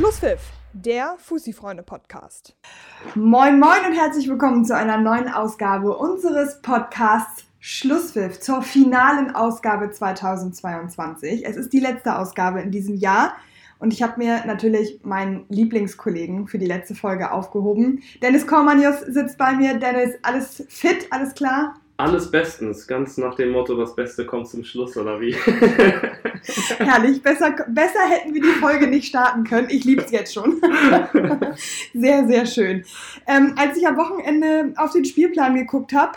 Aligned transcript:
Schlusspfiff, 0.00 0.40
der 0.72 1.16
Fussi-Freunde-Podcast. 1.18 2.56
Moin, 3.14 3.60
moin 3.60 3.84
und 3.86 3.92
herzlich 3.92 4.30
willkommen 4.30 4.64
zu 4.64 4.74
einer 4.74 4.96
neuen 4.96 5.28
Ausgabe 5.28 5.94
unseres 5.94 6.62
Podcasts 6.62 7.44
Schlusspfiff 7.58 8.40
zur 8.40 8.62
finalen 8.62 9.34
Ausgabe 9.34 9.90
2022. 9.90 11.44
Es 11.44 11.56
ist 11.56 11.74
die 11.74 11.80
letzte 11.80 12.18
Ausgabe 12.18 12.62
in 12.62 12.70
diesem 12.70 12.94
Jahr 12.94 13.36
und 13.78 13.92
ich 13.92 14.02
habe 14.02 14.14
mir 14.16 14.46
natürlich 14.46 15.00
meinen 15.02 15.44
Lieblingskollegen 15.50 16.46
für 16.46 16.56
die 16.56 16.64
letzte 16.64 16.94
Folge 16.94 17.30
aufgehoben. 17.30 18.02
Dennis 18.22 18.46
Kormanius 18.46 19.00
sitzt 19.00 19.36
bei 19.36 19.52
mir. 19.52 19.78
Dennis, 19.78 20.14
alles 20.22 20.64
fit, 20.70 21.08
alles 21.10 21.34
klar? 21.34 21.74
Alles 22.00 22.30
bestens, 22.30 22.86
ganz 22.86 23.18
nach 23.18 23.34
dem 23.34 23.50
Motto, 23.50 23.76
das 23.76 23.94
Beste 23.94 24.24
kommt 24.24 24.48
zum 24.48 24.64
Schluss, 24.64 24.96
oder 24.96 25.20
wie? 25.20 25.34
Herrlich, 26.78 27.22
besser, 27.22 27.54
besser 27.68 28.00
hätten 28.08 28.32
wir 28.32 28.40
die 28.40 28.58
Folge 28.58 28.86
nicht 28.86 29.08
starten 29.08 29.44
können. 29.44 29.68
Ich 29.68 29.84
liebe 29.84 30.02
es 30.02 30.10
jetzt 30.10 30.32
schon. 30.32 30.62
sehr, 31.92 32.26
sehr 32.26 32.46
schön. 32.46 32.86
Ähm, 33.26 33.52
als 33.58 33.76
ich 33.76 33.86
am 33.86 33.98
Wochenende 33.98 34.72
auf 34.78 34.92
den 34.92 35.04
Spielplan 35.04 35.54
geguckt 35.54 35.92
habe, 35.92 36.12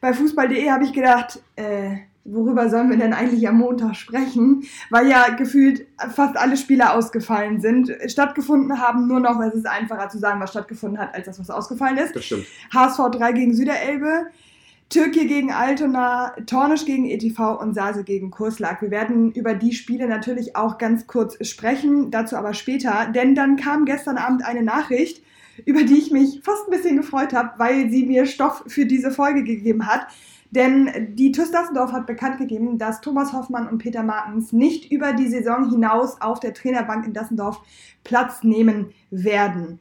bei 0.00 0.14
fußball.de 0.14 0.70
habe 0.70 0.84
ich 0.84 0.94
gedacht, 0.94 1.38
äh, 1.56 1.96
worüber 2.24 2.70
sollen 2.70 2.88
wir 2.88 2.96
denn 2.96 3.12
eigentlich 3.12 3.46
am 3.46 3.58
Montag 3.58 3.94
sprechen? 3.94 4.64
Weil 4.88 5.06
ja 5.06 5.28
gefühlt 5.36 5.86
fast 6.14 6.38
alle 6.38 6.56
Spiele 6.56 6.94
ausgefallen 6.94 7.60
sind. 7.60 7.92
Stattgefunden 8.06 8.80
haben 8.80 9.06
nur 9.06 9.20
noch, 9.20 9.38
es 9.42 9.52
ist 9.52 9.66
einfacher 9.66 10.08
zu 10.08 10.16
sagen, 10.16 10.40
was 10.40 10.48
stattgefunden 10.48 10.98
hat, 10.98 11.14
als 11.14 11.26
das, 11.26 11.38
was 11.38 11.50
ausgefallen 11.50 11.98
ist. 11.98 12.16
Das 12.16 12.24
stimmt. 12.24 12.46
HSV 12.72 13.10
3 13.12 13.32
gegen 13.32 13.54
Süderelbe. 13.54 14.30
Türkei 14.88 15.24
gegen 15.24 15.50
Altona, 15.50 16.32
Tornisch 16.46 16.84
gegen 16.84 17.06
ETV 17.06 17.60
und 17.60 17.74
Sase 17.74 18.04
gegen 18.04 18.30
Kurslag. 18.30 18.82
Wir 18.82 18.92
werden 18.92 19.32
über 19.32 19.54
die 19.54 19.72
Spiele 19.72 20.06
natürlich 20.06 20.54
auch 20.54 20.78
ganz 20.78 21.08
kurz 21.08 21.36
sprechen, 21.44 22.12
dazu 22.12 22.36
aber 22.36 22.54
später, 22.54 23.10
denn 23.12 23.34
dann 23.34 23.56
kam 23.56 23.84
gestern 23.84 24.16
Abend 24.16 24.44
eine 24.44 24.62
Nachricht, 24.62 25.24
über 25.64 25.82
die 25.82 25.98
ich 25.98 26.12
mich 26.12 26.40
fast 26.44 26.68
ein 26.68 26.70
bisschen 26.70 26.96
gefreut 26.96 27.32
habe, 27.32 27.58
weil 27.58 27.90
sie 27.90 28.06
mir 28.06 28.26
Stoff 28.26 28.62
für 28.68 28.86
diese 28.86 29.10
Folge 29.10 29.42
gegeben 29.42 29.86
hat. 29.86 30.06
Denn 30.52 31.14
die 31.16 31.32
TuS 31.32 31.50
Dassendorf 31.50 31.90
hat 31.90 32.06
bekannt 32.06 32.38
gegeben, 32.38 32.78
dass 32.78 33.00
Thomas 33.00 33.32
Hoffmann 33.32 33.68
und 33.68 33.78
Peter 33.78 34.04
Martens 34.04 34.52
nicht 34.52 34.92
über 34.92 35.12
die 35.12 35.28
Saison 35.28 35.68
hinaus 35.68 36.20
auf 36.20 36.38
der 36.38 36.54
Trainerbank 36.54 37.04
in 37.04 37.12
Dassendorf 37.12 37.60
Platz 38.04 38.44
nehmen 38.44 38.92
werden. 39.10 39.80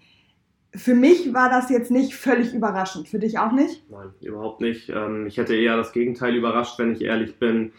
Für 0.76 0.95
mich 0.95 1.34
war 1.34 1.50
das 1.50 1.70
jetzt 1.70 1.92
nicht 1.92 2.16
völlig 2.16 2.54
überraschend. 2.54 3.08
Für 3.08 3.20
dich 3.20 3.40
auch 3.40 3.52
nicht? 3.52 3.84
Nein, 3.90 4.09
überhaupt 4.22 4.62
nicht. 4.62 4.90
Ähm, 4.90 5.28
ich 5.28 5.38
hätte 5.38 5.56
eher 5.56 5.78
das 5.78 5.92
Gegenteil 5.92 6.36
überrascht, 6.36 6.80
wenn 6.80 6.92
ich 6.92 7.02
ehrlich 7.02 7.38
bin. 7.38 7.72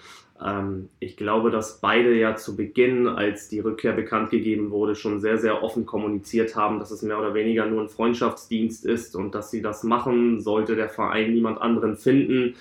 Ähm, 0.44 0.88
ich 0.98 1.16
glaube, 1.16 1.50
dass 1.50 1.80
beide 1.80 2.14
ja 2.14 2.36
zu 2.36 2.56
Beginn, 2.56 3.06
als 3.06 3.48
die 3.48 3.60
Rückkehr 3.60 3.92
bekannt 3.92 4.30
gegeben 4.30 4.70
wurde, 4.70 4.94
schon 4.94 5.20
sehr, 5.20 5.38
sehr 5.38 5.62
offen 5.62 5.86
kommuniziert 5.86 6.56
haben, 6.56 6.78
dass 6.78 6.90
es 6.90 7.02
mehr 7.02 7.18
oder 7.18 7.34
weniger 7.34 7.66
nur 7.66 7.82
ein 7.82 7.88
Freundschaftsdienst 7.88 8.84
ist 8.84 9.16
und 9.16 9.34
dass 9.34 9.50
sie 9.50 9.62
das 9.62 9.82
machen, 9.82 10.40
sollte 10.40 10.76
der 10.76 10.88
Verein 10.88 11.32
niemand 11.32 11.60
anderen 11.60 11.96
finden. 11.96 12.54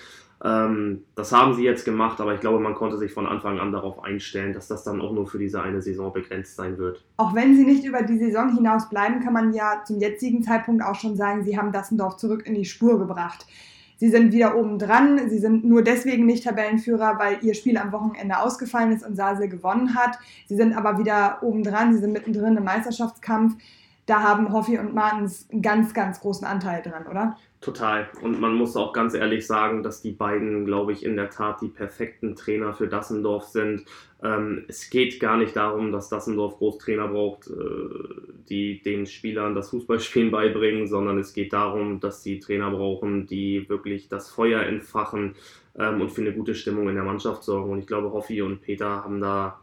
Ähm, 0.44 1.04
das 1.16 1.32
haben 1.32 1.54
sie 1.54 1.64
jetzt 1.64 1.86
gemacht, 1.86 2.20
aber 2.20 2.34
ich 2.34 2.42
glaube, 2.42 2.60
man 2.60 2.76
konnte 2.76 2.98
sich 2.98 3.14
von 3.14 3.26
Anfang 3.26 3.60
an 3.60 3.72
darauf 3.72 4.04
einstellen, 4.04 4.54
dass 4.54 4.68
das 4.68 4.84
dann 4.84 5.02
auch 5.02 5.14
nur 5.14 5.28
für 5.28 5.40
diese 5.40 5.62
eine 5.62 5.82
Saison 5.82 6.12
begrenzt 6.12 6.56
sein 6.56 6.78
wird. 6.78 7.04
Auch 7.18 7.34
wenn 7.34 7.56
sie 7.56 7.66
nicht 7.66 7.86
über 7.86 8.02
die 8.04 8.18
Saison 8.18 8.54
hinaus 8.54 8.90
bleiben, 8.90 9.22
kann 9.22 9.34
man 9.34 9.54
ja 9.54 9.84
zum 9.86 10.00
jetzigen 10.00 10.44
Zeitpunkt 10.44 10.84
auch 10.84 10.96
schon 10.96 11.16
sagen, 11.16 11.44
sie 11.44 11.58
haben 11.58 11.72
Dassendorf 11.72 12.18
zurück 12.18 12.46
in 12.46 12.54
die 12.54 12.66
Spur 12.66 13.00
gebracht. 13.00 13.46
Sie 13.98 14.10
sind 14.10 14.34
wieder 14.34 14.58
oben 14.58 14.78
dran. 14.78 15.30
Sie 15.30 15.40
sind 15.40 15.64
nur 15.64 15.82
deswegen 15.82 16.26
nicht 16.26 16.44
Tabellenführer, 16.44 17.18
weil 17.18 17.38
ihr 17.42 17.54
Spiel 17.54 17.78
am 17.78 17.92
Wochenende 17.92 18.40
ausgefallen 18.40 18.92
ist 18.92 19.06
und 19.06 19.16
Sasel 19.16 19.48
gewonnen 19.48 19.96
hat. 19.96 20.20
Sie 20.48 20.56
sind 20.56 20.74
aber 20.76 21.00
wieder 21.00 21.40
oben 21.42 21.64
dran. 21.64 21.94
Sie 21.94 22.00
sind 22.00 22.12
mittendrin 22.12 22.58
im 22.58 22.66
Meisterschaftskampf. 22.66 23.56
Da 24.06 24.22
haben 24.22 24.52
Hoffi 24.52 24.78
und 24.78 24.94
Martens 24.94 25.48
einen 25.52 25.62
ganz, 25.62 25.94
ganz 25.94 26.20
großen 26.20 26.46
Anteil 26.46 26.82
dran, 26.84 27.08
oder? 27.08 27.38
Total. 27.62 28.10
Und 28.22 28.40
man 28.40 28.54
muss 28.54 28.76
auch 28.76 28.94
ganz 28.94 29.16
ehrlich 29.16 29.48
sagen, 29.48 29.82
dass 29.82 30.02
die 30.02 30.12
beiden, 30.12 30.66
glaube 30.66 30.92
ich, 30.92 31.04
in 31.04 31.16
der 31.16 31.32
Tat 31.32 31.62
die 31.62 31.68
perfekten 31.68 32.36
Trainer 32.36 32.74
für 32.74 32.88
Dassendorf 32.88 33.46
sind. 33.46 33.86
Ähm, 34.22 34.66
es 34.68 34.90
geht 34.90 35.20
gar 35.20 35.38
nicht 35.38 35.56
darum, 35.56 35.92
dass 35.92 36.10
Dassendorf 36.10 36.58
Großtrainer 36.58 37.08
braucht, 37.08 37.48
äh, 37.48 37.54
die 38.50 38.82
den 38.84 39.08
Spielern 39.08 39.56
das 39.56 39.72
Fußballspielen 39.72 40.32
beibringen, 40.32 40.88
sondern 40.88 41.18
es 41.18 41.34
geht 41.34 41.54
darum, 41.54 42.00
dass 42.00 42.22
sie 42.22 42.40
Trainer 42.40 42.70
brauchen, 42.70 43.26
die 43.26 43.68
wirklich 43.68 44.10
das 44.10 44.30
Feuer 44.30 44.62
entfachen 44.62 45.34
ähm, 45.78 46.02
und 46.02 46.12
für 46.12 46.22
eine 46.22 46.34
gute 46.34 46.54
Stimmung 46.54 46.88
in 46.90 46.96
der 46.96 47.04
Mannschaft 47.04 47.44
sorgen. 47.44 47.72
Und 47.72 47.80
ich 47.80 47.88
glaube, 47.88 48.12
Hoffi 48.12 48.42
und 48.44 48.62
Peter 48.62 49.04
haben 49.04 49.22
da 49.22 49.60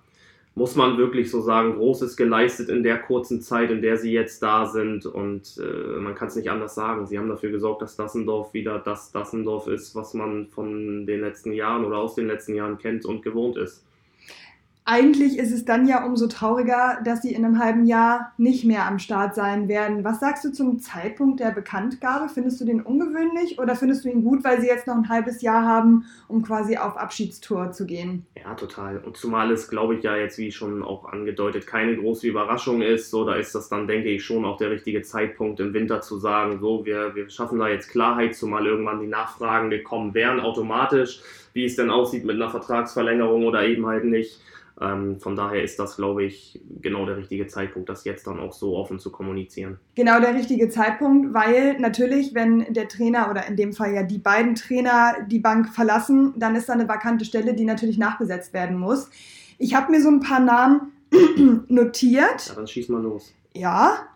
muss 0.55 0.77
man 0.77 0.99
wirklich 0.99 1.31
so 1.31 1.41
sagen, 1.41 1.77
Großes 1.77 2.17
geleistet 2.17 2.69
in 2.69 2.83
der 2.83 2.99
kurzen 2.99 3.41
Zeit, 3.41 3.71
in 3.71 3.81
der 3.81 3.97
sie 3.97 4.13
jetzt 4.13 4.43
da 4.43 4.67
sind. 4.67 5.07
Und 5.07 5.59
äh, 5.59 5.99
man 5.99 6.15
kann 6.15 6.29
es 6.29 6.37
nicht 6.37 6.51
anders 6.51 6.75
sagen. 6.75 7.07
Sie 7.07 7.19
haben 7.19 7.29
dafür 7.29 7.51
gesorgt, 7.51 7.83
dass 7.83 7.97
Dassendorf 7.97 8.53
wieder 8.53 8.79
das 8.79 9.13
Dassendorf 9.13 9.67
ist, 9.67 9.95
was 9.95 10.13
man 10.15 10.49
von 10.49 11.07
den 11.07 11.21
letzten 11.21 11.53
Jahren 11.53 11.85
oder 11.85 11.99
aus 11.99 12.15
den 12.15 12.27
letzten 12.27 12.55
Jahren 12.55 12.79
kennt 12.79 13.07
und 13.07 13.23
gewohnt 13.23 13.57
ist 13.57 13.83
eigentlich 14.84 15.38
ist 15.38 15.53
es 15.53 15.65
dann 15.65 15.87
ja 15.87 16.04
umso 16.04 16.26
trauriger, 16.26 16.98
dass 17.04 17.22
sie 17.22 17.32
in 17.32 17.44
einem 17.44 17.60
halben 17.60 17.87
Jahr 17.87 18.32
nicht 18.37 18.65
mehr 18.65 18.87
am 18.87 18.98
Start 18.98 19.37
sein 19.37 19.69
werden. 19.69 20.03
Was 20.03 20.19
sagst 20.19 20.44
du 20.44 20.50
zum 20.50 20.81
Zeitpunkt 20.81 21.38
der 21.38 21.53
Bekanntgabe? 21.53 22.28
Findest 22.28 22.60
du 22.60 22.65
den 22.65 22.82
ungewöhnlich 22.82 23.60
oder 23.60 23.76
findest 23.76 24.04
du 24.04 24.09
ihn 24.09 24.25
gut, 24.25 24.42
weil 24.42 24.60
sie 24.60 24.66
jetzt 24.66 24.88
noch 24.88 24.97
ein 24.97 25.09
halbes 25.09 25.41
Jahr 25.41 25.65
haben, 25.65 26.06
um 26.26 26.42
quasi 26.42 26.78
auf 26.78 26.97
Abschiedstour 26.97 27.71
zu 27.71 27.87
gehen? 27.87 28.26
Ja, 28.37 28.54
total. 28.54 28.98
Und 28.98 29.16
zumal 29.16 29.53
es, 29.53 29.69
glaube 29.69 29.94
ich, 29.94 30.03
ja 30.03 30.16
jetzt, 30.16 30.37
wie 30.38 30.50
schon 30.50 30.82
auch 30.82 31.04
angedeutet, 31.04 31.69
keine 31.69 31.97
große 31.97 32.26
Überraschung 32.26 32.82
ist. 32.82 33.10
So, 33.10 33.25
da 33.25 33.37
ist 33.37 33.54
das 33.54 33.69
dann, 33.69 33.87
denke 33.87 34.09
ich, 34.09 34.25
schon 34.25 34.44
auch 34.44 34.56
der 34.56 34.71
richtige 34.71 35.03
Zeitpunkt 35.03 35.60
im 35.60 35.75
Winter 35.75 36.00
zu 36.00 36.19
sagen, 36.19 36.59
so, 36.60 36.84
wir, 36.84 37.15
wir 37.15 37.31
schaffen 37.31 37.60
da 37.60 37.69
jetzt 37.69 37.88
Klarheit, 37.88 38.34
zumal 38.34 38.66
irgendwann 38.66 39.00
die 39.00 39.06
Nachfragen 39.06 39.71
gekommen 39.71 40.12
wären, 40.12 40.41
automatisch, 40.41 41.21
wie 41.53 41.66
es 41.66 41.76
denn 41.76 41.91
aussieht 41.91 42.25
mit 42.25 42.34
einer 42.34 42.50
Vertragsverlängerung 42.50 43.47
oder 43.47 43.65
eben 43.65 43.87
halt 43.87 44.04
nicht. 44.04 44.41
Ähm, 44.82 45.20
von 45.20 45.37
daher 45.37 45.62
ist 45.62 45.78
das, 45.78 45.97
glaube 45.97 46.25
ich, 46.25 46.60
genau 46.81 47.06
der 47.06 47.16
richtige 47.16 47.47
Zeitpunkt, 47.47 47.88
das 47.88 48.04
jetzt 48.04 48.26
dann 48.26 48.41
auch 48.41 48.53
so 48.53 48.76
offen 48.76 48.98
zu 48.98 49.12
kommunizieren. 49.12 49.78
Genau 49.94 50.20
der 50.20 50.34
richtige 50.34 50.69
Zeitpunkt, 50.69 51.32
weil 51.34 51.78
natürlich, 51.78 52.34
wenn 52.34 52.72
der 52.72 52.88
Trainer 52.88 53.31
oder 53.31 53.47
in 53.47 53.56
dem 53.56 53.72
Fall 53.72 53.94
ja 53.94 54.03
die 54.03 54.19
beiden 54.19 54.54
Trainer 54.54 55.16
die 55.26 55.38
Bank 55.38 55.69
verlassen, 55.69 56.34
dann 56.37 56.56
ist 56.56 56.69
da 56.69 56.72
eine 56.72 56.88
vakante 56.88 57.25
Stelle, 57.25 57.54
die 57.54 57.65
natürlich 57.65 57.98
nachbesetzt 57.98 58.53
werden 58.53 58.78
muss. 58.78 59.09
Ich 59.59 59.75
habe 59.75 59.92
mir 59.92 60.03
so 60.03 60.09
ein 60.09 60.21
paar 60.21 60.41
Namen 60.41 60.92
notiert. 61.69 62.48
Ja, 62.48 62.54
dann 62.54 62.66
schieß 62.66 62.88
mal 62.88 63.03
los. 63.03 63.32
Ja, 63.54 64.09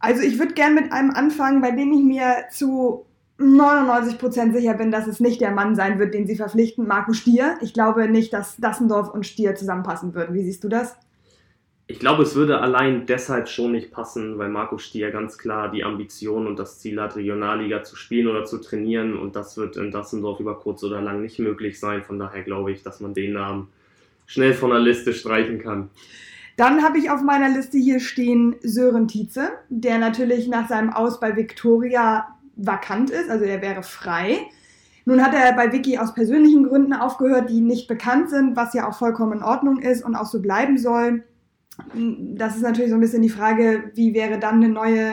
also 0.00 0.22
ich 0.22 0.38
würde 0.38 0.54
gerne 0.54 0.80
mit 0.80 0.92
einem 0.92 1.10
anfangen, 1.10 1.60
bei 1.60 1.70
dem 1.70 1.92
ich 1.92 2.02
mir 2.02 2.44
zu 2.50 3.04
99% 3.38 4.52
sicher 4.52 4.74
bin, 4.74 4.90
dass 4.90 5.06
es 5.06 5.20
nicht 5.20 5.40
der 5.40 5.52
Mann 5.52 5.76
sein 5.76 5.98
wird, 5.98 6.12
den 6.12 6.26
sie 6.26 6.36
verpflichten, 6.36 6.86
Marco 6.86 7.12
Stier. 7.12 7.56
Ich 7.60 7.72
glaube 7.72 8.08
nicht, 8.08 8.32
dass 8.32 8.56
Dassendorf 8.56 9.10
und 9.14 9.26
Stier 9.26 9.54
zusammenpassen 9.54 10.14
würden. 10.14 10.34
Wie 10.34 10.42
siehst 10.42 10.64
du 10.64 10.68
das? 10.68 10.96
Ich 11.90 12.00
glaube, 12.00 12.22
es 12.24 12.34
würde 12.34 12.60
allein 12.60 13.06
deshalb 13.06 13.48
schon 13.48 13.72
nicht 13.72 13.92
passen, 13.92 14.36
weil 14.36 14.50
Marco 14.50 14.76
Stier 14.76 15.10
ganz 15.10 15.38
klar 15.38 15.70
die 15.70 15.84
Ambition 15.84 16.46
und 16.46 16.58
das 16.58 16.80
Ziel 16.80 17.00
hat, 17.00 17.16
Regionalliga 17.16 17.82
zu 17.82 17.96
spielen 17.96 18.26
oder 18.26 18.44
zu 18.44 18.58
trainieren. 18.58 19.16
Und 19.16 19.36
das 19.36 19.56
wird 19.56 19.76
in 19.76 19.90
Dassendorf 19.90 20.40
über 20.40 20.58
kurz 20.58 20.82
oder 20.82 21.00
lang 21.00 21.22
nicht 21.22 21.38
möglich 21.38 21.80
sein. 21.80 22.02
Von 22.02 22.18
daher 22.18 22.42
glaube 22.42 22.72
ich, 22.72 22.82
dass 22.82 23.00
man 23.00 23.14
den 23.14 23.32
Namen 23.32 23.68
schnell 24.26 24.52
von 24.52 24.70
der 24.70 24.80
Liste 24.80 25.14
streichen 25.14 25.60
kann. 25.60 25.88
Dann 26.58 26.82
habe 26.82 26.98
ich 26.98 27.08
auf 27.08 27.22
meiner 27.22 27.48
Liste 27.48 27.78
hier 27.78 28.00
stehen 28.00 28.56
Sören 28.62 29.06
Tietze, 29.06 29.52
der 29.68 29.98
natürlich 29.98 30.48
nach 30.48 30.68
seinem 30.68 30.92
Aus 30.92 31.20
bei 31.20 31.36
Viktoria 31.36 32.26
vakant 32.58 33.10
ist, 33.10 33.30
also 33.30 33.44
er 33.44 33.62
wäre 33.62 33.82
frei. 33.82 34.48
Nun 35.06 35.24
hat 35.24 35.32
er 35.32 35.54
bei 35.54 35.72
Vicky 35.72 35.96
aus 35.96 36.12
persönlichen 36.12 36.64
Gründen 36.64 36.92
aufgehört, 36.92 37.48
die 37.48 37.62
nicht 37.62 37.88
bekannt 37.88 38.28
sind, 38.28 38.56
was 38.56 38.74
ja 38.74 38.86
auch 38.86 38.98
vollkommen 38.98 39.38
in 39.38 39.42
Ordnung 39.42 39.78
ist 39.78 40.04
und 40.04 40.14
auch 40.14 40.26
so 40.26 40.42
bleiben 40.42 40.76
soll. 40.76 41.24
Das 41.94 42.56
ist 42.56 42.62
natürlich 42.62 42.90
so 42.90 42.96
ein 42.96 43.00
bisschen 43.00 43.22
die 43.22 43.30
Frage, 43.30 43.90
wie 43.94 44.12
wäre 44.12 44.38
dann 44.38 44.56
eine 44.56 44.68
neue, 44.68 45.12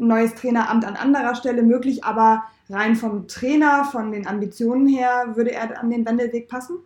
ein 0.00 0.06
neues 0.08 0.34
Traineramt 0.34 0.84
an 0.84 0.96
anderer 0.96 1.36
Stelle 1.36 1.62
möglich, 1.62 2.02
aber 2.02 2.44
rein 2.68 2.96
vom 2.96 3.28
Trainer, 3.28 3.84
von 3.84 4.10
den 4.10 4.26
Ambitionen 4.26 4.88
her, 4.88 5.32
würde 5.36 5.52
er 5.52 5.80
an 5.80 5.90
den 5.90 6.04
Wendelweg 6.04 6.48
passen? 6.48 6.78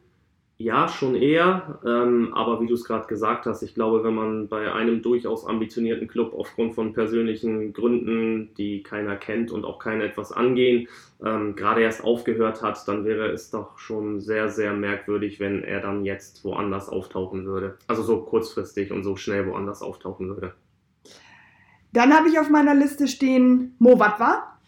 Ja, 0.61 0.89
schon 0.89 1.15
eher. 1.15 1.81
Ähm, 1.87 2.35
aber 2.35 2.61
wie 2.61 2.67
du 2.67 2.75
es 2.75 2.85
gerade 2.85 3.07
gesagt 3.07 3.47
hast, 3.47 3.62
ich 3.62 3.75
glaube, 3.75 4.05
wenn 4.05 4.15
man 4.15 4.49
bei 4.49 4.71
einem 4.71 5.01
durchaus 5.01 5.47
ambitionierten 5.47 6.07
Club 6.07 6.35
aufgrund 6.37 6.75
von 6.75 6.93
persönlichen 6.93 7.73
Gründen, 7.73 8.53
die 8.59 8.83
keiner 8.83 9.17
kennt 9.17 9.53
und 9.53 9.65
auch 9.65 9.79
keiner 9.79 10.05
etwas 10.05 10.33
angehen, 10.33 10.87
ähm, 11.25 11.57
gerade 11.57 11.81
erst 11.81 12.05
aufgehört 12.05 12.61
hat, 12.61 12.87
dann 12.87 13.07
wäre 13.07 13.31
es 13.31 13.51
doch 13.51 13.79
schon 13.79 14.21
sehr, 14.21 14.51
sehr 14.51 14.75
merkwürdig, 14.75 15.41
wenn 15.41 15.65
er 15.65 15.81
dann 15.81 16.05
jetzt 16.05 16.45
woanders 16.45 16.91
auftauchen 16.91 17.47
würde. 17.47 17.79
Also 17.87 18.03
so 18.03 18.21
kurzfristig 18.21 18.93
und 18.93 19.03
so 19.03 19.17
schnell 19.17 19.47
woanders 19.47 19.81
auftauchen 19.81 20.29
würde. 20.29 20.53
Dann 21.95 22.12
habe 22.12 22.29
ich 22.29 22.39
auf 22.39 22.51
meiner 22.51 22.75
Liste 22.75 23.09
stehen 23.09 23.77
Mo 23.79 23.99
Watwa. 23.99 24.59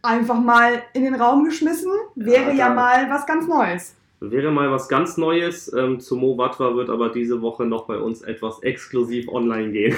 Einfach 0.00 0.38
mal 0.38 0.80
in 0.92 1.02
den 1.02 1.16
Raum 1.16 1.44
geschmissen. 1.44 1.90
Wäre 2.14 2.50
ja, 2.50 2.68
ja 2.68 2.70
mal 2.72 3.10
was 3.10 3.26
ganz 3.26 3.48
Neues 3.48 3.96
Wäre 4.30 4.50
mal 4.50 4.70
was 4.70 4.88
ganz 4.88 5.16
Neues. 5.16 5.72
Ähm, 5.72 6.00
zu 6.00 6.16
Mo 6.16 6.36
Watwa 6.38 6.74
wird 6.74 6.90
aber 6.90 7.10
diese 7.10 7.40
Woche 7.42 7.64
noch 7.64 7.86
bei 7.86 7.98
uns 7.98 8.22
etwas 8.22 8.62
exklusiv 8.62 9.28
online 9.28 9.70
gehen. 9.70 9.96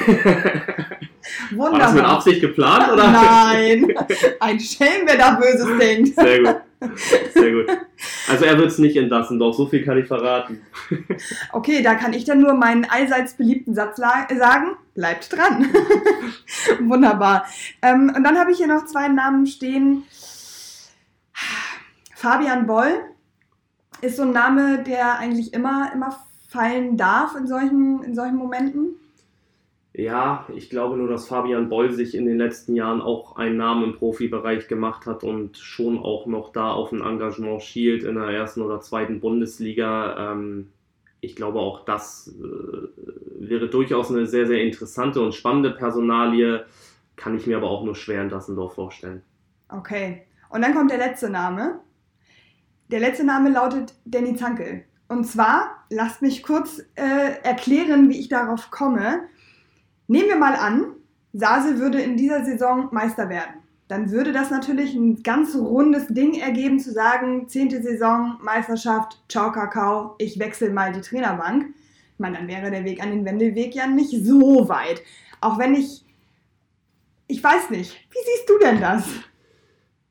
Wunderbar. 1.50 1.72
War 1.72 1.78
das 1.78 1.94
mit 1.94 2.04
Absicht 2.04 2.40
geplant? 2.40 2.92
Oder? 2.92 3.10
Nein, 3.10 3.94
ein 4.40 4.60
Schelm, 4.60 5.06
wer 5.06 5.16
da 5.16 5.32
Böses 5.32 5.78
denkt. 5.78 6.14
Sehr 6.14 6.42
gut. 6.42 6.56
Sehr 7.34 7.52
gut. 7.52 7.66
Also 8.28 8.44
er 8.44 8.58
wird 8.58 8.68
es 8.68 8.78
nicht 8.78 8.96
entlassen, 8.96 9.38
doch 9.38 9.52
so 9.52 9.66
viel 9.66 9.84
kann 9.84 9.98
ich 9.98 10.06
verraten. 10.06 10.60
Okay, 11.52 11.82
da 11.82 11.94
kann 11.94 12.12
ich 12.12 12.24
dann 12.24 12.40
nur 12.40 12.54
meinen 12.54 12.84
allseits 12.84 13.34
beliebten 13.34 13.74
Satz 13.74 13.96
sagen. 13.96 14.76
Bleibt 14.94 15.32
dran. 15.32 15.66
Wunderbar. 16.80 17.46
Ähm, 17.82 18.12
und 18.14 18.22
dann 18.22 18.38
habe 18.38 18.52
ich 18.52 18.58
hier 18.58 18.68
noch 18.68 18.84
zwei 18.84 19.08
Namen 19.08 19.46
stehen. 19.46 20.04
Fabian 22.14 22.66
Boll 22.66 23.00
ist 24.02 24.16
so 24.16 24.22
ein 24.22 24.32
Name, 24.32 24.82
der 24.82 25.18
eigentlich 25.18 25.52
immer, 25.52 25.90
immer 25.92 26.16
fallen 26.48 26.96
darf 26.96 27.34
in 27.36 27.46
solchen, 27.46 28.02
in 28.02 28.14
solchen 28.14 28.36
Momenten. 28.36 28.96
Ja, 29.98 30.46
ich 30.54 30.68
glaube 30.68 30.98
nur, 30.98 31.08
dass 31.08 31.26
Fabian 31.26 31.70
Boll 31.70 31.90
sich 31.90 32.14
in 32.14 32.26
den 32.26 32.36
letzten 32.36 32.74
Jahren 32.74 33.00
auch 33.00 33.36
einen 33.36 33.56
Namen 33.56 33.84
im 33.84 33.96
Profibereich 33.96 34.68
gemacht 34.68 35.06
hat 35.06 35.24
und 35.24 35.56
schon 35.56 35.98
auch 35.98 36.26
noch 36.26 36.52
da 36.52 36.70
auf 36.70 36.92
ein 36.92 37.00
Engagement 37.00 37.62
schielt 37.62 38.04
in 38.04 38.16
der 38.16 38.26
ersten 38.26 38.60
oder 38.60 38.80
zweiten 38.80 39.20
Bundesliga. 39.20 40.32
Ähm, 40.32 40.70
ich 41.20 41.34
glaube, 41.34 41.60
auch 41.60 41.86
das 41.86 42.28
äh, 42.38 43.48
wäre 43.48 43.68
durchaus 43.68 44.10
eine 44.10 44.26
sehr, 44.26 44.46
sehr 44.46 44.62
interessante 44.62 45.22
und 45.22 45.34
spannende 45.34 45.70
Personalie. 45.70 46.66
Kann 47.16 47.34
ich 47.34 47.46
mir 47.46 47.56
aber 47.56 47.70
auch 47.70 47.82
nur 47.82 47.94
schwer 47.94 48.20
in 48.20 48.28
Dassendorf 48.28 48.74
vorstellen. 48.74 49.22
Okay. 49.70 50.26
Und 50.50 50.60
dann 50.60 50.74
kommt 50.74 50.90
der 50.90 50.98
letzte 50.98 51.30
Name. 51.30 51.80
Der 52.88 53.00
letzte 53.00 53.24
Name 53.24 53.50
lautet 53.50 53.94
Danny 54.04 54.36
Zankel. 54.36 54.84
Und 55.08 55.24
zwar, 55.24 55.84
lasst 55.90 56.22
mich 56.22 56.44
kurz 56.44 56.80
äh, 56.94 57.40
erklären, 57.42 58.08
wie 58.08 58.18
ich 58.18 58.28
darauf 58.28 58.70
komme. 58.70 59.22
Nehmen 60.06 60.28
wir 60.28 60.36
mal 60.36 60.54
an, 60.54 60.92
Sase 61.32 61.78
würde 61.80 62.00
in 62.00 62.16
dieser 62.16 62.44
Saison 62.44 62.88
Meister 62.92 63.28
werden. 63.28 63.62
Dann 63.88 64.10
würde 64.10 64.32
das 64.32 64.50
natürlich 64.50 64.94
ein 64.94 65.22
ganz 65.22 65.54
rundes 65.56 66.06
Ding 66.08 66.34
ergeben, 66.34 66.78
zu 66.78 66.92
sagen, 66.92 67.48
zehnte 67.48 67.82
Saison, 67.82 68.38
Meisterschaft, 68.40 69.20
ciao 69.28 69.50
Kakao, 69.50 70.14
ich 70.18 70.38
wechsle 70.38 70.70
mal 70.70 70.92
die 70.92 71.00
Trainerbank. 71.00 71.66
Ich 72.14 72.18
meine, 72.18 72.38
dann 72.38 72.48
wäre 72.48 72.70
der 72.70 72.84
Weg 72.84 73.02
an 73.02 73.10
den 73.10 73.24
Wendelweg 73.24 73.74
ja 73.74 73.86
nicht 73.86 74.24
so 74.24 74.68
weit. 74.68 75.02
Auch 75.40 75.58
wenn 75.58 75.74
ich, 75.74 76.04
ich 77.26 77.42
weiß 77.42 77.70
nicht, 77.70 77.96
wie 78.10 78.24
siehst 78.24 78.48
du 78.48 78.58
denn 78.58 78.80
das? 78.80 79.04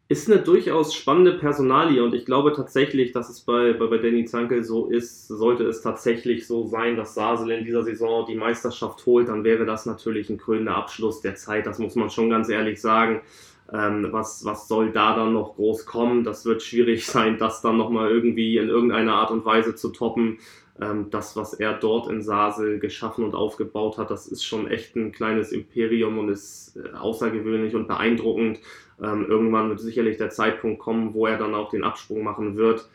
Ist 0.07 0.30
eine 0.30 0.40
durchaus 0.40 0.94
spannende 0.94 1.34
Personalie 1.34 2.04
und 2.04 2.13
ich 2.13 2.25
glaube 2.25 2.54
tatsächlich, 2.54 3.12
dass 3.12 3.30
es 3.30 3.42
bei, 3.42 3.74
bei, 3.74 3.88
bei 3.88 3.98
Danny 3.98 4.25
Zankel 4.25 4.63
so 4.63 4.88
ist, 4.88 5.28
sollte 5.28 5.63
es 5.63 5.81
tatsächlich 5.81 6.46
so 6.46 6.68
sein, 6.68 6.96
dass 6.96 7.16
Sasel 7.16 7.50
in 7.50 7.66
dieser 7.66 7.84
Saison 7.84 8.25
die 8.28 8.36
Meisterschaft 8.36 9.04
holt, 9.07 9.30
dann 9.30 9.44
wäre 9.44 9.66
das 9.66 9.88
natürlich 9.88 10.30
ein 10.30 10.38
krönender 10.38 10.75
Abschluss 10.75 11.22
der 11.22 11.36
Zeit, 11.36 11.66
das 11.66 11.80
muss 11.80 11.96
man 11.96 12.12
schon 12.12 12.30
ganz 12.30 12.50
ehrlich 12.50 12.80
sagen. 12.80 13.22
Ähm, 13.74 14.10
was, 14.12 14.46
was 14.46 14.68
soll 14.68 14.92
da 14.92 15.16
dann 15.16 15.34
noch 15.34 15.56
groß 15.56 15.88
kommen? 15.88 16.24
Das 16.24 16.46
wird 16.46 16.62
schwierig 16.62 17.06
sein, 17.07 17.40
das 17.40 17.62
dann 17.62 17.78
nochmal 17.78 18.12
irgendwie 18.12 18.57
in 18.57 18.69
irgendeiner 18.69 19.16
Art 19.16 19.31
und 19.31 19.44
Weise 19.44 19.74
zu 19.74 19.90
toppen. 19.90 20.38
Ähm, 20.81 21.10
das, 21.10 21.36
was 21.38 21.54
er 21.54 21.74
dort 21.74 22.10
in 22.10 22.22
Sasel 22.22 22.80
geschaffen 22.80 23.24
und 23.24 23.33
aufgebaut 23.33 23.98
hat, 23.98 24.12
das 24.12 24.27
ist 24.27 24.44
schon 24.44 24.68
echt 24.68 24.95
ein 24.95 25.12
kleines 25.12 25.51
Imperium 25.51 26.18
und 26.18 26.30
ist 26.30 26.75
äh, 26.77 26.95
außergewöhnlich 26.95 27.75
und 27.75 27.88
beeindruckend. 27.88 28.60
Ähm, 29.01 29.25
irgendwann 29.27 29.69
wird 29.69 29.80
sicherlich 29.80 30.18
der 30.18 30.30
Zeitpunkt 30.30 30.80
kommen, 30.80 31.13
wo 31.13 31.27
er 31.27 31.38
dann 31.38 31.56
auch 31.56 31.69
den 31.69 31.83
Absprung 31.83 32.24
machen 32.24 32.57
wird. 32.57 32.89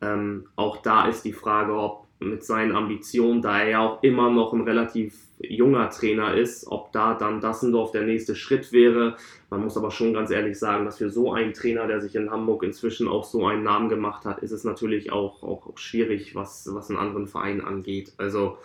Ähm, 0.00 0.46
auch 0.56 0.78
da 0.78 1.08
ist 1.08 1.24
die 1.24 1.32
Frage, 1.32 1.74
ob 1.74 2.06
mit 2.20 2.44
seinen 2.44 2.74
Ambitionen, 2.74 3.42
da 3.42 3.60
er 3.60 3.68
ja 3.68 3.80
auch 3.80 4.02
immer 4.02 4.30
noch 4.30 4.52
ein 4.54 4.62
relativ 4.62 5.25
junger 5.38 5.90
Trainer 5.90 6.34
ist, 6.34 6.66
ob 6.66 6.92
da 6.92 7.14
dann 7.14 7.40
Dassendorf 7.40 7.90
der 7.90 8.02
nächste 8.02 8.34
Schritt 8.34 8.72
wäre. 8.72 9.16
Man 9.50 9.62
muss 9.62 9.76
aber 9.76 9.90
schon 9.90 10.14
ganz 10.14 10.30
ehrlich 10.30 10.58
sagen, 10.58 10.84
dass 10.84 10.98
für 10.98 11.10
so 11.10 11.32
einen 11.32 11.52
Trainer, 11.52 11.86
der 11.86 12.00
sich 12.00 12.14
in 12.14 12.30
Hamburg 12.30 12.62
inzwischen 12.62 13.08
auch 13.08 13.24
so 13.24 13.46
einen 13.46 13.62
Namen 13.62 13.88
gemacht 13.88 14.24
hat, 14.24 14.38
ist 14.38 14.52
es 14.52 14.64
natürlich 14.64 15.12
auch, 15.12 15.42
auch 15.42 15.76
schwierig, 15.76 16.34
was, 16.34 16.68
was 16.72 16.90
einen 16.90 16.98
anderen 16.98 17.26
Verein 17.26 17.60
angeht. 17.60 18.12
Also 18.16 18.58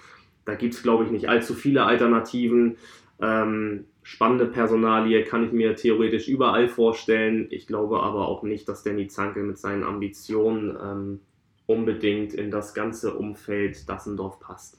da 0.45 0.56
gibt 0.56 0.73
es, 0.73 0.83
glaube 0.83 1.03
ich, 1.03 1.12
nicht 1.12 1.29
allzu 1.29 1.53
viele 1.53 1.83
Alternativen. 1.83 2.77
Ähm, 3.21 3.85
spannende 4.03 4.45
Personalie 4.45 5.24
kann 5.24 5.45
ich 5.45 5.51
mir 5.51 5.75
theoretisch 5.75 6.27
überall 6.27 6.67
vorstellen. 6.67 7.47
Ich 7.51 7.67
glaube 7.67 8.01
aber 8.01 8.27
auch 8.27 8.44
nicht, 8.44 8.67
dass 8.67 8.83
Danny 8.83 9.07
Zanke 9.07 9.44
mit 9.44 9.57
seinen 9.57 9.83
Ambitionen 9.83 10.77
ähm, 10.81 11.19
unbedingt 11.67 12.33
in 12.33 12.50
das 12.50 12.74
ganze 12.74 13.13
Umfeld 13.13 13.88
Dassendorf 13.88 14.39
passt. 14.39 14.77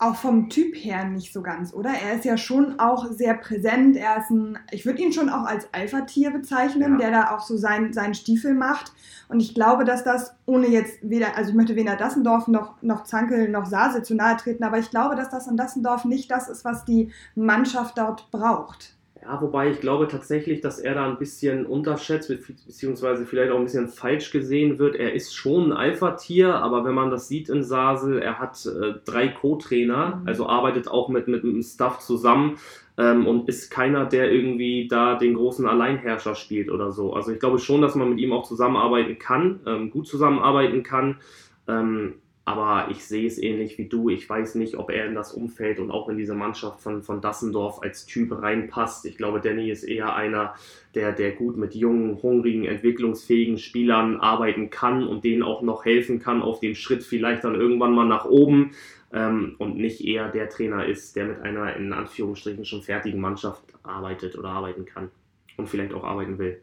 Auch 0.00 0.14
vom 0.14 0.48
Typ 0.48 0.76
her 0.76 1.04
nicht 1.04 1.32
so 1.32 1.42
ganz, 1.42 1.74
oder? 1.74 1.90
Er 1.90 2.14
ist 2.14 2.24
ja 2.24 2.36
schon 2.36 2.78
auch 2.78 3.06
sehr 3.10 3.34
präsent. 3.34 3.96
Er 3.96 4.18
ist 4.18 4.30
ein, 4.30 4.58
ich 4.70 4.86
würde 4.86 5.02
ihn 5.02 5.12
schon 5.12 5.28
auch 5.28 5.44
als 5.44 5.68
Alpha-Tier 5.72 6.30
bezeichnen, 6.30 6.92
ja. 6.92 6.98
der 6.98 7.10
da 7.10 7.36
auch 7.36 7.40
so 7.40 7.56
sein, 7.56 7.92
seinen 7.92 8.14
Stiefel 8.14 8.54
macht. 8.54 8.92
Und 9.28 9.40
ich 9.40 9.54
glaube, 9.54 9.84
dass 9.84 10.04
das, 10.04 10.34
ohne 10.46 10.68
jetzt 10.68 10.98
weder, 11.02 11.36
also 11.36 11.50
ich 11.50 11.56
möchte 11.56 11.74
weder 11.74 11.96
Dassendorf 11.96 12.46
noch, 12.46 12.80
noch 12.80 13.04
Zankel 13.04 13.48
noch 13.48 13.66
Sase 13.66 14.02
zu 14.02 14.14
nahe 14.14 14.36
treten, 14.36 14.62
aber 14.62 14.78
ich 14.78 14.90
glaube, 14.90 15.16
dass 15.16 15.30
das 15.30 15.48
in 15.48 15.56
Dassendorf 15.56 16.04
nicht 16.04 16.30
das 16.30 16.48
ist, 16.48 16.64
was 16.64 16.84
die 16.84 17.10
Mannschaft 17.34 17.98
dort 17.98 18.30
braucht. 18.30 18.97
Ja, 19.22 19.40
wobei 19.42 19.70
ich 19.70 19.80
glaube 19.80 20.06
tatsächlich, 20.08 20.60
dass 20.60 20.78
er 20.78 20.94
da 20.94 21.06
ein 21.06 21.18
bisschen 21.18 21.66
unterschätzt, 21.66 22.28
beziehungsweise 22.28 23.26
vielleicht 23.26 23.52
auch 23.52 23.58
ein 23.58 23.64
bisschen 23.64 23.88
falsch 23.88 24.30
gesehen 24.30 24.78
wird. 24.78 24.96
Er 24.96 25.12
ist 25.12 25.34
schon 25.34 25.70
ein 25.70 25.72
Alpha-Tier, 25.72 26.54
aber 26.54 26.84
wenn 26.84 26.94
man 26.94 27.10
das 27.10 27.28
sieht 27.28 27.48
in 27.48 27.62
Sasel, 27.62 28.20
er 28.20 28.38
hat 28.38 28.64
äh, 28.66 28.94
drei 29.04 29.28
Co-Trainer, 29.28 30.20
mhm. 30.20 30.28
also 30.28 30.46
arbeitet 30.46 30.88
auch 30.88 31.08
mit, 31.08 31.26
mit 31.26 31.42
dem 31.42 31.62
Staff 31.62 31.98
zusammen 31.98 32.58
ähm, 32.96 33.26
und 33.26 33.48
ist 33.48 33.70
keiner, 33.70 34.06
der 34.06 34.30
irgendwie 34.30 34.88
da 34.88 35.16
den 35.16 35.34
großen 35.34 35.66
Alleinherrscher 35.66 36.34
spielt 36.34 36.70
oder 36.70 36.92
so. 36.92 37.12
Also 37.12 37.32
ich 37.32 37.40
glaube 37.40 37.58
schon, 37.58 37.82
dass 37.82 37.96
man 37.96 38.10
mit 38.10 38.20
ihm 38.20 38.32
auch 38.32 38.46
zusammenarbeiten 38.46 39.18
kann, 39.18 39.60
ähm, 39.66 39.90
gut 39.90 40.06
zusammenarbeiten 40.06 40.82
kann. 40.82 41.16
Ähm, 41.66 42.14
aber 42.48 42.90
ich 42.90 43.04
sehe 43.04 43.26
es 43.26 43.36
ähnlich 43.36 43.76
wie 43.76 43.88
du. 43.88 44.08
Ich 44.08 44.26
weiß 44.26 44.54
nicht, 44.54 44.76
ob 44.78 44.90
er 44.90 45.04
in 45.04 45.14
das 45.14 45.34
Umfeld 45.34 45.78
und 45.78 45.90
auch 45.90 46.08
in 46.08 46.16
diese 46.16 46.34
Mannschaft 46.34 46.80
von, 46.80 47.02
von 47.02 47.20
Dassendorf 47.20 47.82
als 47.82 48.06
Typ 48.06 48.32
reinpasst. 48.40 49.04
Ich 49.04 49.18
glaube, 49.18 49.42
Danny 49.42 49.70
ist 49.70 49.84
eher 49.84 50.16
einer, 50.16 50.54
der, 50.94 51.12
der 51.12 51.32
gut 51.32 51.58
mit 51.58 51.74
jungen, 51.74 52.22
hungrigen, 52.22 52.64
entwicklungsfähigen 52.64 53.58
Spielern 53.58 54.18
arbeiten 54.18 54.70
kann 54.70 55.06
und 55.06 55.24
denen 55.24 55.42
auch 55.42 55.60
noch 55.60 55.84
helfen 55.84 56.20
kann 56.20 56.40
auf 56.40 56.60
dem 56.60 56.74
Schritt 56.74 57.02
vielleicht 57.02 57.44
dann 57.44 57.54
irgendwann 57.54 57.92
mal 57.92 58.06
nach 58.06 58.24
oben. 58.24 58.70
Ähm, 59.12 59.56
und 59.58 59.76
nicht 59.76 60.02
eher 60.02 60.30
der 60.30 60.48
Trainer 60.48 60.86
ist, 60.86 61.16
der 61.16 61.26
mit 61.26 61.42
einer 61.42 61.76
in 61.76 61.92
Anführungsstrichen 61.92 62.64
schon 62.64 62.80
fertigen 62.80 63.20
Mannschaft 63.20 63.62
arbeitet 63.82 64.38
oder 64.38 64.48
arbeiten 64.48 64.86
kann 64.86 65.10
und 65.58 65.68
vielleicht 65.68 65.92
auch 65.92 66.04
arbeiten 66.04 66.38
will. 66.38 66.62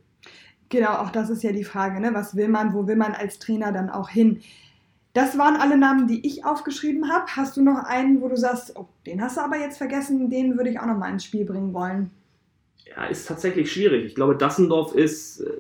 Genau, 0.70 0.94
auch 0.94 1.12
das 1.12 1.30
ist 1.30 1.44
ja 1.44 1.52
die 1.52 1.64
Frage, 1.64 2.02
ne? 2.02 2.16
was 2.16 2.36
will 2.36 2.48
man, 2.48 2.74
wo 2.74 2.88
will 2.88 2.96
man 2.96 3.14
als 3.14 3.38
Trainer 3.38 3.72
dann 3.72 3.92
auch 3.92 4.10
hin? 4.10 4.42
Das 5.16 5.38
waren 5.38 5.56
alle 5.56 5.78
Namen, 5.78 6.08
die 6.08 6.28
ich 6.28 6.44
aufgeschrieben 6.44 7.10
habe. 7.10 7.26
Hast 7.38 7.56
du 7.56 7.64
noch 7.64 7.86
einen, 7.86 8.22
wo 8.22 8.28
du 8.28 8.36
sagst, 8.36 8.74
oh, 8.76 8.86
den 9.06 9.22
hast 9.22 9.38
du 9.38 9.42
aber 9.42 9.58
jetzt 9.58 9.78
vergessen, 9.78 10.30
den 10.30 10.58
würde 10.58 10.70
ich 10.70 10.80
auch 10.80 10.86
noch 10.86 10.98
mal 10.98 11.10
ins 11.10 11.24
Spiel 11.24 11.46
bringen 11.46 11.74
wollen? 11.74 12.12
Ja, 12.86 13.06
ist 13.06 13.26
tatsächlich 13.26 13.72
schwierig. 13.72 14.04
Ich 14.04 14.16
glaube, 14.16 14.36
Dassendorf 14.36 14.94
ist 14.94 15.40
äh, 15.40 15.52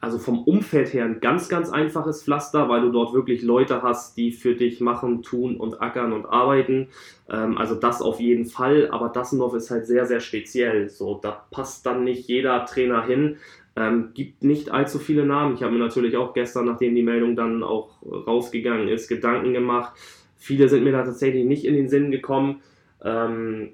also 0.00 0.18
vom 0.18 0.42
Umfeld 0.44 0.94
her 0.94 1.04
ein 1.04 1.20
ganz, 1.20 1.50
ganz 1.50 1.68
einfaches 1.68 2.24
Pflaster, 2.24 2.70
weil 2.70 2.80
du 2.80 2.90
dort 2.90 3.12
wirklich 3.12 3.42
Leute 3.42 3.82
hast, 3.82 4.16
die 4.16 4.32
für 4.32 4.54
dich 4.54 4.80
machen, 4.80 5.22
tun 5.22 5.58
und 5.58 5.82
ackern 5.82 6.14
und 6.14 6.24
arbeiten. 6.24 6.88
Ähm, 7.28 7.58
also 7.58 7.74
das 7.74 8.00
auf 8.00 8.18
jeden 8.18 8.46
Fall, 8.46 8.88
aber 8.90 9.10
Dassendorf 9.10 9.52
ist 9.52 9.70
halt 9.70 9.86
sehr, 9.86 10.06
sehr 10.06 10.20
speziell. 10.20 10.88
So, 10.88 11.20
da 11.22 11.44
passt 11.50 11.84
dann 11.84 12.02
nicht 12.02 12.28
jeder 12.28 12.64
Trainer 12.64 13.04
hin. 13.04 13.36
Ähm, 13.74 14.10
gibt 14.12 14.44
nicht 14.44 14.70
allzu 14.70 14.98
viele 14.98 15.24
Namen. 15.24 15.54
Ich 15.54 15.62
habe 15.62 15.72
mir 15.72 15.78
natürlich 15.78 16.16
auch 16.16 16.34
gestern, 16.34 16.66
nachdem 16.66 16.94
die 16.94 17.02
Meldung 17.02 17.36
dann 17.36 17.62
auch 17.62 18.02
rausgegangen 18.02 18.88
ist, 18.88 19.08
Gedanken 19.08 19.52
gemacht. 19.54 19.94
Viele 20.36 20.68
sind 20.68 20.84
mir 20.84 20.92
da 20.92 21.04
tatsächlich 21.04 21.44
nicht 21.46 21.64
in 21.64 21.74
den 21.74 21.88
Sinn 21.88 22.10
gekommen. 22.10 22.60
Ähm, 23.02 23.70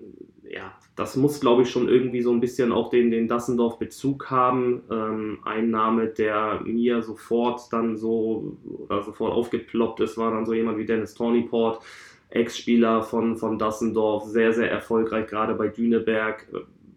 ja, 0.48 0.72
das 0.96 1.16
muss, 1.16 1.40
glaube 1.40 1.62
ich, 1.62 1.70
schon 1.70 1.88
irgendwie 1.88 2.22
so 2.22 2.32
ein 2.32 2.40
bisschen 2.40 2.72
auch 2.72 2.90
den, 2.90 3.10
den 3.10 3.28
Dassendorf-Bezug 3.28 4.30
haben. 4.30 4.82
Ähm, 4.90 5.38
ein 5.44 5.70
Name, 5.70 6.06
der 6.06 6.60
mir 6.64 7.02
sofort 7.02 7.72
dann 7.72 7.96
so 7.96 8.56
oder 8.64 9.02
sofort 9.02 9.32
aufgeploppt 9.32 10.00
ist, 10.00 10.16
war 10.16 10.30
dann 10.30 10.46
so 10.46 10.54
jemand 10.54 10.78
wie 10.78 10.86
Dennis 10.86 11.14
Tornyport, 11.14 11.82
Ex-Spieler 12.30 13.02
von, 13.02 13.36
von 13.36 13.58
Dassendorf, 13.58 14.24
sehr, 14.24 14.52
sehr 14.52 14.70
erfolgreich, 14.70 15.26
gerade 15.26 15.54
bei 15.54 15.68
Düneberg 15.68 16.46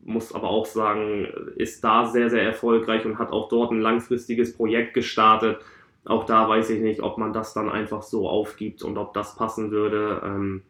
muss 0.03 0.34
aber 0.34 0.50
auch 0.50 0.65
sagen, 0.65 1.27
ist 1.55 1.84
da 1.84 2.05
sehr, 2.05 2.29
sehr 2.29 2.43
erfolgreich 2.43 3.05
und 3.05 3.20
hat 3.20 3.31
auch 3.31 3.50
dort 3.50 3.72
ein 3.72 3.81
langfristiges 3.81 4.55
Projekt 4.55 4.93
gestartet. 4.93 5.60
Auch 6.05 6.25
da 6.25 6.50
weiß 6.50 6.72
ich 6.72 6.81
nicht, 6.81 7.01
ob 7.01 7.17
man 7.17 7.34
das 7.34 7.53
dann 7.53 7.70
einfach 7.70 8.01
so 8.01 8.27
aufgibt 8.27 8.84
und 8.84 8.98
ob 8.98 9.13
das 9.13 9.36
passen 9.36 9.72
würde. 9.72 10.22
Ähm, 10.25 10.63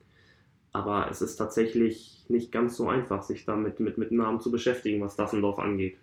aber 0.73 1.07
es 1.09 1.21
ist 1.21 1.37
tatsächlich 1.37 2.25
nicht 2.27 2.51
ganz 2.51 2.77
so 2.77 2.89
einfach, 2.89 3.23
sich 3.23 3.45
damit 3.45 3.79
mit, 3.79 3.97
mit 3.97 4.11
Namen 4.11 4.39
zu 4.39 4.51
beschäftigen, 4.51 5.01
was 5.01 5.15
Dassendorf 5.15 5.59
angeht. 5.59 5.97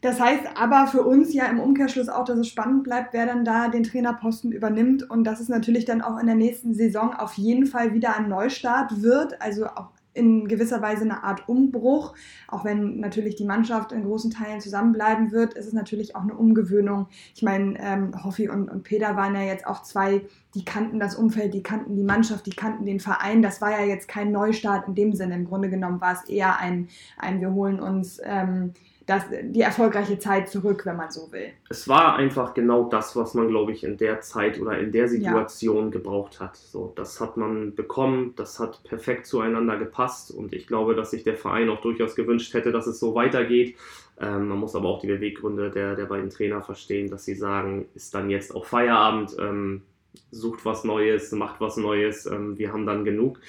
Das 0.00 0.20
heißt 0.20 0.44
aber 0.54 0.86
für 0.86 1.02
uns 1.02 1.34
ja 1.34 1.46
im 1.46 1.58
Umkehrschluss 1.58 2.08
auch, 2.08 2.24
dass 2.24 2.38
es 2.38 2.46
spannend 2.46 2.84
bleibt, 2.84 3.12
wer 3.12 3.26
dann 3.26 3.44
da 3.44 3.68
den 3.68 3.82
Trainerposten 3.82 4.52
übernimmt 4.52 5.10
und 5.10 5.24
dass 5.24 5.40
es 5.40 5.48
natürlich 5.48 5.86
dann 5.86 6.02
auch 6.02 6.20
in 6.20 6.26
der 6.26 6.36
nächsten 6.36 6.72
Saison 6.72 7.14
auf 7.14 7.34
jeden 7.34 7.66
Fall 7.66 7.94
wieder 7.94 8.16
ein 8.16 8.28
Neustart 8.28 9.02
wird, 9.02 9.42
also 9.42 9.66
auch 9.66 9.88
in 10.18 10.48
gewisser 10.48 10.82
Weise 10.82 11.02
eine 11.02 11.24
Art 11.24 11.48
Umbruch. 11.48 12.14
Auch 12.48 12.64
wenn 12.64 13.00
natürlich 13.00 13.36
die 13.36 13.44
Mannschaft 13.44 13.92
in 13.92 14.04
großen 14.04 14.30
Teilen 14.30 14.60
zusammenbleiben 14.60 15.32
wird, 15.32 15.54
ist 15.54 15.66
es 15.66 15.72
natürlich 15.72 16.16
auch 16.16 16.22
eine 16.22 16.34
Umgewöhnung. 16.34 17.06
Ich 17.34 17.42
meine, 17.42 17.78
ähm, 17.80 18.24
Hoffi 18.24 18.48
und, 18.48 18.68
und 18.68 18.82
Peter 18.82 19.16
waren 19.16 19.34
ja 19.34 19.42
jetzt 19.42 19.66
auch 19.66 19.82
zwei, 19.82 20.22
die 20.54 20.64
kannten 20.64 20.98
das 20.98 21.14
Umfeld, 21.14 21.54
die 21.54 21.62
kannten 21.62 21.94
die 21.94 22.02
Mannschaft, 22.02 22.46
die 22.46 22.50
kannten 22.50 22.84
den 22.84 23.00
Verein. 23.00 23.42
Das 23.42 23.60
war 23.60 23.70
ja 23.70 23.86
jetzt 23.86 24.08
kein 24.08 24.32
Neustart 24.32 24.88
in 24.88 24.94
dem 24.94 25.14
Sinne. 25.14 25.36
Im 25.36 25.46
Grunde 25.46 25.70
genommen 25.70 26.00
war 26.00 26.12
es 26.12 26.28
eher 26.28 26.58
ein, 26.58 26.88
ein 27.16 27.40
wir 27.40 27.52
holen 27.52 27.80
uns. 27.80 28.20
Ähm, 28.24 28.74
das, 29.08 29.24
die 29.42 29.62
erfolgreiche 29.62 30.18
Zeit 30.18 30.50
zurück, 30.50 30.84
wenn 30.84 30.96
man 30.96 31.10
so 31.10 31.32
will. 31.32 31.50
Es 31.70 31.88
war 31.88 32.16
einfach 32.16 32.52
genau 32.52 32.90
das, 32.90 33.16
was 33.16 33.32
man, 33.32 33.48
glaube 33.48 33.72
ich, 33.72 33.82
in 33.82 33.96
der 33.96 34.20
Zeit 34.20 34.60
oder 34.60 34.78
in 34.78 34.92
der 34.92 35.08
Situation 35.08 35.84
ja. 35.84 35.90
gebraucht 35.90 36.40
hat. 36.40 36.58
So, 36.58 36.92
das 36.94 37.18
hat 37.18 37.38
man 37.38 37.74
bekommen, 37.74 38.34
das 38.36 38.60
hat 38.60 38.84
perfekt 38.84 39.26
zueinander 39.26 39.78
gepasst 39.78 40.30
und 40.30 40.52
ich 40.52 40.66
glaube, 40.66 40.94
dass 40.94 41.10
sich 41.10 41.24
der 41.24 41.36
Verein 41.36 41.70
auch 41.70 41.80
durchaus 41.80 42.14
gewünscht 42.16 42.52
hätte, 42.52 42.70
dass 42.70 42.86
es 42.86 43.00
so 43.00 43.14
weitergeht. 43.14 43.76
Ähm, 44.20 44.48
man 44.48 44.58
muss 44.58 44.76
aber 44.76 44.88
auch 44.88 45.00
die 45.00 45.06
Beweggründe 45.06 45.70
der, 45.70 45.96
der 45.96 46.04
beiden 46.04 46.28
Trainer 46.28 46.60
verstehen, 46.60 47.10
dass 47.10 47.24
sie 47.24 47.34
sagen, 47.34 47.88
ist 47.94 48.14
dann 48.14 48.28
jetzt 48.28 48.54
auch 48.54 48.66
Feierabend, 48.66 49.34
ähm, 49.40 49.82
sucht 50.30 50.66
was 50.66 50.84
Neues, 50.84 51.32
macht 51.32 51.62
was 51.62 51.78
Neues, 51.78 52.26
ähm, 52.26 52.58
wir 52.58 52.74
haben 52.74 52.84
dann 52.84 53.06
genug. 53.06 53.40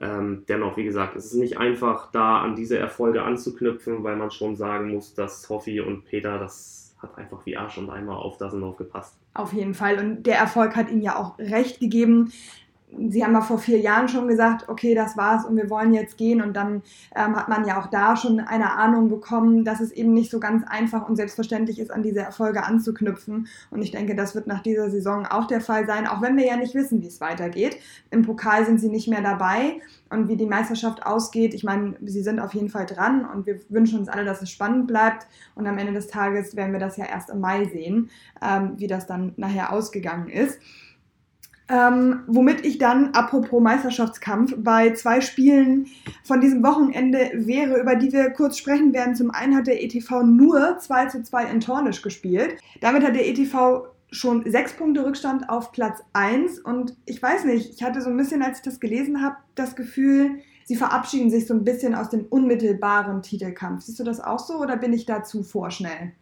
Ähm, 0.00 0.44
dennoch, 0.48 0.76
wie 0.76 0.84
gesagt, 0.84 1.16
es 1.16 1.26
ist 1.26 1.34
nicht 1.34 1.58
einfach, 1.58 2.10
da 2.10 2.40
an 2.40 2.56
diese 2.56 2.78
Erfolge 2.78 3.22
anzuknüpfen, 3.22 4.02
weil 4.02 4.16
man 4.16 4.30
schon 4.30 4.56
sagen 4.56 4.92
muss, 4.92 5.14
dass 5.14 5.48
Hoffi 5.48 5.80
und 5.80 6.04
Peter, 6.04 6.38
das 6.38 6.94
hat 6.98 7.18
einfach 7.18 7.44
wie 7.46 7.56
Arsch 7.56 7.78
und 7.78 7.90
Eimer 7.90 8.18
auf 8.18 8.38
Dasenlauf 8.38 8.76
gepasst. 8.76 9.16
Auf 9.34 9.52
jeden 9.52 9.74
Fall. 9.74 9.98
Und 9.98 10.24
der 10.24 10.36
Erfolg 10.36 10.76
hat 10.76 10.90
ihnen 10.90 11.02
ja 11.02 11.16
auch 11.16 11.38
recht 11.38 11.80
gegeben. 11.80 12.32
Sie 13.10 13.24
haben 13.24 13.32
ja 13.32 13.40
vor 13.40 13.58
vier 13.58 13.78
Jahren 13.78 14.08
schon 14.08 14.28
gesagt, 14.28 14.68
okay, 14.68 14.94
das 14.94 15.16
war's 15.16 15.44
und 15.44 15.56
wir 15.56 15.70
wollen 15.70 15.94
jetzt 15.94 16.16
gehen. 16.16 16.42
Und 16.42 16.54
dann 16.54 16.82
ähm, 17.16 17.36
hat 17.36 17.48
man 17.48 17.66
ja 17.66 17.80
auch 17.80 17.86
da 17.86 18.16
schon 18.16 18.40
eine 18.40 18.74
Ahnung 18.74 19.08
bekommen, 19.08 19.64
dass 19.64 19.80
es 19.80 19.92
eben 19.92 20.12
nicht 20.12 20.30
so 20.30 20.40
ganz 20.40 20.64
einfach 20.66 21.08
und 21.08 21.16
selbstverständlich 21.16 21.78
ist, 21.78 21.90
an 21.90 22.02
diese 22.02 22.20
Erfolge 22.20 22.64
anzuknüpfen. 22.64 23.48
Und 23.70 23.82
ich 23.82 23.90
denke, 23.90 24.14
das 24.14 24.34
wird 24.34 24.46
nach 24.46 24.62
dieser 24.62 24.90
Saison 24.90 25.26
auch 25.26 25.46
der 25.46 25.60
Fall 25.60 25.86
sein, 25.86 26.06
auch 26.06 26.20
wenn 26.22 26.36
wir 26.36 26.46
ja 26.46 26.56
nicht 26.56 26.74
wissen, 26.74 27.00
wie 27.02 27.06
es 27.06 27.20
weitergeht. 27.20 27.78
Im 28.10 28.22
Pokal 28.22 28.66
sind 28.66 28.78
sie 28.78 28.88
nicht 28.88 29.08
mehr 29.08 29.22
dabei. 29.22 29.80
Und 30.10 30.28
wie 30.28 30.36
die 30.36 30.46
Meisterschaft 30.46 31.06
ausgeht, 31.06 31.54
ich 31.54 31.64
meine, 31.64 31.94
sie 32.02 32.22
sind 32.22 32.38
auf 32.38 32.52
jeden 32.52 32.68
Fall 32.68 32.84
dran 32.84 33.24
und 33.24 33.46
wir 33.46 33.60
wünschen 33.70 33.98
uns 33.98 34.10
alle, 34.10 34.26
dass 34.26 34.42
es 34.42 34.50
spannend 34.50 34.86
bleibt. 34.86 35.26
Und 35.54 35.66
am 35.66 35.78
Ende 35.78 35.94
des 35.94 36.08
Tages 36.08 36.54
werden 36.54 36.72
wir 36.72 36.80
das 36.80 36.98
ja 36.98 37.06
erst 37.06 37.30
im 37.30 37.40
Mai 37.40 37.64
sehen, 37.64 38.10
ähm, 38.42 38.74
wie 38.76 38.86
das 38.86 39.06
dann 39.06 39.32
nachher 39.36 39.72
ausgegangen 39.72 40.28
ist. 40.28 40.60
Ähm, 41.68 42.20
womit 42.26 42.66
ich 42.66 42.78
dann, 42.78 43.14
apropos 43.14 43.62
Meisterschaftskampf, 43.62 44.54
bei 44.58 44.92
zwei 44.92 45.20
Spielen 45.20 45.86
von 46.24 46.40
diesem 46.40 46.62
Wochenende 46.62 47.30
wäre, 47.34 47.80
über 47.80 47.94
die 47.94 48.12
wir 48.12 48.30
kurz 48.30 48.58
sprechen 48.58 48.92
werden. 48.92 49.14
Zum 49.14 49.30
einen 49.30 49.56
hat 49.56 49.66
der 49.66 49.82
ETV 49.82 50.22
nur 50.22 50.78
2 50.78 51.06
zu 51.06 51.22
2 51.22 51.44
in 51.46 51.60
Tornisch 51.60 52.02
gespielt. 52.02 52.56
Damit 52.80 53.04
hat 53.04 53.14
der 53.14 53.28
ETV 53.28 53.86
schon 54.10 54.44
sechs 54.50 54.74
Punkte 54.74 55.04
Rückstand 55.04 55.48
auf 55.48 55.72
Platz 55.72 56.02
1. 56.12 56.58
Und 56.60 56.96
ich 57.06 57.22
weiß 57.22 57.44
nicht, 57.44 57.70
ich 57.74 57.82
hatte 57.82 58.02
so 58.02 58.10
ein 58.10 58.16
bisschen, 58.16 58.42
als 58.42 58.58
ich 58.58 58.64
das 58.64 58.78
gelesen 58.78 59.22
habe, 59.22 59.36
das 59.54 59.74
Gefühl, 59.74 60.40
sie 60.64 60.76
verabschieden 60.76 61.30
sich 61.30 61.46
so 61.46 61.54
ein 61.54 61.64
bisschen 61.64 61.94
aus 61.94 62.10
dem 62.10 62.26
unmittelbaren 62.26 63.22
Titelkampf. 63.22 63.82
Siehst 63.82 63.98
du 63.98 64.04
das 64.04 64.20
auch 64.20 64.38
so 64.38 64.58
oder 64.58 64.76
bin 64.76 64.92
ich 64.92 65.06
da 65.06 65.24
zu 65.24 65.42
vorschnell? 65.42 66.12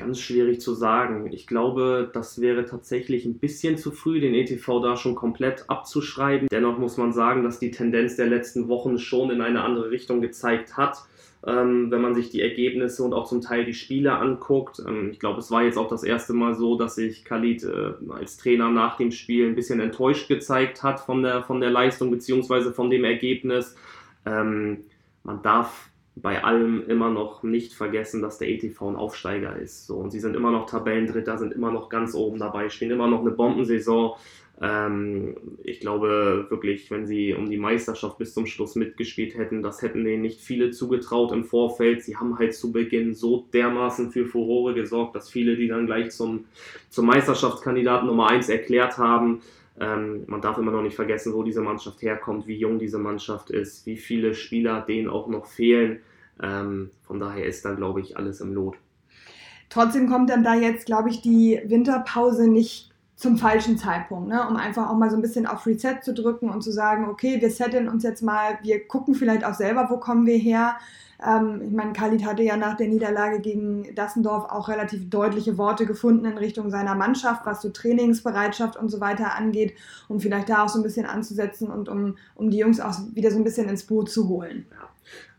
Ganz 0.00 0.18
schwierig 0.18 0.60
zu 0.60 0.74
sagen. 0.74 1.30
Ich 1.32 1.46
glaube, 1.46 2.10
das 2.12 2.40
wäre 2.40 2.64
tatsächlich 2.64 3.24
ein 3.24 3.38
bisschen 3.38 3.76
zu 3.76 3.92
früh, 3.92 4.20
den 4.20 4.34
ETV 4.34 4.80
da 4.80 4.96
schon 4.96 5.14
komplett 5.14 5.64
abzuschreiben. 5.68 6.48
Dennoch 6.50 6.78
muss 6.78 6.96
man 6.96 7.12
sagen, 7.12 7.44
dass 7.44 7.58
die 7.58 7.70
Tendenz 7.70 8.16
der 8.16 8.26
letzten 8.26 8.68
Wochen 8.68 8.98
schon 8.98 9.30
in 9.30 9.40
eine 9.40 9.62
andere 9.62 9.90
Richtung 9.90 10.20
gezeigt 10.20 10.76
hat. 10.76 10.98
Ähm, 11.46 11.90
wenn 11.90 12.02
man 12.02 12.14
sich 12.14 12.28
die 12.28 12.42
Ergebnisse 12.42 13.02
und 13.02 13.14
auch 13.14 13.26
zum 13.26 13.40
Teil 13.40 13.64
die 13.64 13.72
Spiele 13.72 14.12
anguckt. 14.12 14.82
Ähm, 14.86 15.10
ich 15.10 15.18
glaube, 15.18 15.38
es 15.38 15.50
war 15.50 15.62
jetzt 15.62 15.78
auch 15.78 15.88
das 15.88 16.02
erste 16.02 16.34
Mal 16.34 16.54
so, 16.54 16.76
dass 16.76 16.96
sich 16.96 17.24
Khalid 17.24 17.64
äh, 17.64 17.92
als 18.10 18.36
Trainer 18.36 18.68
nach 18.68 18.98
dem 18.98 19.10
Spiel 19.10 19.46
ein 19.46 19.54
bisschen 19.54 19.80
enttäuscht 19.80 20.28
gezeigt 20.28 20.82
hat 20.82 21.00
von 21.00 21.22
der, 21.22 21.42
von 21.42 21.60
der 21.60 21.70
Leistung 21.70 22.10
bzw. 22.10 22.72
von 22.72 22.90
dem 22.90 23.04
Ergebnis. 23.04 23.74
Ähm, 24.26 24.84
man 25.22 25.40
darf 25.42 25.89
bei 26.16 26.42
allem 26.44 26.84
immer 26.88 27.10
noch 27.10 27.42
nicht 27.42 27.72
vergessen, 27.72 28.20
dass 28.20 28.38
der 28.38 28.48
ETV 28.48 28.88
ein 28.88 28.96
Aufsteiger 28.96 29.56
ist. 29.56 29.86
So, 29.86 29.96
und 29.96 30.10
sie 30.10 30.20
sind 30.20 30.34
immer 30.36 30.50
noch 30.50 30.66
Tabellendritter, 30.66 31.38
sind 31.38 31.52
immer 31.52 31.70
noch 31.70 31.88
ganz 31.88 32.14
oben 32.14 32.38
dabei, 32.38 32.68
spielen 32.68 32.90
immer 32.90 33.08
noch 33.08 33.20
eine 33.20 33.30
Bombensaison. 33.30 34.14
Ähm, 34.60 35.36
ich 35.64 35.80
glaube 35.80 36.46
wirklich, 36.50 36.90
wenn 36.90 37.06
sie 37.06 37.32
um 37.32 37.48
die 37.48 37.56
Meisterschaft 37.56 38.18
bis 38.18 38.34
zum 38.34 38.46
Schluss 38.46 38.74
mitgespielt 38.74 39.36
hätten, 39.36 39.62
das 39.62 39.80
hätten 39.80 40.04
denen 40.04 40.22
nicht 40.22 40.40
viele 40.40 40.70
zugetraut 40.70 41.32
im 41.32 41.44
Vorfeld. 41.44 42.02
Sie 42.02 42.16
haben 42.16 42.38
halt 42.38 42.54
zu 42.54 42.70
Beginn 42.70 43.14
so 43.14 43.46
dermaßen 43.54 44.10
für 44.10 44.26
Furore 44.26 44.74
gesorgt, 44.74 45.16
dass 45.16 45.30
viele 45.30 45.56
die 45.56 45.68
dann 45.68 45.86
gleich 45.86 46.10
zum, 46.10 46.44
zum 46.90 47.06
Meisterschaftskandidaten 47.06 48.06
Nummer 48.06 48.28
1 48.28 48.50
erklärt 48.50 48.98
haben. 48.98 49.40
Ähm, 49.78 50.24
man 50.26 50.40
darf 50.40 50.58
immer 50.58 50.72
noch 50.72 50.82
nicht 50.82 50.96
vergessen, 50.96 51.32
wo 51.32 51.42
diese 51.42 51.60
Mannschaft 51.60 52.02
herkommt, 52.02 52.46
wie 52.46 52.56
jung 52.56 52.78
diese 52.78 52.98
Mannschaft 52.98 53.50
ist, 53.50 53.86
wie 53.86 53.96
viele 53.96 54.34
Spieler 54.34 54.82
denen 54.82 55.08
auch 55.08 55.28
noch 55.28 55.46
fehlen. 55.46 56.00
Ähm, 56.42 56.90
von 57.02 57.20
daher 57.20 57.46
ist 57.46 57.64
da, 57.64 57.74
glaube 57.74 58.00
ich, 58.00 58.16
alles 58.16 58.40
im 58.40 58.52
Lot. 58.52 58.76
Trotzdem 59.68 60.08
kommt 60.08 60.30
dann 60.30 60.42
da 60.42 60.54
jetzt, 60.54 60.86
glaube 60.86 61.10
ich, 61.10 61.22
die 61.22 61.60
Winterpause 61.64 62.48
nicht 62.48 62.90
zum 63.14 63.36
falschen 63.36 63.76
Zeitpunkt, 63.76 64.28
ne? 64.28 64.48
um 64.48 64.56
einfach 64.56 64.88
auch 64.88 64.96
mal 64.96 65.10
so 65.10 65.16
ein 65.16 65.22
bisschen 65.22 65.46
auf 65.46 65.66
Reset 65.66 65.98
zu 66.02 66.14
drücken 66.14 66.48
und 66.48 66.62
zu 66.62 66.72
sagen, 66.72 67.06
okay, 67.06 67.40
wir 67.40 67.50
setteln 67.50 67.88
uns 67.88 68.02
jetzt 68.02 68.22
mal, 68.22 68.58
wir 68.62 68.86
gucken 68.88 69.14
vielleicht 69.14 69.44
auch 69.44 69.52
selber, 69.54 69.88
wo 69.90 69.98
kommen 69.98 70.26
wir 70.26 70.38
her. 70.38 70.78
Ähm, 71.24 71.62
ich 71.64 71.72
meine, 71.72 71.92
Khalid 71.92 72.24
hatte 72.24 72.42
ja 72.42 72.56
nach 72.56 72.76
der 72.76 72.88
Niederlage 72.88 73.40
gegen 73.40 73.94
Dassendorf 73.94 74.50
auch 74.50 74.68
relativ 74.68 75.08
deutliche 75.10 75.58
Worte 75.58 75.86
gefunden 75.86 76.24
in 76.24 76.38
Richtung 76.38 76.70
seiner 76.70 76.94
Mannschaft, 76.94 77.46
was 77.46 77.62
so 77.62 77.70
Trainingsbereitschaft 77.70 78.76
und 78.76 78.88
so 78.88 79.00
weiter 79.00 79.34
angeht, 79.34 79.74
um 80.08 80.20
vielleicht 80.20 80.48
da 80.48 80.64
auch 80.64 80.68
so 80.68 80.78
ein 80.78 80.82
bisschen 80.82 81.06
anzusetzen 81.06 81.70
und 81.70 81.88
um, 81.88 82.16
um 82.34 82.50
die 82.50 82.58
Jungs 82.58 82.80
auch 82.80 82.94
wieder 83.12 83.30
so 83.30 83.38
ein 83.38 83.44
bisschen 83.44 83.68
ins 83.68 83.84
Boot 83.86 84.10
zu 84.10 84.28
holen. 84.28 84.66
Ja. 84.70 84.89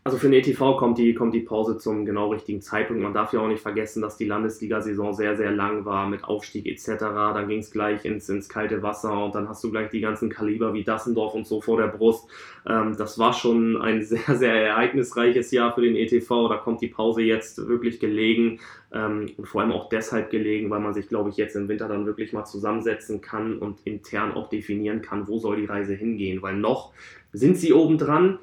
Also 0.04 0.18
für 0.18 0.28
den 0.28 0.40
ETV 0.40 0.76
kommt 0.78 0.98
die, 0.98 1.14
kommt 1.14 1.32
die 1.32 1.42
Pause 1.42 1.78
zum 1.78 2.04
genau 2.04 2.30
richtigen 2.30 2.60
Zeitpunkt. 2.60 3.04
Man 3.04 3.14
darf 3.14 3.32
ja 3.32 3.38
auch 3.38 3.46
nicht 3.46 3.62
vergessen, 3.62 4.02
dass 4.02 4.16
die 4.16 4.24
Landesliga-Saison 4.24 5.14
sehr, 5.14 5.36
sehr 5.36 5.52
lang 5.52 5.84
war 5.84 6.08
mit 6.08 6.24
Aufstieg 6.24 6.66
etc. 6.66 6.98
Dann 6.98 7.46
ging 7.46 7.60
es 7.60 7.70
gleich 7.70 8.04
ins, 8.04 8.28
ins 8.28 8.48
kalte 8.48 8.82
Wasser 8.82 9.24
und 9.24 9.36
dann 9.36 9.48
hast 9.48 9.62
du 9.62 9.70
gleich 9.70 9.90
die 9.90 10.00
ganzen 10.00 10.28
Kaliber 10.28 10.74
wie 10.74 10.82
Dassendorf 10.82 11.34
und 11.34 11.46
so 11.46 11.60
vor 11.60 11.76
der 11.76 11.86
Brust. 11.86 12.28
Ähm, 12.66 12.96
das 12.98 13.16
war 13.20 13.32
schon 13.32 13.80
ein 13.80 14.02
sehr, 14.04 14.36
sehr 14.36 14.52
ereignisreiches 14.52 15.52
Jahr 15.52 15.72
für 15.72 15.82
den 15.82 15.94
ETV. 15.94 16.48
Da 16.48 16.56
kommt 16.56 16.80
die 16.80 16.88
Pause 16.88 17.22
jetzt 17.22 17.68
wirklich 17.68 18.00
gelegen 18.00 18.58
ähm, 18.92 19.30
und 19.36 19.46
vor 19.46 19.60
allem 19.60 19.70
auch 19.70 19.88
deshalb 19.88 20.30
gelegen, 20.30 20.68
weil 20.70 20.80
man 20.80 20.94
sich, 20.94 21.06
glaube 21.06 21.30
ich, 21.30 21.36
jetzt 21.36 21.54
im 21.54 21.68
Winter 21.68 21.86
dann 21.86 22.06
wirklich 22.06 22.32
mal 22.32 22.44
zusammensetzen 22.44 23.20
kann 23.20 23.56
und 23.58 23.78
intern 23.84 24.32
auch 24.32 24.48
definieren 24.48 25.00
kann, 25.00 25.28
wo 25.28 25.38
soll 25.38 25.58
die 25.58 25.66
Reise 25.66 25.94
hingehen. 25.94 26.42
Weil 26.42 26.56
noch 26.56 26.92
sind 27.32 27.56
sie 27.56 27.72
oben 27.72 27.98
dran. 27.98 28.38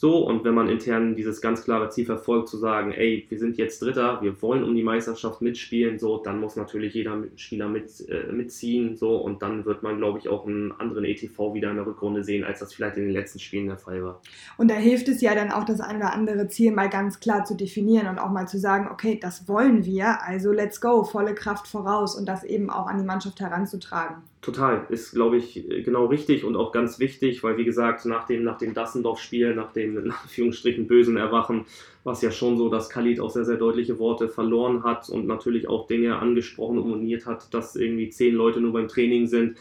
So, 0.00 0.26
und 0.26 0.44
wenn 0.44 0.54
man 0.54 0.70
intern 0.70 1.14
dieses 1.14 1.42
ganz 1.42 1.62
klare 1.62 1.90
Ziel 1.90 2.06
verfolgt, 2.06 2.48
zu 2.48 2.56
sagen, 2.56 2.90
ey, 2.90 3.26
wir 3.28 3.38
sind 3.38 3.58
jetzt 3.58 3.82
Dritter, 3.82 4.22
wir 4.22 4.40
wollen 4.40 4.64
um 4.64 4.74
die 4.74 4.82
Meisterschaft 4.82 5.42
mitspielen, 5.42 5.98
so, 5.98 6.16
dann 6.16 6.40
muss 6.40 6.56
natürlich 6.56 6.94
jeder 6.94 7.22
Spieler 7.36 7.68
mit, 7.68 8.08
äh, 8.08 8.32
mitziehen, 8.32 8.96
so, 8.96 9.18
und 9.18 9.42
dann 9.42 9.66
wird 9.66 9.82
man, 9.82 9.98
glaube 9.98 10.18
ich, 10.18 10.30
auch 10.30 10.46
einen 10.46 10.72
anderen 10.72 11.04
ETV 11.04 11.52
wieder 11.52 11.68
in 11.68 11.76
der 11.76 11.84
Rückrunde 11.84 12.24
sehen, 12.24 12.44
als 12.44 12.60
das 12.60 12.72
vielleicht 12.72 12.96
in 12.96 13.02
den 13.02 13.12
letzten 13.12 13.40
Spielen 13.40 13.66
der 13.66 13.76
Fall 13.76 14.02
war. 14.02 14.22
Und 14.56 14.70
da 14.70 14.74
hilft 14.76 15.06
es 15.08 15.20
ja 15.20 15.34
dann 15.34 15.52
auch, 15.52 15.64
das 15.64 15.82
ein 15.82 15.96
oder 15.96 16.14
andere 16.14 16.48
Ziel 16.48 16.72
mal 16.72 16.88
ganz 16.88 17.20
klar 17.20 17.44
zu 17.44 17.54
definieren 17.54 18.06
und 18.06 18.18
auch 18.18 18.30
mal 18.30 18.48
zu 18.48 18.58
sagen, 18.58 18.88
okay, 18.90 19.18
das 19.20 19.48
wollen 19.48 19.84
wir, 19.84 20.22
also 20.22 20.50
let's 20.50 20.80
go, 20.80 21.04
volle 21.04 21.34
Kraft 21.34 21.68
voraus 21.68 22.16
und 22.16 22.26
das 22.26 22.42
eben 22.42 22.70
auch 22.70 22.86
an 22.86 22.96
die 22.96 23.04
Mannschaft 23.04 23.38
heranzutragen. 23.38 24.29
Total, 24.42 24.86
ist, 24.88 25.12
glaube 25.12 25.36
ich, 25.36 25.66
genau 25.84 26.06
richtig 26.06 26.44
und 26.44 26.56
auch 26.56 26.72
ganz 26.72 26.98
wichtig, 26.98 27.42
weil, 27.42 27.58
wie 27.58 27.64
gesagt, 27.66 28.06
nach 28.06 28.24
dem, 28.24 28.42
nach 28.42 28.56
dem 28.56 28.72
Dassendorf-Spiel, 28.72 29.54
nach 29.54 29.72
dem, 29.72 29.98
in 29.98 30.10
Anführungsstrichen, 30.10 30.86
bösen 30.86 31.18
Erwachen, 31.18 31.66
war 32.04 32.14
es 32.14 32.22
ja 32.22 32.30
schon 32.30 32.56
so, 32.56 32.70
dass 32.70 32.88
Khalid 32.88 33.20
auch 33.20 33.28
sehr, 33.28 33.44
sehr 33.44 33.58
deutliche 33.58 33.98
Worte 33.98 34.30
verloren 34.30 34.82
hat 34.82 35.10
und 35.10 35.26
natürlich 35.26 35.68
auch 35.68 35.86
Dinge 35.86 36.16
angesprochen 36.16 36.78
und 36.78 36.88
moniert 36.88 37.26
hat, 37.26 37.52
dass 37.52 37.76
irgendwie 37.76 38.08
zehn 38.08 38.34
Leute 38.34 38.62
nur 38.62 38.72
beim 38.72 38.88
Training 38.88 39.26
sind 39.26 39.58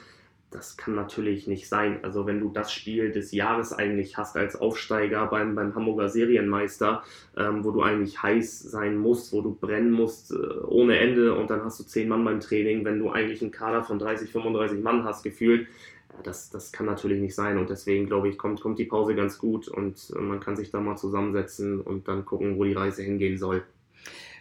das 0.52 0.78
kann 0.78 0.96
natürlich 0.96 1.48
nicht 1.48 1.70
sein. 1.70 2.00
Also 2.04 2.26
wenn 2.26 2.40
du 2.40 2.50
das 2.50 2.72
Spiel 2.72 3.12
des 3.12 3.32
Jahres 3.32 3.72
eigentlich 3.72 4.18
hast 4.18 4.36
als 4.36 4.56
Aufsteiger 4.56 5.28
beim, 5.28 5.54
beim 5.54 5.76
Hamburger 5.76 6.10
Serienmeister, 6.10 7.04
ähm, 7.38 7.64
wo 7.64 7.72
du 7.72 7.84
eigentlich 7.84 8.22
heiß 8.22 8.60
sein 8.62 8.98
musst, 8.98 9.32
wo 9.32 9.42
du 9.42 9.54
brennen 9.54 9.92
musst 9.92 10.32
äh, 10.32 10.36
ohne 10.68 10.98
Ende 10.98 11.36
und 11.36 11.52
dann 11.52 11.64
hast 11.64 11.80
du 11.80 11.84
zehn 11.84 12.08
Mann 12.08 12.24
beim 12.24 12.40
Training, 12.40 12.84
wenn 12.84 13.00
du 13.00 13.12
eigentlich 13.12 13.42
einen 13.42 13.52
Kader 13.52 13.84
von 13.84 14.00
30, 14.00 14.32
35 14.32 14.82
Mann 14.82 15.04
hast 15.04 15.24
gefühlt, 15.24 15.68
ja, 16.12 16.20
das, 16.24 16.50
das 16.50 16.72
kann 16.72 16.88
natürlich 16.88 17.22
nicht 17.22 17.36
sein 17.36 17.60
und 17.60 17.70
deswegen 17.70 18.08
glaube 18.08 18.30
ich, 18.30 18.38
kommt, 18.40 18.60
kommt 18.62 18.80
die 18.80 18.86
Pause 18.86 19.14
ganz 19.14 19.38
gut 19.38 19.68
und 19.68 20.12
äh, 20.16 20.20
man 20.20 20.40
kann 20.40 20.56
sich 20.56 20.72
da 20.72 20.80
mal 20.80 20.98
zusammensetzen 20.98 21.80
und 21.80 22.08
dann 22.08 22.26
gucken, 22.26 22.58
wo 22.58 22.64
die 22.64 22.74
Reise 22.74 23.04
hingehen 23.04 23.38
soll. 23.38 23.64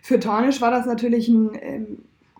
Für 0.02 0.18
Tornisch 0.18 0.62
war 0.62 0.70
das 0.70 0.86
natürlich 0.86 1.28
ein 1.28 1.50
ähm, 1.60 1.98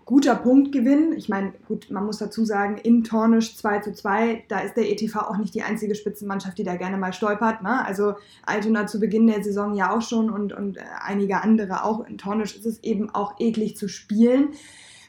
guter 0.09 0.37
Punktgewinn. 0.37 1.12
Ich 1.12 1.29
meine, 1.29 1.53
gut, 1.67 1.91
man 1.91 2.07
muss 2.07 2.17
dazu 2.17 2.43
sagen, 2.43 2.79
in 2.79 3.05
Tornisch 3.05 3.59
2 3.59 3.81
zu 3.81 3.93
2, 3.93 4.45
da 4.49 4.61
ist 4.61 4.75
der 4.75 4.91
ETV 4.91 5.17
auch 5.17 5.37
nicht 5.37 5.55
die 5.55 5.61
einzige 5.61 5.95
Spitzenmannschaft, 5.95 6.57
die 6.57 6.65
da 6.65 6.77
gerne 6.77 6.97
mal 6.97 7.12
stolpert. 7.12 7.62
Ne? 7.62 7.85
Also 7.85 8.15
Altona 8.47 8.87
zu 8.87 9.00
Beginn 9.00 9.27
der 9.27 9.45
Saison 9.45 9.75
ja 9.75 9.95
auch 9.95 10.00
schon 10.00 10.31
und, 10.31 10.55
und 10.55 10.79
äh, 10.79 10.81
einige 11.05 11.43
andere 11.43 11.85
auch. 11.85 12.07
In 12.07 12.17
Tornisch 12.17 12.57
ist 12.57 12.65
es 12.65 12.83
eben 12.83 13.15
auch 13.15 13.38
eklig 13.38 13.77
zu 13.77 13.87
spielen. 13.87 14.55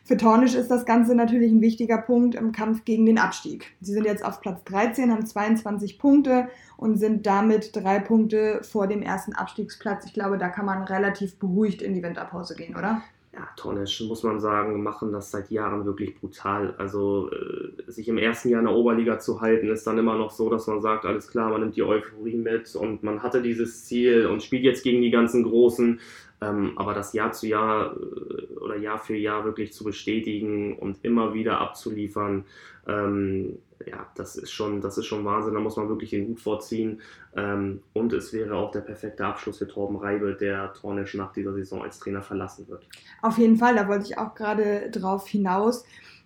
Für 0.04 0.18
Tornisch 0.18 0.54
ist 0.54 0.70
das 0.70 0.86
Ganze 0.86 1.16
natürlich 1.16 1.54
ein 1.54 1.62
wichtiger 1.62 2.00
Punkt 2.00 2.36
im 2.36 2.52
Kampf 2.52 2.84
gegen 2.84 3.06
den 3.06 3.20
Abstieg. 3.20 3.72
Sie 3.80 3.94
sind 3.94 4.04
jetzt 4.04 4.26
auf 4.26 4.42
Platz 4.42 4.66
13, 4.66 5.14
haben 5.14 5.26
22 5.26 5.98
Punkte 5.98 6.50
und 6.76 6.98
sind 6.98 7.26
damit 7.26 7.74
drei 7.74 8.00
Punkte 8.00 8.60
vor 8.64 8.88
dem 8.88 9.02
ersten 9.02 9.32
Abstiegsplatz. 9.32 10.04
Ich 10.08 10.14
glaube, 10.14 10.38
da 10.38 10.50
kann 10.50 10.66
man 10.66 10.84
relativ 10.84 11.40
beruhigt 11.40 11.82
in 11.82 11.94
die 11.94 12.04
Winterpause 12.04 12.56
gehen, 12.56 12.76
oder? 12.76 13.02
Ja, 13.32 13.48
Tornesch, 13.56 14.02
muss 14.02 14.24
man 14.24 14.40
sagen, 14.40 14.82
machen 14.82 15.12
das 15.12 15.30
seit 15.30 15.52
Jahren 15.52 15.86
wirklich 15.86 16.16
brutal. 16.20 16.74
Also 16.78 17.30
äh, 17.32 17.92
sich 17.92 18.08
im 18.08 18.18
ersten 18.18 18.50
Jahr 18.50 18.62
in 18.62 18.66
der 18.66 18.76
Oberliga 18.76 19.20
zu 19.20 19.40
halten, 19.40 19.70
ist 19.70 19.86
dann 19.86 20.00
immer 20.00 20.18
noch 20.18 20.32
so, 20.32 20.50
dass 20.50 20.66
man 20.66 20.82
sagt, 20.82 21.06
alles 21.06 21.30
klar, 21.30 21.52
man 21.52 21.62
nimmt 21.62 21.76
die 21.76 21.84
Euphorie 21.84 22.38
mit 22.38 22.76
und 22.76 23.04
man 23.04 23.22
hatte 23.22 23.42
dieses 23.42 23.86
Ziel 23.86 24.26
und 24.26 24.42
spielt 24.42 24.64
jetzt 24.64 24.84
gegen 24.84 25.02
die 25.02 25.12
ganzen 25.12 25.44
Großen. 25.44 26.00
Ähm, 26.42 26.74
aber 26.78 26.94
das 26.94 27.14
Jahr 27.14 27.32
zu 27.32 27.48
Jahr 27.48 27.96
äh, 27.96 28.56
oder 28.58 28.78
Jahr 28.78 28.98
für 28.98 29.16
Jahr 29.16 29.44
wirklich 29.46 29.74
zu 29.74 29.84
bestätigen 29.84 30.78
und 30.78 31.00
immer 31.04 31.34
wieder 31.34 31.60
abzuliefern, 31.60 32.46
ähm, 32.88 33.60
ja, 33.86 34.06
das 34.16 34.36
ist 34.36 34.52
schon, 34.52 34.82
das 34.82 34.98
ist 34.98 35.06
schon 35.06 35.26
Wahnsinn. 35.26 35.54
Da 35.54 35.60
muss 35.60 35.78
man 35.78 35.90
wirklich 35.90 36.10
den 36.10 36.28
Hut 36.28 36.40
vorziehen. 36.40 37.02
Ähm, 37.36 37.82
und 37.94 38.14
es 38.14 38.34
wäre 38.34 38.56
auch 38.56 38.72
der 38.72 38.82
perfekte 38.82 39.26
Abschluss 39.26 39.58
für 39.58 39.68
Torben 39.68 39.98
Reibe, 39.98 40.36
der 40.36 40.74
Tornisch 40.74 41.14
nach 41.14 41.32
dieser 41.32 41.54
Saison 41.54 41.84
als 41.84 42.00
Trainer 42.00 42.22
verlassen 42.22 42.68
wird. 42.68 42.88
Auf 43.22 43.38
jeden 43.38 43.58
Fall, 43.58 43.76
da 43.76 43.88
wollte 43.88 44.06
ich 44.06 44.18
auch 44.18 44.36
gerade 44.36 44.90
drauf 44.92 45.28
hinaus. 45.28 45.86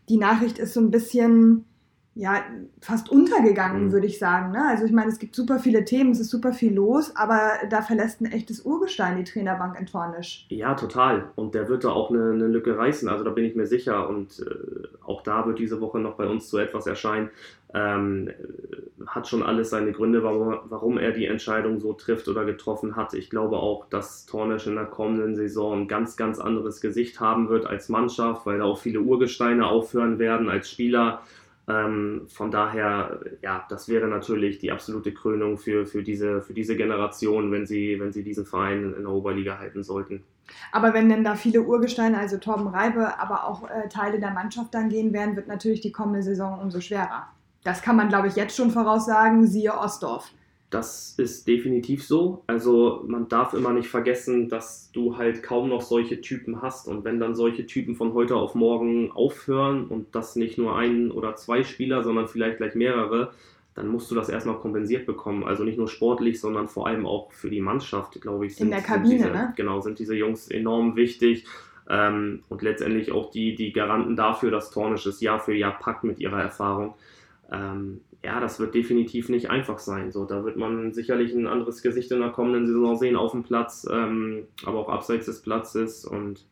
Die 0.09 0.17
Nachricht 0.17 0.59
ist 0.59 0.73
so 0.73 0.79
ein 0.79 0.91
bisschen 0.91 1.65
ja, 2.15 2.43
fast 2.79 3.09
untergegangen, 3.09 3.85
mhm. 3.85 3.91
würde 3.91 4.05
ich 4.05 4.19
sagen. 4.19 4.51
Ne? 4.51 4.63
Also 4.67 4.85
ich 4.85 4.91
meine, 4.91 5.09
es 5.09 5.17
gibt 5.17 5.35
super 5.35 5.57
viele 5.57 5.83
Themen, 5.83 6.11
es 6.11 6.19
ist 6.19 6.29
super 6.29 6.53
viel 6.53 6.73
los, 6.73 7.15
aber 7.15 7.53
da 7.69 7.81
verlässt 7.81 8.21
ein 8.21 8.31
echtes 8.31 8.61
Urgestein 8.61 9.17
die 9.17 9.23
Trainerbank 9.23 9.79
in 9.79 9.87
Tornisch. 9.87 10.45
Ja, 10.49 10.75
total. 10.75 11.31
Und 11.35 11.55
der 11.55 11.69
wird 11.69 11.83
da 11.83 11.89
auch 11.89 12.11
eine, 12.11 12.31
eine 12.31 12.47
Lücke 12.47 12.77
reißen, 12.77 13.09
also 13.09 13.23
da 13.23 13.31
bin 13.31 13.45
ich 13.45 13.55
mir 13.55 13.65
sicher. 13.65 14.07
Und 14.07 14.39
äh, 14.39 14.87
auch 15.03 15.23
da 15.23 15.47
wird 15.47 15.57
diese 15.57 15.81
Woche 15.81 15.99
noch 15.99 16.13
bei 16.13 16.27
uns 16.27 16.49
so 16.49 16.59
etwas 16.59 16.85
erscheinen. 16.85 17.31
Ähm, 17.73 18.29
hat 19.07 19.27
schon 19.27 19.41
alles 19.41 19.71
seine 19.71 19.91
Gründe, 19.91 20.21
warum, 20.21 20.59
warum 20.65 20.99
er 20.99 21.11
die 21.11 21.25
Entscheidung 21.25 21.79
so 21.79 21.93
trifft 21.93 22.27
oder 22.27 22.45
getroffen 22.45 22.95
hat. 22.95 23.15
Ich 23.15 23.31
glaube 23.31 23.57
auch, 23.57 23.87
dass 23.89 24.27
Tornisch 24.27 24.67
in 24.67 24.75
der 24.75 24.85
kommenden 24.85 25.35
Saison 25.35 25.81
ein 25.81 25.87
ganz, 25.87 26.15
ganz 26.15 26.37
anderes 26.37 26.79
Gesicht 26.79 27.19
haben 27.19 27.49
wird 27.49 27.65
als 27.65 27.89
Mannschaft, 27.89 28.45
weil 28.45 28.59
da 28.59 28.65
auch 28.65 28.77
viele 28.77 29.01
Urgesteine 29.01 29.65
aufhören 29.65 30.19
werden 30.19 30.49
als 30.49 30.69
Spieler 30.69 31.23
ähm, 31.67 32.27
von 32.27 32.51
daher, 32.51 33.21
ja, 33.41 33.65
das 33.69 33.87
wäre 33.87 34.07
natürlich 34.07 34.59
die 34.59 34.71
absolute 34.71 35.13
Krönung 35.13 35.57
für, 35.57 35.85
für, 35.85 36.03
diese, 36.03 36.41
für 36.41 36.53
diese 36.53 36.75
Generation, 36.75 37.51
wenn 37.51 37.65
sie, 37.65 37.99
wenn 37.99 38.11
sie 38.11 38.23
diesen 38.23 38.45
Verein 38.45 38.93
in 38.93 39.03
der 39.03 39.11
Oberliga 39.11 39.59
halten 39.59 39.83
sollten. 39.83 40.23
Aber 40.73 40.93
wenn 40.93 41.07
denn 41.07 41.23
da 41.23 41.35
viele 41.35 41.61
Urgesteine, 41.61 42.17
also 42.17 42.37
Torben 42.37 42.67
Reibe, 42.67 43.17
aber 43.17 43.47
auch 43.47 43.69
äh, 43.69 43.87
Teile 43.87 44.19
der 44.19 44.31
Mannschaft 44.31 44.73
dann 44.73 44.89
gehen 44.89 45.13
werden, 45.13 45.37
wird 45.37 45.47
natürlich 45.47 45.79
die 45.79 45.93
kommende 45.93 46.21
Saison 46.21 46.59
umso 46.59 46.81
schwerer. 46.81 47.27
Das 47.63 47.81
kann 47.81 47.95
man, 47.95 48.09
glaube 48.09 48.27
ich, 48.27 48.35
jetzt 48.35 48.57
schon 48.57 48.71
voraussagen, 48.71 49.47
siehe 49.47 49.73
Ostdorf. 49.73 50.31
Das 50.73 51.13
ist 51.19 51.47
definitiv 51.47 52.03
so. 52.03 52.43
Also 52.47 53.03
man 53.05 53.29
darf 53.29 53.53
immer 53.53 53.73
nicht 53.73 53.89
vergessen, 53.89 54.49
dass 54.49 54.91
du 54.91 55.17
halt 55.17 55.43
kaum 55.43 55.69
noch 55.69 55.81
solche 55.81 56.19
Typen 56.19 56.63
hast. 56.63 56.87
Und 56.87 57.03
wenn 57.03 57.19
dann 57.19 57.35
solche 57.35 57.67
Typen 57.67 57.93
von 57.93 58.15
heute 58.15 58.35
auf 58.35 58.55
morgen 58.55 59.11
aufhören 59.11 59.85
und 59.85 60.15
das 60.15 60.35
nicht 60.35 60.57
nur 60.57 60.75
ein 60.75 61.11
oder 61.11 61.35
zwei 61.35 61.63
Spieler, 61.63 62.03
sondern 62.03 62.27
vielleicht 62.27 62.57
gleich 62.57 62.73
mehrere, 62.73 63.33
dann 63.75 63.87
musst 63.87 64.09
du 64.09 64.15
das 64.15 64.29
erstmal 64.29 64.57
kompensiert 64.57 65.05
bekommen. 65.05 65.43
Also 65.43 65.63
nicht 65.63 65.77
nur 65.77 65.87
sportlich, 65.87 66.39
sondern 66.39 66.67
vor 66.67 66.87
allem 66.87 67.05
auch 67.05 67.31
für 67.31 67.51
die 67.51 67.61
Mannschaft, 67.61 68.19
glaube 68.19 68.47
ich. 68.47 68.55
Sind, 68.55 68.65
In 68.65 68.71
der 68.71 68.81
Kabine, 68.81 69.15
diese, 69.17 69.29
ne? 69.29 69.53
Genau, 69.55 69.79
sind 69.79 69.99
diese 69.99 70.15
Jungs 70.15 70.47
enorm 70.47 70.95
wichtig. 70.95 71.45
Ähm, 71.87 72.41
und 72.49 72.63
letztendlich 72.63 73.11
auch 73.11 73.29
die, 73.29 73.53
die 73.53 73.73
Garanten 73.73 74.15
dafür, 74.15 74.49
dass 74.49 74.71
Tornisch 74.71 75.05
es 75.05 75.21
Jahr 75.21 75.39
für 75.39 75.53
Jahr 75.53 75.77
packt 75.77 76.03
mit 76.03 76.19
ihrer 76.19 76.41
Erfahrung. 76.41 76.95
Ähm, 77.51 78.01
ja, 78.23 78.39
das 78.39 78.59
wird 78.59 78.73
definitiv 78.73 79.27
nicht 79.27 79.49
einfach 79.49 79.79
sein. 79.79 80.11
So, 80.11 80.25
da 80.25 80.45
wird 80.45 80.55
man 80.55 80.93
sicherlich 80.93 81.33
ein 81.33 81.45
anderes 81.45 81.81
Gesicht 81.81 82.09
in 82.11 82.21
der 82.21 82.29
kommenden 82.29 82.65
Saison 82.65 82.95
sehen 82.95 83.17
auf 83.17 83.31
dem 83.31 83.43
Platz, 83.43 83.85
ähm, 83.91 84.47
aber 84.65 84.79
auch 84.79 84.89
abseits 84.89 85.25
des 85.25 85.41
Platzes. 85.41 86.05
Und 86.05 86.45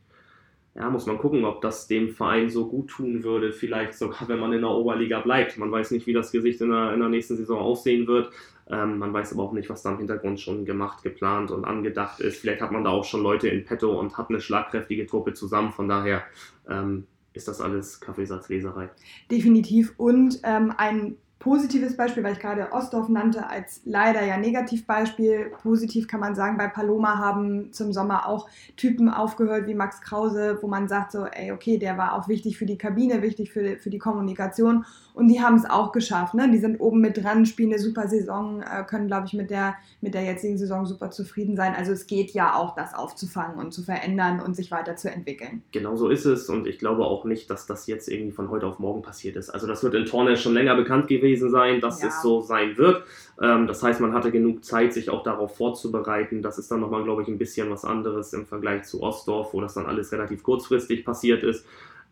ja, 0.75 0.89
muss 0.89 1.05
man 1.05 1.17
gucken, 1.17 1.45
ob 1.45 1.61
das 1.61 1.87
dem 1.87 2.09
Verein 2.09 2.49
so 2.49 2.67
gut 2.67 2.89
tun 2.89 3.23
würde, 3.23 3.53
vielleicht 3.53 3.93
sogar, 3.93 4.27
wenn 4.27 4.39
man 4.39 4.51
in 4.51 4.61
der 4.61 4.69
Oberliga 4.69 5.21
bleibt. 5.21 5.57
Man 5.57 5.71
weiß 5.71 5.91
nicht, 5.91 6.07
wie 6.07 6.13
das 6.13 6.33
Gesicht 6.33 6.59
in 6.59 6.71
der, 6.71 6.93
in 6.93 6.99
der 6.99 7.09
nächsten 7.09 7.37
Saison 7.37 7.59
aussehen 7.59 8.05
wird. 8.05 8.31
Ähm, 8.69 8.97
man 8.97 9.13
weiß 9.13 9.31
aber 9.33 9.43
auch 9.43 9.53
nicht, 9.53 9.69
was 9.69 9.81
da 9.81 9.91
im 9.91 9.97
Hintergrund 9.97 10.41
schon 10.41 10.65
gemacht, 10.65 11.03
geplant 11.03 11.51
und 11.51 11.63
angedacht 11.63 12.19
ist. 12.19 12.37
Vielleicht 12.37 12.61
hat 12.61 12.73
man 12.73 12.83
da 12.83 12.89
auch 12.89 13.05
schon 13.05 13.23
Leute 13.23 13.47
in 13.47 13.63
petto 13.63 13.97
und 13.97 14.17
hat 14.17 14.29
eine 14.29 14.41
schlagkräftige 14.41 15.05
Truppe 15.05 15.33
zusammen. 15.33 15.71
Von 15.71 15.87
daher 15.87 16.23
ähm, 16.69 17.07
ist 17.31 17.47
das 17.47 17.61
alles 17.61 18.01
Kaffeesatzleserei. 18.01 18.89
Definitiv. 19.29 19.93
Und 19.97 20.39
ähm, 20.43 20.73
ein 20.75 21.15
positives 21.41 21.97
Beispiel, 21.97 22.23
weil 22.23 22.33
ich 22.33 22.39
gerade 22.39 22.71
Ostdorf 22.71 23.09
nannte, 23.09 23.49
als 23.49 23.81
leider 23.83 24.23
ja 24.23 24.37
Negativbeispiel. 24.37 25.51
Positiv 25.61 26.07
kann 26.07 26.19
man 26.19 26.35
sagen, 26.35 26.55
bei 26.55 26.67
Paloma 26.67 27.17
haben 27.17 27.73
zum 27.73 27.91
Sommer 27.91 28.27
auch 28.27 28.47
Typen 28.77 29.09
aufgehört 29.09 29.67
wie 29.67 29.73
Max 29.73 30.01
Krause, 30.01 30.59
wo 30.61 30.67
man 30.67 30.87
sagt 30.87 31.11
so, 31.11 31.25
ey, 31.25 31.51
okay, 31.51 31.79
der 31.79 31.97
war 31.97 32.13
auch 32.13 32.27
wichtig 32.27 32.59
für 32.59 32.67
die 32.67 32.77
Kabine, 32.77 33.23
wichtig 33.23 33.51
für, 33.51 33.77
für 33.77 33.89
die 33.89 33.97
Kommunikation 33.97 34.85
und 35.15 35.27
die 35.27 35.41
haben 35.41 35.55
es 35.55 35.67
auch 35.67 35.91
geschafft. 35.91 36.35
Ne? 36.35 36.49
Die 36.51 36.59
sind 36.59 36.79
oben 36.79 37.01
mit 37.01 37.17
dran, 37.17 37.47
spielen 37.47 37.71
eine 37.71 37.81
super 37.81 38.07
Saison, 38.07 38.61
äh, 38.61 38.83
können, 38.83 39.07
glaube 39.07 39.25
ich, 39.25 39.33
mit 39.33 39.49
der, 39.49 39.75
mit 39.99 40.13
der 40.13 40.23
jetzigen 40.23 40.59
Saison 40.59 40.85
super 40.85 41.09
zufrieden 41.09 41.55
sein. 41.55 41.73
Also 41.75 41.91
es 41.91 42.05
geht 42.05 42.31
ja 42.31 42.55
auch, 42.55 42.75
das 42.75 42.93
aufzufangen 42.93 43.57
und 43.57 43.73
zu 43.73 43.81
verändern 43.81 44.39
und 44.39 44.55
sich 44.55 44.69
weiterzuentwickeln. 44.69 45.63
Genau 45.71 45.95
so 45.95 46.07
ist 46.07 46.25
es 46.25 46.49
und 46.49 46.67
ich 46.67 46.77
glaube 46.77 47.05
auch 47.05 47.25
nicht, 47.25 47.49
dass 47.49 47.65
das 47.65 47.87
jetzt 47.87 48.07
irgendwie 48.07 48.31
von 48.31 48.51
heute 48.51 48.67
auf 48.67 48.77
morgen 48.77 49.01
passiert 49.01 49.35
ist. 49.35 49.49
Also 49.49 49.65
das 49.65 49.83
wird 49.83 49.95
in 49.95 50.05
Torne 50.05 50.37
schon 50.37 50.53
länger 50.53 50.75
bekannt 50.75 51.07
gewesen 51.07 51.30
gewesen 51.31 51.49
sein, 51.49 51.81
dass 51.81 52.01
ja. 52.01 52.09
es 52.09 52.21
so 52.21 52.41
sein 52.41 52.77
wird. 52.77 53.03
Ähm, 53.41 53.67
das 53.67 53.81
heißt, 53.83 53.99
man 54.01 54.13
hatte 54.13 54.31
genug 54.31 54.63
Zeit, 54.63 54.93
sich 54.93 55.09
auch 55.09 55.23
darauf 55.23 55.55
vorzubereiten. 55.55 56.41
Das 56.41 56.57
ist 56.57 56.69
dann 56.71 56.81
nochmal, 56.81 57.03
glaube 57.03 57.21
ich, 57.21 57.27
ein 57.27 57.37
bisschen 57.37 57.69
was 57.69 57.85
anderes 57.85 58.33
im 58.33 58.45
Vergleich 58.45 58.83
zu 58.83 59.01
Ostdorf, 59.01 59.53
wo 59.53 59.61
das 59.61 59.73
dann 59.73 59.85
alles 59.85 60.11
relativ 60.11 60.43
kurzfristig 60.43 61.05
passiert 61.05 61.43
ist. 61.43 61.65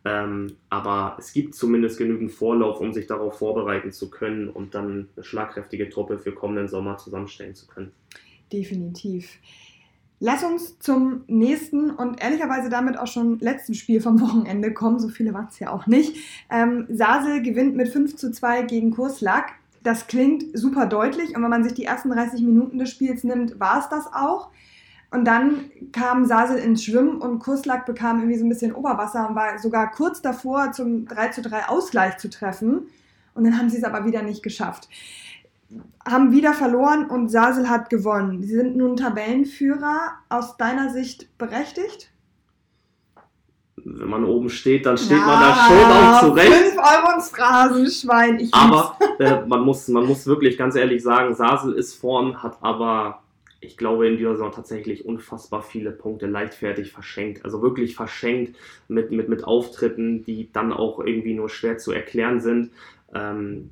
Ähm, 0.06 0.56
aber 0.70 1.18
es 1.20 1.34
gibt 1.34 1.56
zumindest 1.56 1.98
genügend 1.98 2.32
Vorlauf, 2.32 2.80
um 2.80 2.94
sich 2.94 3.06
darauf 3.06 3.38
vorbereiten 3.38 3.92
zu 3.92 4.10
können 4.10 4.50
und 4.50 4.74
dann 4.74 5.10
eine 5.16 5.24
schlagkräftige 5.24 5.90
Truppe 5.90 6.18
für 6.18 6.32
kommenden 6.32 6.70
Sommer 6.70 6.98
zusammenstellen 6.98 7.54
zu 7.54 7.68
können. 7.68 7.92
Definitiv. 8.52 9.30
Lass 10.22 10.44
uns 10.44 10.78
zum 10.80 11.24
nächsten 11.28 11.92
und 11.92 12.22
ehrlicherweise 12.22 12.70
damit 12.70 12.98
auch 12.98 13.08
schon 13.08 13.40
letzten 13.40 13.74
Spiel 13.74 14.02
vom 14.02 14.20
Wochenende 14.20 14.74
kommen. 14.74 15.00
So 15.00 15.08
viele 15.08 15.34
waren 15.34 15.48
es 15.50 15.60
ja 15.60 15.72
auch 15.72 15.88
nicht. 15.88 16.18
Ähm, 16.50 16.86
Sasel 16.90 17.42
gewinnt 17.42 17.76
mit 17.76 17.88
5 17.88 18.18
zu 18.18 18.32
2 18.32 18.64
gegen 18.64 18.92
Kurslack. 18.92 19.54
Das 19.82 20.08
klingt 20.08 20.44
super 20.58 20.88
deutlich 20.88 21.36
und 21.36 21.42
wenn 21.42 21.50
man 21.50 21.64
sich 21.64 21.74
die 21.74 21.86
ersten 21.86 22.10
30 22.10 22.42
Minuten 22.42 22.80
des 22.80 22.90
Spiels 22.90 23.24
nimmt, 23.24 23.62
war 23.62 23.80
es 23.80 23.88
das 23.88 24.08
auch. 24.14 24.50
Und 25.10 25.26
dann 25.26 25.72
kam 25.94 26.26
Sasel 26.26 26.58
ins 26.58 26.84
Schwimmen 26.84 27.22
und 27.22 27.40
Kurslack 27.40 27.86
bekam 27.86 28.20
irgendwie 28.20 28.38
so 28.38 28.46
ein 28.46 28.50
bisschen 28.50 28.76
Oberwasser 28.76 29.28
und 29.28 29.36
war 29.36 29.58
sogar 29.58 29.90
kurz 29.90 30.22
davor, 30.22 30.74
zum 30.74 31.06
3 31.06 31.30
zu 31.30 31.42
3 31.42 31.70
Ausgleich 31.70 32.18
zu 32.18 32.30
treffen. 32.30 32.90
Und 33.34 33.46
dann 33.46 33.58
haben 33.58 33.70
sie 33.70 33.78
es 33.78 33.86
aber 33.86 34.06
wieder 34.06 34.22
nicht 34.22 34.44
geschafft 34.44 34.90
haben 36.08 36.32
wieder 36.32 36.54
verloren 36.54 37.10
und 37.10 37.30
Sasel 37.30 37.70
hat 37.70 37.90
gewonnen. 37.90 38.42
Sie 38.42 38.56
sind 38.56 38.76
nun 38.76 38.96
Tabellenführer. 38.96 40.14
Aus 40.30 40.58
deiner 40.58 40.90
Sicht 40.90 41.38
berechtigt? 41.38 42.12
Wenn 43.86 44.10
man 44.10 44.26
oben 44.26 44.50
steht, 44.50 44.86
dann 44.86 44.98
steht 44.98 45.18
ja, 45.18 45.26
man 45.26 45.40
da 45.40 45.56
schon 45.56 45.92
auch 45.92 46.20
zurecht. 46.22 46.54
5 46.54 46.78
Euro 46.78 47.16
ins 47.16 47.30
Phrasenschwein. 47.30 48.40
Ich 48.40 48.54
aber 48.54 48.98
äh, 49.20 49.46
man, 49.46 49.62
muss, 49.62 49.88
man 49.88 50.06
muss 50.06 50.26
wirklich 50.28 50.58
ganz 50.58 50.76
ehrlich 50.76 51.02
sagen, 51.02 51.34
Sasel 51.34 51.74
ist 51.74 51.96
vorn, 51.96 52.42
hat 52.44 52.58
aber, 52.62 53.22
ich 53.62 53.78
glaube, 53.78 54.08
in 54.08 54.18
dieser 54.18 54.32
Saison 54.32 54.52
tatsächlich 54.52 55.06
unfassbar 55.06 55.62
viele 55.62 55.92
Punkte 55.92 56.26
leichtfertig 56.26 56.92
verschenkt. 56.92 57.46
Also 57.46 57.62
wirklich 57.62 57.96
verschenkt 57.96 58.58
mit, 58.88 59.12
mit, 59.12 59.30
mit 59.30 59.44
Auftritten, 59.44 60.24
die 60.24 60.52
dann 60.52 60.74
auch 60.74 61.00
irgendwie 61.00 61.34
nur 61.34 61.50
schwer 61.50 61.78
zu 61.78 61.92
erklären 61.92 62.42
sind. 62.42 62.72
Ähm, 63.14 63.72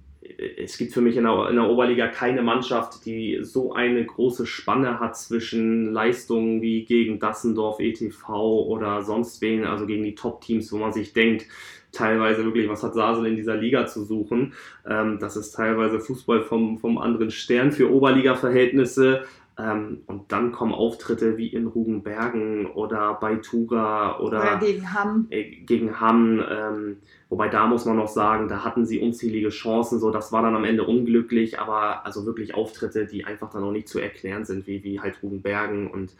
es 0.57 0.77
gibt 0.77 0.93
für 0.93 1.01
mich 1.01 1.17
in 1.17 1.23
der, 1.23 1.49
in 1.49 1.55
der, 1.55 1.69
Oberliga 1.69 2.07
keine 2.07 2.41
Mannschaft, 2.41 3.05
die 3.05 3.39
so 3.41 3.73
eine 3.73 4.05
große 4.05 4.45
Spanne 4.45 4.99
hat 4.99 5.17
zwischen 5.17 5.93
Leistungen 5.93 6.61
wie 6.61 6.85
gegen 6.85 7.19
Dassendorf, 7.19 7.79
ETV 7.79 8.29
oder 8.67 9.03
sonst 9.03 9.41
wen, 9.41 9.65
also 9.65 9.85
gegen 9.85 10.03
die 10.03 10.15
Top-Teams, 10.15 10.71
wo 10.71 10.77
man 10.77 10.93
sich 10.93 11.13
denkt, 11.13 11.45
teilweise 11.91 12.43
wirklich, 12.45 12.69
was 12.69 12.83
hat 12.83 12.93
Sasel 12.93 13.25
in 13.25 13.35
dieser 13.35 13.55
Liga 13.55 13.87
zu 13.87 14.03
suchen? 14.03 14.53
Ähm, 14.87 15.17
das 15.19 15.37
ist 15.37 15.51
teilweise 15.51 15.99
Fußball 15.99 16.41
vom, 16.41 16.77
vom 16.77 16.97
anderen 16.97 17.31
Stern 17.31 17.71
für 17.71 17.91
Oberliga-Verhältnisse. 17.91 19.23
Ähm, 19.59 20.03
und 20.05 20.31
dann 20.31 20.51
kommen 20.51 20.73
Auftritte 20.73 21.37
wie 21.37 21.47
in 21.47 21.65
Rugenbergen 21.65 22.67
oder 22.67 23.15
bei 23.15 23.37
Tura 23.37 24.19
oder, 24.19 24.39
oder 24.39 24.57
gegen 24.57 24.93
Hamm. 24.93 25.27
Äh, 25.31 25.61
gegen 25.61 25.99
Hamm. 25.99 26.43
Ähm, 26.47 26.97
wobei 27.29 27.49
da 27.49 27.65
muss 27.65 27.85
man 27.85 27.97
noch 27.97 28.07
sagen, 28.07 28.49
da 28.49 28.63
hatten 28.63 28.85
sie 28.85 28.99
unzählige 28.99 29.49
Chancen. 29.49 29.99
So, 29.99 30.11
das 30.11 30.31
war 30.31 30.43
dann 30.43 30.55
am 30.55 30.63
Ende 30.63 30.83
unglücklich, 30.83 31.59
aber 31.59 32.05
also 32.05 32.27
wirklich 32.27 32.53
Auftritte, 32.53 33.07
die 33.07 33.25
einfach 33.25 33.49
dann 33.49 33.63
auch 33.63 33.71
nicht 33.71 33.89
zu 33.89 33.99
erklären 33.99 34.45
sind, 34.45 34.67
wie, 34.67 34.83
wie 34.83 34.99
halt 34.99 35.23
Rugenbergen 35.23 35.89
und 35.89 36.15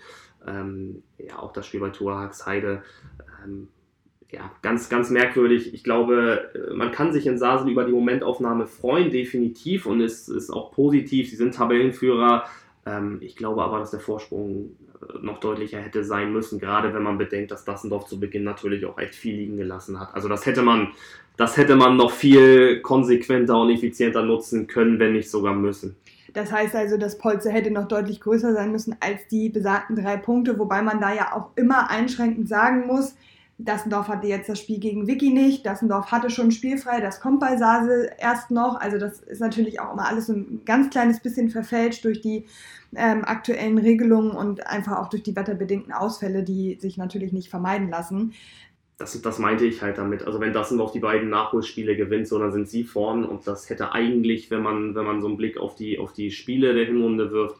ähm, 0.48 1.04
ja 1.20 1.38
auch 1.38 1.54
das 1.54 1.68
Spiel 1.68 1.80
bei 1.80 1.90
Tura 1.90 2.22
Haxheide. 2.22 2.82
Ähm, 3.44 3.68
ja, 4.32 4.52
ganz, 4.62 4.90
ganz 4.90 5.10
merkwürdig. 5.10 5.74
Ich 5.74 5.84
glaube, 5.84 6.52
äh, 6.54 6.74
man 6.74 6.92
kann 6.92 7.14
sich 7.14 7.28
in 7.28 7.38
Sasel 7.38 7.70
über 7.70 7.86
die 7.86 7.94
Momentaufnahme 7.94 8.68
freuen, 8.68 9.12
definitiv, 9.12 9.86
und 9.86 10.02
es 10.02 10.28
ist 10.28 10.50
auch 10.50 10.72
positiv. 10.72 11.30
Sie 11.30 11.36
sind 11.36 11.54
Tabellenführer. 11.54 12.46
Ähm, 12.88 13.18
ich 13.22 13.36
glaube 13.36 13.64
aber, 13.64 13.80
dass 13.80 13.92
der 13.92 14.00
Vorsprung 14.00 14.78
äh, 15.02 15.18
noch 15.22 15.40
deutlicher 15.40 15.80
hätte 15.80 16.04
sein 16.04 16.32
müssen, 16.32 16.60
gerade 16.60 16.94
wenn 16.94 17.04
man 17.04 17.18
bedenkt, 17.18 17.52
dass 17.52 17.66
Dassendorf 17.66 18.06
zu 18.06 18.20
Beginn 18.20 18.44
natürlich 18.44 18.86
auch 18.86 18.98
echt 18.98 19.16
viel 19.16 19.36
liegen 19.36 19.58
gelassen 19.58 20.00
hat. 20.00 20.14
Also 20.14 20.30
das 20.30 20.46
hätte 20.46 20.62
man, 20.62 20.94
das 21.36 21.58
hätte 21.58 21.76
man 21.76 21.98
noch 21.98 22.12
viel 22.12 22.82
konsequenter 22.82 23.60
und 23.60 23.72
effizienter 23.72 24.24
nutzen 24.24 24.68
können, 24.68 25.00
wenn 25.00 25.14
nicht 25.14 25.30
sogar 25.30 25.54
müssen. 25.54 25.96
Das 26.34 26.52
heißt 26.52 26.76
also, 26.76 26.98
das 26.98 27.18
Polster 27.18 27.50
hätte 27.50 27.72
noch 27.72 27.88
deutlich 27.88 28.22
größer 28.22 28.54
sein 28.54 28.72
müssen 28.72 28.96
als 29.00 29.28
die 29.28 29.50
besagten 29.50 29.96
drei 29.96 30.18
Punkte, 30.18 30.60
wobei 30.60 30.82
man 30.82 31.02
da 31.02 31.14
ja 31.14 31.36
auch 31.36 31.50
immer 31.56 31.90
einschränkend 31.90 32.48
sagen 32.48 32.86
muss, 32.86 33.16
Dassendorf 33.60 34.08
hatte 34.08 34.28
jetzt 34.28 34.50
das 34.50 34.60
Spiel 34.60 34.80
gegen 34.80 35.08
Vicky 35.08 35.32
nicht. 35.32 35.66
Dassendorf 35.66 36.12
hatte 36.12 36.30
schon 36.30 36.52
spielfrei. 36.52 37.02
Das 37.02 37.20
kommt 37.20 37.40
bei 37.40 37.58
Sasel 37.58 38.12
erst 38.20 38.52
noch. 38.52 38.80
Also 38.80 39.00
das 39.00 39.20
ist 39.22 39.42
natürlich 39.42 39.80
auch 39.80 39.94
immer 39.94 40.08
alles 40.08 40.30
ein 40.30 40.62
ganz 40.64 40.92
kleines 40.92 41.22
bisschen 41.22 41.50
verfälscht 41.50 42.06
durch 42.06 42.22
die 42.22 42.46
ähm, 42.96 43.26
aktuellen 43.26 43.80
Regelungen 43.80 44.32
und 44.32 44.68
einfach 44.68 45.00
auch 45.00 45.10
durch 45.10 45.24
die 45.24 45.36
wetterbedingten 45.36 45.92
Ausfälle, 45.92 46.44
die 46.44 46.78
sich 46.80 46.98
natürlich 46.98 47.34
nicht 47.34 47.50
vermeiden 47.50 47.90
lassen. 47.90 48.34
Das, 49.00 49.20
das 49.22 49.40
meinte 49.40 49.66
ich 49.66 49.82
halt 49.82 49.98
damit. 49.98 50.24
Also 50.24 50.40
wenn 50.40 50.54
Dassendorf 50.54 50.92
die 50.92 51.00
beiden 51.00 51.30
Nachholspiele 51.30 51.96
gewinnt, 51.96 52.28
so 52.28 52.38
dann 52.38 52.52
sind 52.52 52.70
sie 52.70 52.84
vorn 52.84 53.26
und 53.26 53.48
das 53.48 53.70
hätte 53.70 53.92
eigentlich, 53.92 54.52
wenn 54.52 54.62
man, 54.62 54.94
wenn 54.94 55.06
man 55.06 55.22
so 55.22 55.28
einen 55.28 55.38
Blick 55.38 55.58
auf 55.58 55.76
die, 55.76 55.98
auf 55.98 56.14
die 56.14 56.30
Spiele 56.30 56.74
der 56.74 56.86
Hinrunde 56.86 57.32
wirft, 57.32 57.58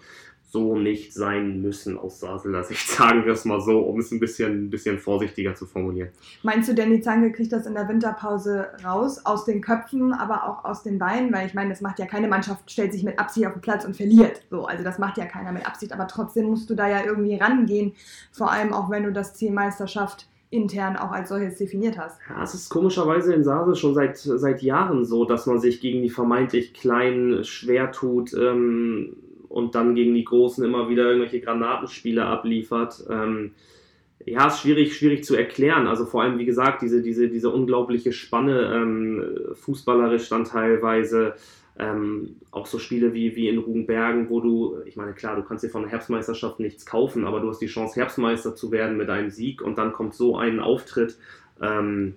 so 0.50 0.78
nicht 0.78 1.14
sein 1.14 1.62
müssen 1.62 1.98
aus 1.98 2.22
Saseler 2.22 2.64
Sicht, 2.64 2.88
sagen 2.98 3.26
wir 3.26 3.34
es 3.34 3.44
mal 3.44 3.60
so, 3.60 3.80
um 3.80 4.00
es 4.00 4.12
ein 4.12 4.20
bisschen, 4.20 4.66
ein 4.66 4.70
bisschen 4.70 4.98
vorsichtiger 4.98 5.54
zu 5.56 5.66
formulieren. 5.66 6.10
Meinst 6.42 6.70
du, 6.70 6.74
Danny 6.74 7.02
Zange 7.02 7.32
kriegt 7.34 7.52
das 7.52 7.66
in 7.66 7.74
der 7.74 7.88
Winterpause 7.90 8.68
raus, 8.84 9.26
aus 9.26 9.44
den 9.44 9.62
Köpfen, 9.62 10.14
aber 10.14 10.46
auch 10.46 10.64
aus 10.64 10.84
den 10.84 11.00
Beinen? 11.00 11.34
Weil 11.34 11.48
ich 11.48 11.54
meine, 11.54 11.70
das 11.70 11.82
macht 11.82 12.00
ja 12.00 12.06
keine 12.06 12.30
Mannschaft, 12.30 12.72
stellt 12.72 12.94
sich 12.94 13.04
mit 13.04 13.20
Absicht 13.20 13.46
auf 13.46 13.54
den 13.54 13.62
Platz 13.62 13.84
und 13.84 13.96
verliert. 13.96 14.42
So, 14.50 14.66
also 14.66 14.84
das 14.84 15.00
macht 15.00 15.18
ja 15.18 15.26
keiner 15.26 15.52
mit 15.52 15.68
Absicht, 15.68 15.92
aber 15.92 16.08
trotzdem 16.08 16.46
musst 16.46 16.70
du 16.70 16.76
da 16.76 16.88
ja 16.88 17.04
irgendwie 17.06 17.36
rangehen, 17.36 17.94
vor 18.32 18.50
allem 18.50 18.74
auch 18.74 18.90
wenn 18.90 19.04
du 19.04 19.12
das 19.12 19.34
Ziel 19.34 19.52
Meisterschaft 19.52 20.30
intern 20.50 20.96
auch 20.96 21.12
als 21.12 21.28
solches 21.28 21.58
definiert 21.58 21.98
hast. 21.98 22.20
Ja, 22.30 22.42
es 22.42 22.54
ist 22.54 22.70
komischerweise 22.70 23.34
in 23.34 23.44
Sase 23.44 23.76
schon 23.76 23.94
seit, 23.94 24.18
seit 24.18 24.62
Jahren 24.62 25.04
so, 25.04 25.26
dass 25.26 25.46
man 25.46 25.60
sich 25.60 25.82
gegen 25.82 26.02
die 26.02 26.10
vermeintlich 26.10 26.74
Kleinen 26.74 27.44
schwer 27.44 27.92
tut. 27.92 28.34
Ähm 28.34 29.18
und 29.50 29.76
dann 29.76 29.96
gegen 29.96 30.14
die 30.14 30.26
Großen 30.26 30.64
immer 30.64 30.90
wieder 30.90 31.06
irgendwelche 31.06 31.42
Granatenspiele 31.42 32.26
abliefert. 32.26 33.04
Ähm, 33.10 33.52
ja, 34.26 34.48
ist 34.48 34.62
schwierig, 34.62 34.96
schwierig 34.96 35.24
zu 35.24 35.36
erklären. 35.36 35.88
Also 35.88 36.06
vor 36.06 36.22
allem, 36.22 36.38
wie 36.38 36.46
gesagt, 36.46 36.82
diese, 36.82 37.02
diese, 37.02 37.30
diese 37.30 37.50
unglaubliche 37.50 38.12
Spanne 38.12 38.74
ähm, 38.74 39.24
fußballerisch 39.54 40.30
dann 40.30 40.44
teilweise. 40.44 41.36
Ähm, 41.80 42.38
auch 42.50 42.66
so 42.66 42.80
Spiele 42.80 43.14
wie, 43.14 43.36
wie 43.36 43.48
in 43.48 43.60
Rugenbergen, 43.60 44.30
wo 44.30 44.40
du, 44.40 44.80
ich 44.86 44.96
meine, 44.96 45.14
klar, 45.14 45.36
du 45.36 45.44
kannst 45.44 45.64
dir 45.64 45.70
von 45.70 45.84
der 45.84 45.92
Herbstmeisterschaft 45.92 46.60
nichts 46.60 46.88
kaufen, 46.88 47.26
aber 47.26 47.40
du 47.40 47.50
hast 47.50 47.60
die 47.60 47.68
Chance, 47.68 48.00
Herbstmeister 48.00 48.56
zu 48.56 48.72
werden 48.72 48.98
mit 48.98 49.12
einem 49.12 49.30
Sieg 49.30 49.62
und 49.62 49.78
dann 49.78 49.94
kommt 49.94 50.16
so 50.16 50.38
ein 50.38 50.60
Auftritt. 50.60 51.18
Ähm, 51.62 52.16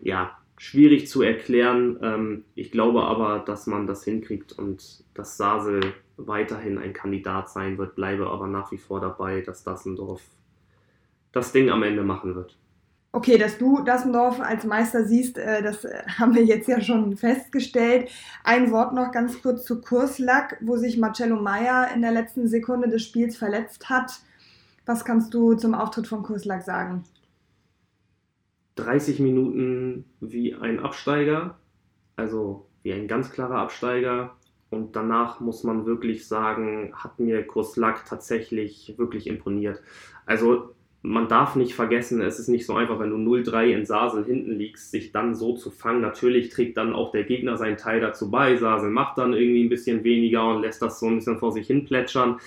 ja, 0.00 0.38
schwierig 0.56 1.08
zu 1.08 1.22
erklären. 1.22 1.98
Ähm, 2.00 2.44
ich 2.54 2.70
glaube 2.70 3.02
aber, 3.02 3.40
dass 3.44 3.66
man 3.66 3.86
das 3.86 4.04
hinkriegt 4.04 4.52
und 4.58 5.04
dass 5.14 5.36
Sasel 5.36 5.80
weiterhin 6.16 6.78
ein 6.78 6.92
Kandidat 6.92 7.50
sein 7.50 7.78
wird, 7.78 7.94
bleibe 7.94 8.28
aber 8.28 8.46
nach 8.46 8.72
wie 8.72 8.78
vor 8.78 9.00
dabei, 9.00 9.40
dass 9.40 9.64
Dassendorf 9.64 10.22
das 11.32 11.52
Ding 11.52 11.70
am 11.70 11.82
Ende 11.82 12.02
machen 12.02 12.34
wird. 12.34 12.56
Okay, 13.12 13.38
dass 13.38 13.56
du 13.56 13.82
Dassendorf 13.82 14.40
als 14.40 14.64
Meister 14.64 15.04
siehst, 15.04 15.38
äh, 15.38 15.62
das 15.62 15.86
äh, 15.86 16.02
haben 16.18 16.34
wir 16.34 16.44
jetzt 16.44 16.68
ja 16.68 16.82
schon 16.82 17.16
festgestellt. 17.16 18.10
Ein 18.44 18.70
Wort 18.70 18.92
noch 18.92 19.10
ganz 19.10 19.40
kurz 19.40 19.64
zu 19.64 19.80
Kurslack, 19.80 20.58
wo 20.60 20.76
sich 20.76 20.98
Marcello 20.98 21.40
Meyer 21.40 21.88
in 21.94 22.02
der 22.02 22.12
letzten 22.12 22.46
Sekunde 22.46 22.88
des 22.88 23.02
Spiels 23.02 23.36
verletzt 23.36 23.88
hat. 23.88 24.20
Was 24.84 25.04
kannst 25.04 25.32
du 25.32 25.54
zum 25.54 25.74
Auftritt 25.74 26.06
von 26.06 26.22
Kurslack 26.22 26.62
sagen? 26.62 27.04
30 28.76 29.20
Minuten 29.20 30.04
wie 30.20 30.54
ein 30.54 30.78
Absteiger, 30.78 31.56
also 32.16 32.66
wie 32.82 32.92
ein 32.92 33.08
ganz 33.08 33.30
klarer 33.30 33.60
Absteiger. 33.60 34.35
Und 34.70 34.96
danach 34.96 35.40
muss 35.40 35.64
man 35.64 35.86
wirklich 35.86 36.26
sagen, 36.26 36.92
hat 36.94 37.18
mir 37.18 37.46
Kurslack 37.46 38.04
tatsächlich 38.04 38.94
wirklich 38.98 39.26
imponiert. 39.26 39.80
Also 40.26 40.74
man 41.02 41.28
darf 41.28 41.54
nicht 41.54 41.74
vergessen, 41.74 42.20
es 42.20 42.40
ist 42.40 42.48
nicht 42.48 42.66
so 42.66 42.74
einfach, 42.74 42.98
wenn 42.98 43.10
du 43.10 43.16
0-3 43.16 43.66
in 43.66 43.86
Sasel 43.86 44.24
hinten 44.24 44.52
liegst, 44.52 44.90
sich 44.90 45.12
dann 45.12 45.36
so 45.36 45.54
zu 45.54 45.70
fangen. 45.70 46.00
Natürlich 46.00 46.48
trägt 46.48 46.76
dann 46.76 46.92
auch 46.92 47.12
der 47.12 47.22
Gegner 47.22 47.56
seinen 47.56 47.76
Teil 47.76 48.00
dazu 48.00 48.28
bei. 48.28 48.56
Sasel 48.56 48.90
macht 48.90 49.18
dann 49.18 49.32
irgendwie 49.32 49.64
ein 49.64 49.68
bisschen 49.68 50.02
weniger 50.02 50.48
und 50.48 50.62
lässt 50.62 50.82
das 50.82 50.98
so 50.98 51.06
ein 51.06 51.16
bisschen 51.16 51.38
vor 51.38 51.52
sich 51.52 51.68
hin 51.68 51.84
plätschern. 51.84 52.40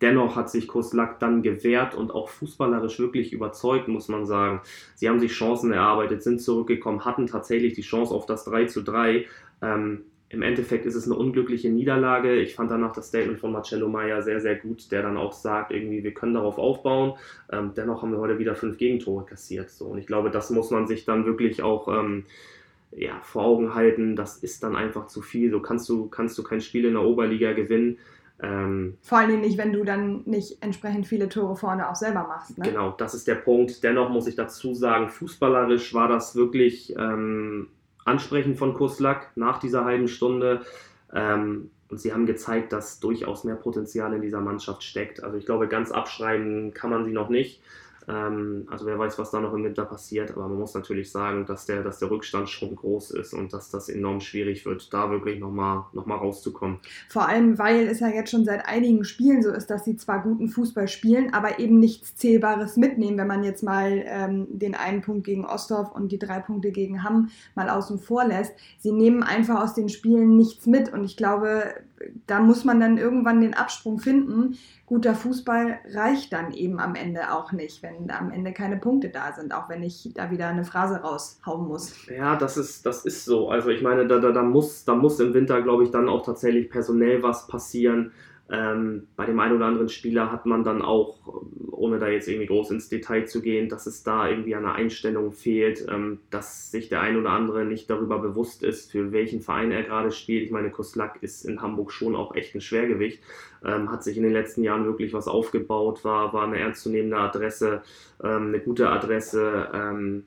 Dennoch 0.00 0.36
hat 0.36 0.48
sich 0.48 0.68
Kuslak 0.68 1.18
dann 1.18 1.42
gewehrt 1.42 1.94
und 1.94 2.12
auch 2.12 2.28
fußballerisch 2.30 2.98
wirklich 2.98 3.32
überzeugt, 3.32 3.88
muss 3.88 4.08
man 4.08 4.24
sagen. 4.26 4.62
Sie 4.94 5.08
haben 5.08 5.18
sich 5.18 5.32
Chancen 5.32 5.72
erarbeitet, 5.72 6.22
sind 6.22 6.40
zurückgekommen, 6.40 7.04
hatten 7.04 7.26
tatsächlich 7.26 7.74
die 7.74 7.82
Chance 7.82 8.14
auf 8.14 8.24
das 8.24 8.44
3 8.44 8.66
zu 8.66 8.82
3. 8.82 9.26
Ähm, 9.60 10.04
Im 10.30 10.42
Endeffekt 10.42 10.84
ist 10.84 10.94
es 10.94 11.06
eine 11.06 11.16
unglückliche 11.16 11.70
Niederlage. 11.70 12.34
Ich 12.34 12.54
fand 12.54 12.70
danach 12.70 12.92
das 12.92 13.08
Statement 13.08 13.40
von 13.40 13.50
Marcello 13.50 13.88
Meyer 13.88 14.22
sehr, 14.22 14.40
sehr 14.40 14.56
gut, 14.56 14.92
der 14.92 15.02
dann 15.02 15.16
auch 15.16 15.32
sagt, 15.32 15.72
irgendwie, 15.72 16.04
wir 16.04 16.12
können 16.12 16.34
darauf 16.34 16.58
aufbauen. 16.58 17.14
Ähm, 17.50 17.72
dennoch 17.74 18.02
haben 18.02 18.12
wir 18.12 18.18
heute 18.18 18.38
wieder 18.38 18.54
fünf 18.54 18.76
Gegentore 18.76 19.24
kassiert. 19.24 19.70
So. 19.70 19.86
Und 19.86 19.98
ich 19.98 20.06
glaube, 20.06 20.30
das 20.30 20.50
muss 20.50 20.70
man 20.70 20.86
sich 20.86 21.06
dann 21.06 21.24
wirklich 21.24 21.62
auch 21.62 21.88
ähm, 21.88 22.26
ja, 22.92 23.18
vor 23.22 23.44
Augen 23.44 23.74
halten. 23.74 24.16
Das 24.16 24.36
ist 24.36 24.62
dann 24.62 24.76
einfach 24.76 25.06
zu 25.06 25.22
viel. 25.22 25.50
So 25.50 25.60
kannst 25.60 25.88
du, 25.88 26.08
kannst 26.08 26.36
du 26.36 26.42
kein 26.42 26.60
Spiel 26.60 26.84
in 26.84 26.94
der 26.94 27.04
Oberliga 27.04 27.54
gewinnen. 27.54 27.96
Ähm, 28.40 28.98
Vor 29.00 29.18
allem 29.18 29.40
nicht, 29.40 29.58
wenn 29.58 29.72
du 29.72 29.82
dann 29.82 30.22
nicht 30.26 30.62
entsprechend 30.62 31.06
viele 31.06 31.28
Tore 31.28 31.56
vorne 31.56 31.88
auch 31.88 31.96
selber 31.96 32.26
machst. 32.28 32.56
Ne? 32.56 32.68
Genau, 32.68 32.94
das 32.96 33.14
ist 33.14 33.26
der 33.26 33.34
Punkt. 33.34 33.82
Dennoch 33.82 34.10
muss 34.10 34.26
ich 34.26 34.36
dazu 34.36 34.74
sagen, 34.74 35.08
fußballerisch 35.08 35.92
war 35.94 36.08
das 36.08 36.36
wirklich 36.36 36.94
ähm, 36.96 37.68
ansprechend 38.08 38.58
von 38.58 38.74
Kuslak 38.74 39.30
nach 39.36 39.58
dieser 39.58 39.84
halben 39.84 40.08
Stunde. 40.08 40.62
Ähm, 41.12 41.70
und 41.88 42.00
sie 42.00 42.12
haben 42.12 42.26
gezeigt, 42.26 42.72
dass 42.72 43.00
durchaus 43.00 43.44
mehr 43.44 43.56
Potenzial 43.56 44.12
in 44.12 44.20
dieser 44.20 44.40
Mannschaft 44.40 44.82
steckt. 44.82 45.22
Also 45.22 45.38
ich 45.38 45.46
glaube, 45.46 45.68
ganz 45.68 45.90
abschreiben 45.90 46.74
kann 46.74 46.90
man 46.90 47.04
sie 47.04 47.12
noch 47.12 47.30
nicht. 47.30 47.62
Ähm, 48.08 48.66
also 48.70 48.86
wer 48.86 48.98
weiß, 48.98 49.18
was 49.18 49.30
da 49.30 49.40
noch 49.40 49.52
im 49.52 49.64
Winter 49.64 49.84
passiert, 49.84 50.30
aber 50.30 50.48
man 50.48 50.58
muss 50.58 50.74
natürlich 50.74 51.10
sagen, 51.12 51.44
dass 51.44 51.66
der, 51.66 51.82
dass 51.82 51.98
der 51.98 52.10
Rückstand 52.10 52.48
schon 52.48 52.74
groß 52.74 53.10
ist 53.12 53.34
und 53.34 53.52
dass 53.52 53.70
das 53.70 53.88
enorm 53.88 54.20
schwierig 54.20 54.64
wird, 54.64 54.92
da 54.92 55.10
wirklich 55.10 55.38
nochmal 55.38 55.84
noch 55.92 56.06
mal 56.06 56.16
rauszukommen. 56.16 56.78
Vor 57.08 57.28
allem, 57.28 57.58
weil 57.58 57.86
es 57.86 58.00
ja 58.00 58.08
jetzt 58.08 58.30
schon 58.30 58.44
seit 58.46 58.66
einigen 58.66 59.04
Spielen 59.04 59.42
so 59.42 59.50
ist, 59.50 59.66
dass 59.66 59.84
sie 59.84 59.96
zwar 59.96 60.22
guten 60.22 60.48
Fußball 60.48 60.88
spielen, 60.88 61.34
aber 61.34 61.58
eben 61.58 61.78
nichts 61.78 62.16
Zählbares 62.16 62.76
mitnehmen, 62.76 63.18
wenn 63.18 63.26
man 63.26 63.44
jetzt 63.44 63.62
mal 63.62 64.02
ähm, 64.06 64.46
den 64.50 64.74
einen 64.74 65.02
Punkt 65.02 65.24
gegen 65.24 65.44
Ostdorf 65.44 65.92
und 65.92 66.10
die 66.10 66.18
drei 66.18 66.40
Punkte 66.40 66.72
gegen 66.72 67.02
Hamm 67.02 67.28
mal 67.54 67.68
außen 67.68 67.98
vor 67.98 68.24
lässt. 68.24 68.54
Sie 68.78 68.92
nehmen 68.92 69.22
einfach 69.22 69.62
aus 69.62 69.74
den 69.74 69.90
Spielen 69.90 70.36
nichts 70.36 70.66
mit 70.66 70.92
und 70.92 71.04
ich 71.04 71.16
glaube, 71.16 71.74
da 72.26 72.40
muss 72.40 72.64
man 72.64 72.80
dann 72.80 72.98
irgendwann 72.98 73.40
den 73.40 73.54
Absprung 73.54 73.98
finden. 73.98 74.56
Guter 74.86 75.14
Fußball 75.14 75.80
reicht 75.92 76.32
dann 76.32 76.52
eben 76.52 76.80
am 76.80 76.94
Ende 76.94 77.32
auch 77.32 77.52
nicht, 77.52 77.82
wenn 77.82 78.10
am 78.10 78.30
Ende 78.30 78.52
keine 78.52 78.76
Punkte 78.76 79.10
da 79.10 79.32
sind, 79.32 79.52
auch 79.52 79.68
wenn 79.68 79.82
ich 79.82 80.10
da 80.14 80.30
wieder 80.30 80.48
eine 80.48 80.64
Phrase 80.64 80.96
raushauen 80.96 81.68
muss. 81.68 82.06
Ja, 82.06 82.36
das 82.36 82.56
ist, 82.56 82.86
das 82.86 83.04
ist 83.04 83.24
so. 83.24 83.50
Also 83.50 83.70
ich 83.70 83.82
meine, 83.82 84.06
da, 84.06 84.18
da, 84.18 84.32
da, 84.32 84.42
muss, 84.42 84.84
da 84.84 84.94
muss 84.94 85.20
im 85.20 85.34
Winter, 85.34 85.62
glaube 85.62 85.84
ich, 85.84 85.90
dann 85.90 86.08
auch 86.08 86.24
tatsächlich 86.24 86.70
personell 86.70 87.22
was 87.22 87.46
passieren. 87.46 88.12
Ähm, 88.50 89.08
bei 89.14 89.26
dem 89.26 89.38
einen 89.40 89.56
oder 89.56 89.66
anderen 89.66 89.90
Spieler 89.90 90.32
hat 90.32 90.46
man 90.46 90.64
dann 90.64 90.80
auch, 90.80 91.18
ohne 91.70 91.98
da 91.98 92.08
jetzt 92.08 92.28
irgendwie 92.28 92.46
groß 92.46 92.70
ins 92.70 92.88
Detail 92.88 93.26
zu 93.26 93.42
gehen, 93.42 93.68
dass 93.68 93.86
es 93.86 94.02
da 94.02 94.28
irgendwie 94.28 94.54
an 94.54 94.62
der 94.62 94.74
Einstellung 94.74 95.32
fehlt, 95.32 95.86
ähm, 95.90 96.20
dass 96.30 96.70
sich 96.70 96.88
der 96.88 97.02
ein 97.02 97.18
oder 97.18 97.30
andere 97.30 97.66
nicht 97.66 97.90
darüber 97.90 98.18
bewusst 98.18 98.62
ist, 98.62 98.90
für 98.90 99.12
welchen 99.12 99.42
Verein 99.42 99.70
er 99.70 99.82
gerade 99.82 100.10
spielt. 100.12 100.44
Ich 100.44 100.50
meine, 100.50 100.70
Koslak 100.70 101.22
ist 101.22 101.44
in 101.44 101.60
Hamburg 101.60 101.92
schon 101.92 102.16
auch 102.16 102.34
echt 102.34 102.54
ein 102.54 102.62
Schwergewicht, 102.62 103.22
ähm, 103.64 103.90
hat 103.90 104.02
sich 104.02 104.16
in 104.16 104.22
den 104.22 104.32
letzten 104.32 104.62
Jahren 104.62 104.86
wirklich 104.86 105.12
was 105.12 105.28
aufgebaut, 105.28 106.02
war, 106.04 106.32
war 106.32 106.44
eine 106.44 106.58
ernstzunehmende 106.58 107.18
Adresse, 107.18 107.82
ähm, 108.24 108.48
eine 108.48 108.60
gute 108.60 108.88
Adresse 108.88 109.68
ähm, 109.74 110.24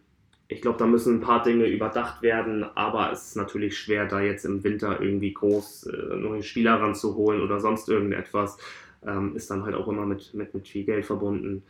ich 0.51 0.61
glaube, 0.61 0.77
da 0.77 0.85
müssen 0.85 1.15
ein 1.15 1.21
paar 1.21 1.43
Dinge 1.43 1.65
überdacht 1.65 2.21
werden, 2.21 2.63
aber 2.75 3.11
es 3.11 3.27
ist 3.27 3.35
natürlich 3.37 3.77
schwer, 3.77 4.05
da 4.05 4.19
jetzt 4.21 4.43
im 4.43 4.63
Winter 4.63 5.01
irgendwie 5.01 5.33
groß 5.33 5.87
äh, 5.87 6.15
neue 6.17 6.43
Spieler 6.43 6.81
ranzuholen 6.81 7.41
oder 7.41 7.59
sonst 7.59 7.87
irgendetwas. 7.87 8.57
ähm, 9.05 9.35
ist 9.35 9.49
dann 9.49 9.63
halt 9.63 9.75
auch 9.75 9.87
immer 9.87 10.05
mit, 10.05 10.33
mit, 10.33 10.53
mit 10.53 10.67
viel 10.67 10.83
Geld 10.83 11.05
verbunden. 11.05 11.63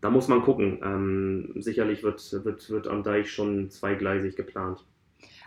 Da 0.00 0.10
muss 0.10 0.28
man 0.28 0.42
gucken. 0.42 0.80
Ähm, 0.82 1.52
sicherlich 1.56 2.02
wird, 2.02 2.44
wird, 2.44 2.70
wird 2.70 2.88
am 2.88 3.02
Deich 3.02 3.30
schon 3.30 3.70
zweigleisig 3.70 4.34
geplant. 4.34 4.84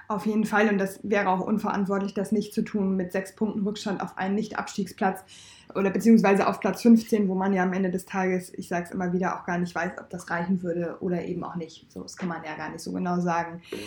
Auf 0.07 0.25
jeden 0.25 0.45
Fall. 0.45 0.69
Und 0.69 0.77
das 0.77 0.99
wäre 1.03 1.29
auch 1.29 1.41
unverantwortlich, 1.41 2.13
das 2.13 2.31
nicht 2.31 2.53
zu 2.53 2.61
tun 2.63 2.95
mit 2.95 3.11
sechs 3.11 3.35
Punkten 3.35 3.63
Rückstand 3.63 4.01
auf 4.01 4.17
einen 4.17 4.35
Nicht-Abstiegsplatz 4.35 5.25
oder 5.75 5.89
beziehungsweise 5.89 6.47
auf 6.47 6.59
Platz 6.59 6.81
15, 6.81 7.27
wo 7.27 7.35
man 7.35 7.53
ja 7.53 7.63
am 7.63 7.73
Ende 7.73 7.91
des 7.91 8.05
Tages, 8.05 8.53
ich 8.53 8.67
sage 8.67 8.85
es 8.85 8.91
immer 8.91 9.13
wieder, 9.13 9.39
auch 9.39 9.45
gar 9.45 9.57
nicht 9.57 9.75
weiß, 9.75 9.91
ob 9.99 10.09
das 10.09 10.29
reichen 10.29 10.63
würde 10.63 10.97
oder 11.01 11.23
eben 11.23 11.43
auch 11.43 11.55
nicht. 11.55 11.91
So, 11.91 12.01
das 12.01 12.17
kann 12.17 12.29
man 12.29 12.43
ja 12.43 12.55
gar 12.55 12.69
nicht 12.69 12.81
so 12.81 12.91
genau 12.91 13.19
sagen. 13.19 13.61
Genau. 13.69 13.81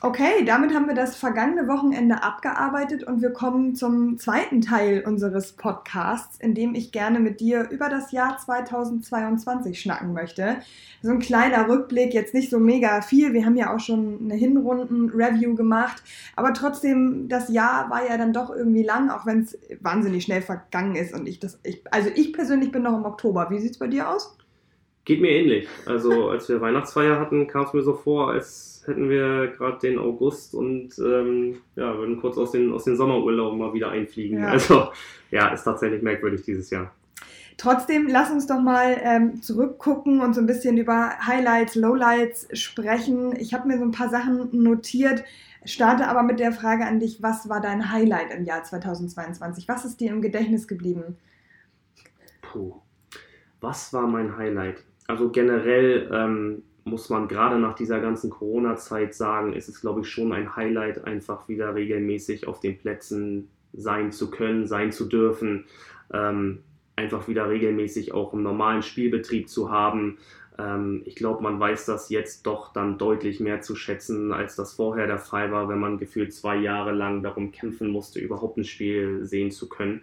Okay, 0.00 0.44
damit 0.44 0.74
haben 0.74 0.86
wir 0.86 0.94
das 0.94 1.16
vergangene 1.16 1.66
Wochenende 1.66 2.22
abgearbeitet 2.22 3.04
und 3.04 3.22
wir 3.22 3.32
kommen 3.32 3.74
zum 3.74 4.18
zweiten 4.18 4.60
Teil 4.60 5.02
unseres 5.06 5.52
Podcasts, 5.52 6.38
in 6.38 6.54
dem 6.54 6.74
ich 6.74 6.92
gerne 6.92 7.20
mit 7.20 7.40
dir 7.40 7.70
über 7.70 7.88
das 7.88 8.12
Jahr 8.12 8.36
2022 8.36 9.80
schnacken 9.80 10.12
möchte. 10.12 10.56
So 11.00 11.10
ein 11.10 11.20
kleiner 11.20 11.68
Rückblick, 11.68 12.12
jetzt 12.12 12.34
nicht 12.34 12.50
so 12.50 12.58
mega 12.58 13.00
viel. 13.00 13.32
Wir 13.32 13.46
haben 13.46 13.56
ja 13.56 13.74
auch 13.74 13.80
schon 13.80 14.20
eine 14.24 14.34
Hinrunden-Review 14.34 15.54
gemacht, 15.54 16.02
aber 16.36 16.52
trotzdem, 16.52 17.28
das 17.28 17.48
Jahr 17.48 17.88
war 17.88 18.06
ja 18.06 18.18
dann 18.18 18.34
doch 18.34 18.50
irgendwie 18.54 18.82
lang, 18.82 19.10
auch 19.10 19.24
wenn 19.24 19.40
es 19.40 19.58
wahnsinnig 19.80 20.24
schnell 20.24 20.42
vergangen 20.42 20.96
ist 20.96 21.14
und 21.14 21.23
ich 21.26 21.38
das, 21.38 21.60
ich, 21.62 21.82
also 21.90 22.10
ich 22.14 22.32
persönlich 22.32 22.72
bin 22.72 22.82
noch 22.82 22.96
im 22.96 23.04
Oktober. 23.04 23.48
Wie 23.50 23.58
sieht 23.58 23.72
es 23.72 23.78
bei 23.78 23.88
dir 23.88 24.08
aus? 24.08 24.36
Geht 25.04 25.20
mir 25.20 25.30
ähnlich. 25.30 25.68
Also 25.86 26.28
als 26.30 26.48
wir 26.48 26.60
Weihnachtsfeier 26.60 27.18
hatten, 27.20 27.46
kam 27.46 27.64
es 27.66 27.72
mir 27.72 27.82
so 27.82 27.94
vor, 27.94 28.30
als 28.30 28.82
hätten 28.86 29.08
wir 29.08 29.48
gerade 29.48 29.78
den 29.78 29.98
August 29.98 30.54
und 30.54 30.98
ähm, 30.98 31.58
ja, 31.76 31.96
würden 31.96 32.20
kurz 32.20 32.36
aus 32.38 32.52
den, 32.52 32.72
aus 32.72 32.84
den 32.84 32.96
Sommerurlauben 32.96 33.58
mal 33.58 33.72
wieder 33.72 33.90
einfliegen. 33.90 34.40
Ja. 34.40 34.48
Also 34.48 34.88
ja, 35.30 35.48
ist 35.48 35.64
tatsächlich 35.64 36.02
merkwürdig 36.02 36.42
dieses 36.42 36.70
Jahr. 36.70 36.92
Trotzdem, 37.56 38.08
lass 38.08 38.30
uns 38.30 38.46
doch 38.46 38.60
mal 38.60 38.96
ähm, 39.00 39.40
zurückgucken 39.40 40.20
und 40.20 40.34
so 40.34 40.40
ein 40.40 40.46
bisschen 40.46 40.76
über 40.76 41.18
Highlights, 41.24 41.76
Lowlights 41.76 42.48
sprechen. 42.58 43.34
Ich 43.36 43.54
habe 43.54 43.68
mir 43.68 43.78
so 43.78 43.84
ein 43.84 43.92
paar 43.92 44.08
Sachen 44.08 44.48
notiert, 44.52 45.24
starte 45.64 46.08
aber 46.08 46.22
mit 46.22 46.40
der 46.40 46.52
Frage 46.52 46.84
an 46.84 46.98
dich, 46.98 47.22
was 47.22 47.48
war 47.48 47.60
dein 47.60 47.92
Highlight 47.92 48.32
im 48.32 48.44
Jahr 48.44 48.64
2022? 48.64 49.68
Was 49.68 49.84
ist 49.84 50.00
dir 50.00 50.10
im 50.10 50.20
Gedächtnis 50.20 50.66
geblieben? 50.66 51.16
Puh. 52.42 52.74
Was 53.60 53.92
war 53.92 54.06
mein 54.06 54.36
Highlight? 54.36 54.82
Also 55.06 55.30
generell 55.30 56.10
ähm, 56.12 56.62
muss 56.84 57.08
man 57.08 57.28
gerade 57.28 57.58
nach 57.58 57.74
dieser 57.74 58.00
ganzen 58.00 58.30
Corona-Zeit 58.30 59.14
sagen, 59.14 59.54
ist 59.54 59.68
es, 59.68 59.80
glaube 59.80 60.00
ich, 60.00 60.08
schon 60.08 60.32
ein 60.32 60.54
Highlight, 60.56 61.04
einfach 61.04 61.48
wieder 61.48 61.74
regelmäßig 61.74 62.46
auf 62.46 62.60
den 62.60 62.78
Plätzen 62.78 63.48
sein 63.72 64.12
zu 64.12 64.30
können, 64.30 64.66
sein 64.66 64.92
zu 64.92 65.06
dürfen, 65.06 65.64
ähm, 66.12 66.62
einfach 66.96 67.28
wieder 67.28 67.48
regelmäßig 67.48 68.12
auch 68.12 68.32
im 68.32 68.42
normalen 68.42 68.82
Spielbetrieb 68.82 69.48
zu 69.48 69.70
haben. 69.70 70.18
Ähm, 70.58 71.02
ich 71.04 71.16
glaube, 71.16 71.42
man 71.42 71.58
weiß 71.58 71.86
das 71.86 72.08
jetzt 72.08 72.46
doch 72.46 72.72
dann 72.72 72.98
deutlich 72.98 73.40
mehr 73.40 73.60
zu 73.60 73.74
schätzen, 73.74 74.32
als 74.32 74.56
das 74.56 74.74
vorher 74.74 75.06
der 75.06 75.18
Fall 75.18 75.50
war, 75.52 75.68
wenn 75.68 75.80
man 75.80 75.98
gefühlt 75.98 76.32
zwei 76.32 76.56
Jahre 76.56 76.92
lang 76.92 77.22
darum 77.22 77.52
kämpfen 77.52 77.88
musste, 77.88 78.20
überhaupt 78.20 78.56
ein 78.56 78.64
Spiel 78.64 79.24
sehen 79.24 79.50
zu 79.50 79.68
können. 79.68 80.02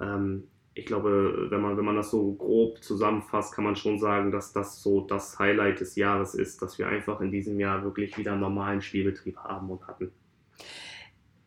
Ähm, 0.00 0.44
ich 0.74 0.86
glaube, 0.86 1.48
wenn 1.50 1.60
man, 1.60 1.76
wenn 1.76 1.84
man 1.84 1.96
das 1.96 2.10
so 2.10 2.32
grob 2.32 2.82
zusammenfasst, 2.82 3.54
kann 3.54 3.64
man 3.64 3.76
schon 3.76 3.98
sagen, 3.98 4.30
dass 4.30 4.52
das 4.52 4.82
so 4.82 5.02
das 5.02 5.38
Highlight 5.38 5.80
des 5.80 5.96
Jahres 5.96 6.34
ist, 6.34 6.62
dass 6.62 6.78
wir 6.78 6.88
einfach 6.88 7.20
in 7.20 7.30
diesem 7.30 7.60
Jahr 7.60 7.84
wirklich 7.84 8.16
wieder 8.16 8.34
normalen 8.36 8.80
Spielbetrieb 8.80 9.36
haben 9.36 9.68
und 9.70 9.86
hatten. 9.86 10.10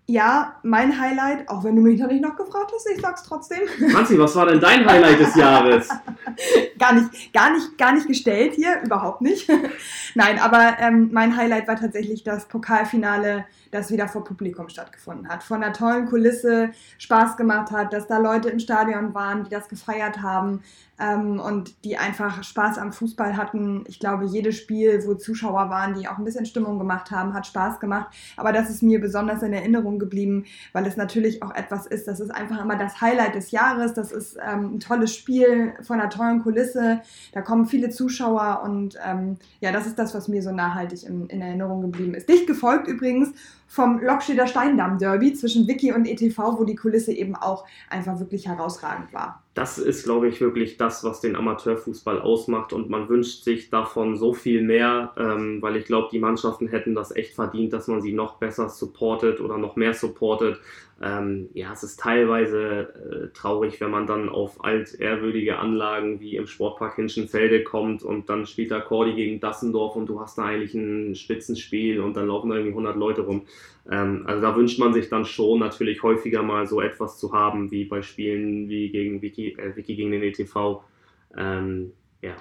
Ja, 0.08 0.58
mein 0.62 1.00
Highlight, 1.00 1.50
auch 1.50 1.64
wenn 1.64 1.76
du 1.76 1.82
mich 1.82 2.00
noch 2.00 2.10
nicht 2.10 2.22
noch 2.22 2.36
gefragt 2.36 2.72
hast, 2.76 2.88
ich 2.94 3.02
sag's 3.02 3.24
trotzdem. 3.24 3.62
Franzi, 3.92 4.20
was 4.20 4.36
war 4.36 4.46
denn 4.46 4.60
dein 4.60 4.86
Highlight 4.86 5.20
des 5.20 5.36
Jahres? 5.36 5.90
gar 6.78 6.94
nicht, 6.94 7.34
gar 7.34 7.52
nicht, 7.52 7.76
gar 7.80 7.92
nicht 7.92 8.08
gestellt 8.08 8.54
hier, 8.54 8.84
überhaupt 8.84 9.22
nicht. 9.22 9.50
Nein, 10.16 10.38
aber 10.38 10.78
ähm, 10.80 11.10
mein 11.12 11.36
Highlight 11.36 11.68
war 11.68 11.76
tatsächlich 11.76 12.24
das 12.24 12.48
Pokalfinale 12.48 13.46
das 13.72 13.92
wieder 13.92 14.08
vor 14.08 14.24
Publikum 14.24 14.70
stattgefunden 14.70 15.28
hat. 15.28 15.44
Von 15.44 15.64
einer 15.64 15.74
tollen 15.74 16.06
Kulisse 16.06 16.70
Spaß 17.00 17.36
gemacht 17.36 17.72
hat, 17.72 17.92
dass 17.92 18.08
da 18.08 18.20
Leute 18.20 18.50
im 18.50 18.60
Stadion 18.60 19.14
waren, 19.14 19.44
die 19.44 19.50
das 19.50 19.68
gefeiert 19.68 20.22
haben 20.22 20.62
ähm, 21.00 21.40
und 21.40 21.84
die 21.84 21.98
einfach 21.98 22.44
Spaß 22.44 22.78
am 22.78 22.94
Fußball 22.94 23.36
hatten. 23.36 23.84
Ich 23.88 24.00
glaube, 24.00 24.26
jedes 24.26 24.56
Spiel, 24.56 25.04
wo 25.06 25.16
Zuschauer 25.16 25.70
waren, 25.70 25.94
die 25.94 26.08
auch 26.08 26.18
ein 26.18 26.24
bisschen 26.24 26.46
Stimmung 26.46 26.80
gemacht 26.80 27.12
haben, 27.12 27.34
hat 27.34 27.48
Spaß 27.48 27.80
gemacht. 27.80 28.08
Aber 28.38 28.54
das 28.54 28.70
ist 28.70 28.82
mir 28.82 29.02
besonders 29.02 29.44
in 29.44 29.54
Erinnerung 29.54 30.00
geblieben, 30.00 30.46
weil 30.74 30.86
es 30.86 30.98
natürlich 30.98 31.44
auch 31.44 31.54
etwas 31.54 31.86
ist, 31.86 32.08
das 32.08 32.20
ist 32.20 32.32
einfach 32.32 32.62
immer 32.62 32.78
das 32.78 33.02
Highlight 33.02 33.36
des 33.36 33.52
Jahres. 33.52 33.94
Das 33.94 34.12
ist 34.12 34.38
ähm, 34.38 34.76
ein 34.76 34.80
tolles 34.80 35.14
Spiel 35.14 35.74
von 35.82 36.00
einer 36.00 36.10
tollen 36.10 36.42
Kulisse. 36.42 37.02
Da 37.34 37.42
kommen 37.42 37.66
viele 37.66 37.90
Zuschauer 37.90 38.62
und 38.64 38.98
ähm, 39.06 39.38
ja, 39.60 39.72
das 39.72 39.88
ist 39.88 40.00
das, 40.00 40.14
was 40.14 40.28
mir 40.28 40.42
so 40.42 40.52
nachhaltig 40.52 41.04
in, 41.04 41.28
in 41.28 41.42
Erinnerung 41.42 41.82
geblieben 41.82 42.14
ist. 42.14 42.30
Dicht 42.30 42.48
gefolgt 42.48 42.88
übrigens 42.88 43.34
vom 43.68 44.00
Loksteder 44.00 44.48
Steindamm 44.48 44.98
Derby 44.98 45.34
zwischen 45.34 45.68
Wiki 45.68 45.92
und 45.92 46.06
ETV, 46.06 46.60
wo 46.60 46.64
die 46.64 46.76
Kulisse 46.76 47.12
eben 47.12 47.36
auch 47.36 47.66
einfach 47.90 48.20
wirklich 48.20 48.48
herausragend 48.48 49.12
war 49.14 49.45
das 49.56 49.78
ist, 49.78 50.04
glaube 50.04 50.28
ich, 50.28 50.42
wirklich 50.42 50.76
das, 50.76 51.06
was 51.06 51.22
den 51.22 51.38
Amateurfußball 51.38 52.20
ausmacht 52.20 52.74
und 52.74 52.90
man 52.90 53.08
wünscht 53.08 53.46
sich 53.46 53.70
davon 53.70 54.18
so 54.18 54.34
viel 54.34 54.62
mehr, 54.62 55.14
ähm, 55.18 55.62
weil 55.62 55.78
ich 55.78 55.86
glaube, 55.86 56.10
die 56.12 56.20
Mannschaften 56.20 56.68
hätten 56.68 56.94
das 56.94 57.16
echt 57.16 57.34
verdient, 57.34 57.72
dass 57.72 57.88
man 57.88 58.02
sie 58.02 58.12
noch 58.12 58.36
besser 58.36 58.68
supportet 58.68 59.40
oder 59.40 59.58
noch 59.58 59.78
mehr 59.78 59.94
supportet. 59.94 60.60
Ähm, 61.02 61.50
ja, 61.54 61.72
es 61.72 61.84
ist 61.84 62.00
teilweise 62.00 63.30
äh, 63.30 63.34
traurig, 63.34 63.80
wenn 63.80 63.92
man 63.92 64.08
dann 64.08 64.28
auf 64.28 64.64
altehrwürdige 64.64 65.58
Anlagen 65.58 66.20
wie 66.20 66.36
im 66.36 66.48
Sportpark 66.48 66.96
Hinschenfelde 66.96 67.64
kommt 67.64 68.04
und 68.04 68.30
dann 68.30 68.46
spielt 68.46 68.72
da 68.72 68.82
Cordy 68.82 69.14
gegen 69.14 69.40
Dassendorf 69.40 69.96
und 69.96 70.08
du 70.08 70.20
hast 70.20 70.38
da 70.38 70.44
eigentlich 70.44 70.74
ein 70.74 71.16
Spitzenspiel 71.16 72.02
und 72.02 72.18
dann 72.18 72.28
laufen 72.28 72.50
da 72.50 72.56
irgendwie 72.56 72.72
100 72.72 72.96
Leute 72.98 73.22
rum. 73.22 73.44
Ähm, 73.90 74.24
also 74.26 74.42
da 74.42 74.56
wünscht 74.56 74.80
man 74.80 74.94
sich 74.94 75.10
dann 75.10 75.26
schon 75.26 75.60
natürlich 75.60 76.02
häufiger 76.02 76.44
mal 76.44 76.66
so 76.66 76.82
etwas 76.82 77.20
zu 77.20 77.34
haben, 77.34 77.72
wie 77.72 77.86
bei 77.86 78.02
Spielen 78.02 78.70
wie 78.70 78.90
gegen 78.90 79.22
Wiki, 79.46 79.62
äh, 79.62 79.76
Wiki 79.76 79.96
gegen 79.96 80.12
den 80.12 80.24
ETV. 80.24 80.84
Ähm, 81.38 81.94
ja. 82.22 82.36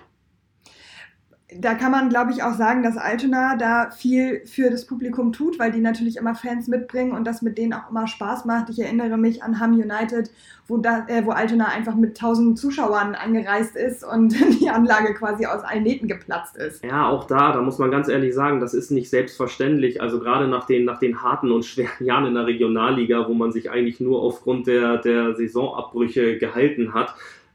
Da 1.52 1.74
kann 1.74 1.90
man, 1.90 2.08
glaube 2.08 2.32
ich, 2.32 2.42
auch 2.42 2.54
sagen, 2.54 2.82
dass 2.82 2.96
Altona 2.96 3.56
da 3.56 3.90
viel 3.90 4.46
für 4.46 4.70
das 4.70 4.86
Publikum 4.86 5.30
tut, 5.30 5.58
weil 5.58 5.70
die 5.72 5.80
natürlich 5.80 6.16
immer 6.16 6.34
Fans 6.34 6.68
mitbringen 6.68 7.12
und 7.12 7.26
das 7.26 7.42
mit 7.42 7.58
denen 7.58 7.74
auch 7.74 7.90
immer 7.90 8.06
Spaß 8.06 8.46
macht. 8.46 8.70
Ich 8.70 8.80
erinnere 8.80 9.18
mich 9.18 9.42
an 9.42 9.60
Ham 9.60 9.74
United, 9.74 10.30
wo, 10.68 10.78
da, 10.78 11.06
äh, 11.06 11.26
wo 11.26 11.32
Altona 11.32 11.66
einfach 11.66 11.96
mit 11.96 12.10
1000 12.10 12.58
Zuschauern 12.58 13.14
angereist 13.14 13.76
ist 13.76 14.04
und 14.04 14.34
die 14.60 14.70
Anlage 14.70 15.12
quasi 15.12 15.44
aus 15.44 15.62
allen 15.62 15.82
Nähten 15.82 16.08
geplatzt 16.08 16.56
ist. 16.56 16.82
Ja, 16.82 17.08
auch 17.10 17.24
da, 17.24 17.52
da 17.52 17.60
muss 17.60 17.78
man 17.78 17.90
ganz 17.90 18.08
ehrlich 18.08 18.34
sagen, 18.34 18.60
das 18.60 18.72
ist 18.72 18.90
nicht 18.90 19.10
selbstverständlich. 19.10 20.00
Also 20.00 20.20
gerade 20.20 20.48
nach 20.48 20.64
den, 20.66 20.86
nach 20.86 20.98
den 20.98 21.22
harten 21.22 21.50
und 21.50 21.66
schweren 21.66 21.90
Jahren 22.06 22.24
in 22.24 22.34
der 22.34 22.46
Regionalliga, 22.46 23.28
wo 23.28 23.34
man 23.34 23.52
sich 23.52 23.70
eigentlich 23.70 24.00
nur 24.00 24.22
aufgrund 24.22 24.66
der, 24.66 24.96
der 24.96 25.34
Saisonabbrüche 25.34 26.38
gehalten 26.38 26.94
hat, 26.94 27.14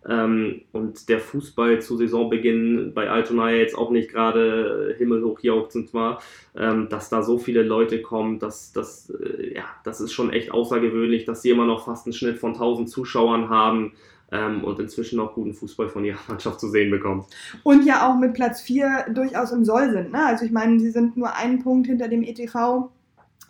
ähm, 0.09 0.61
und 0.71 1.07
der 1.07 1.19
Fußball 1.19 1.81
zu 1.81 1.95
Saisonbeginn 1.95 2.93
bei 2.95 3.09
Altona 3.09 3.51
jetzt 3.51 3.77
auch 3.77 3.91
nicht 3.91 4.09
gerade 4.09 4.95
himmelhoch 4.97 5.39
jauchzend 5.41 5.93
war, 5.93 6.21
ähm, 6.57 6.89
dass 6.89 7.09
da 7.09 7.21
so 7.21 7.37
viele 7.37 7.61
Leute 7.61 8.01
kommen, 8.01 8.39
dass 8.39 8.73
das, 8.73 9.11
äh, 9.11 9.53
ja, 9.53 9.65
das 9.83 10.01
ist 10.01 10.11
schon 10.11 10.33
echt 10.33 10.51
außergewöhnlich, 10.51 11.25
dass 11.25 11.43
sie 11.43 11.51
immer 11.51 11.65
noch 11.65 11.85
fast 11.85 12.07
einen 12.07 12.13
Schnitt 12.13 12.39
von 12.39 12.53
1000 12.53 12.89
Zuschauern 12.89 13.49
haben. 13.49 13.93
Ähm, 14.31 14.63
und 14.63 14.79
inzwischen 14.79 15.19
auch 15.19 15.33
guten 15.33 15.55
Fußball 15.55 15.89
von 15.89 16.05
ihrer 16.05 16.19
Mannschaft 16.27 16.59
zu 16.59 16.69
sehen 16.69 16.91
bekommt. 16.91 17.25
Und 17.63 17.83
ja 17.83 18.07
auch 18.07 18.19
mit 18.19 18.35
Platz 18.35 18.61
4 18.61 19.07
durchaus 19.11 19.51
im 19.51 19.65
Soll 19.65 19.89
sind. 19.89 20.11
Ne? 20.11 20.23
Also 20.23 20.45
ich 20.45 20.51
meine, 20.51 20.79
sie 20.79 20.91
sind 20.91 21.17
nur 21.17 21.35
einen 21.35 21.63
Punkt 21.63 21.87
hinter 21.87 22.07
dem 22.07 22.21
ETV. 22.21 22.91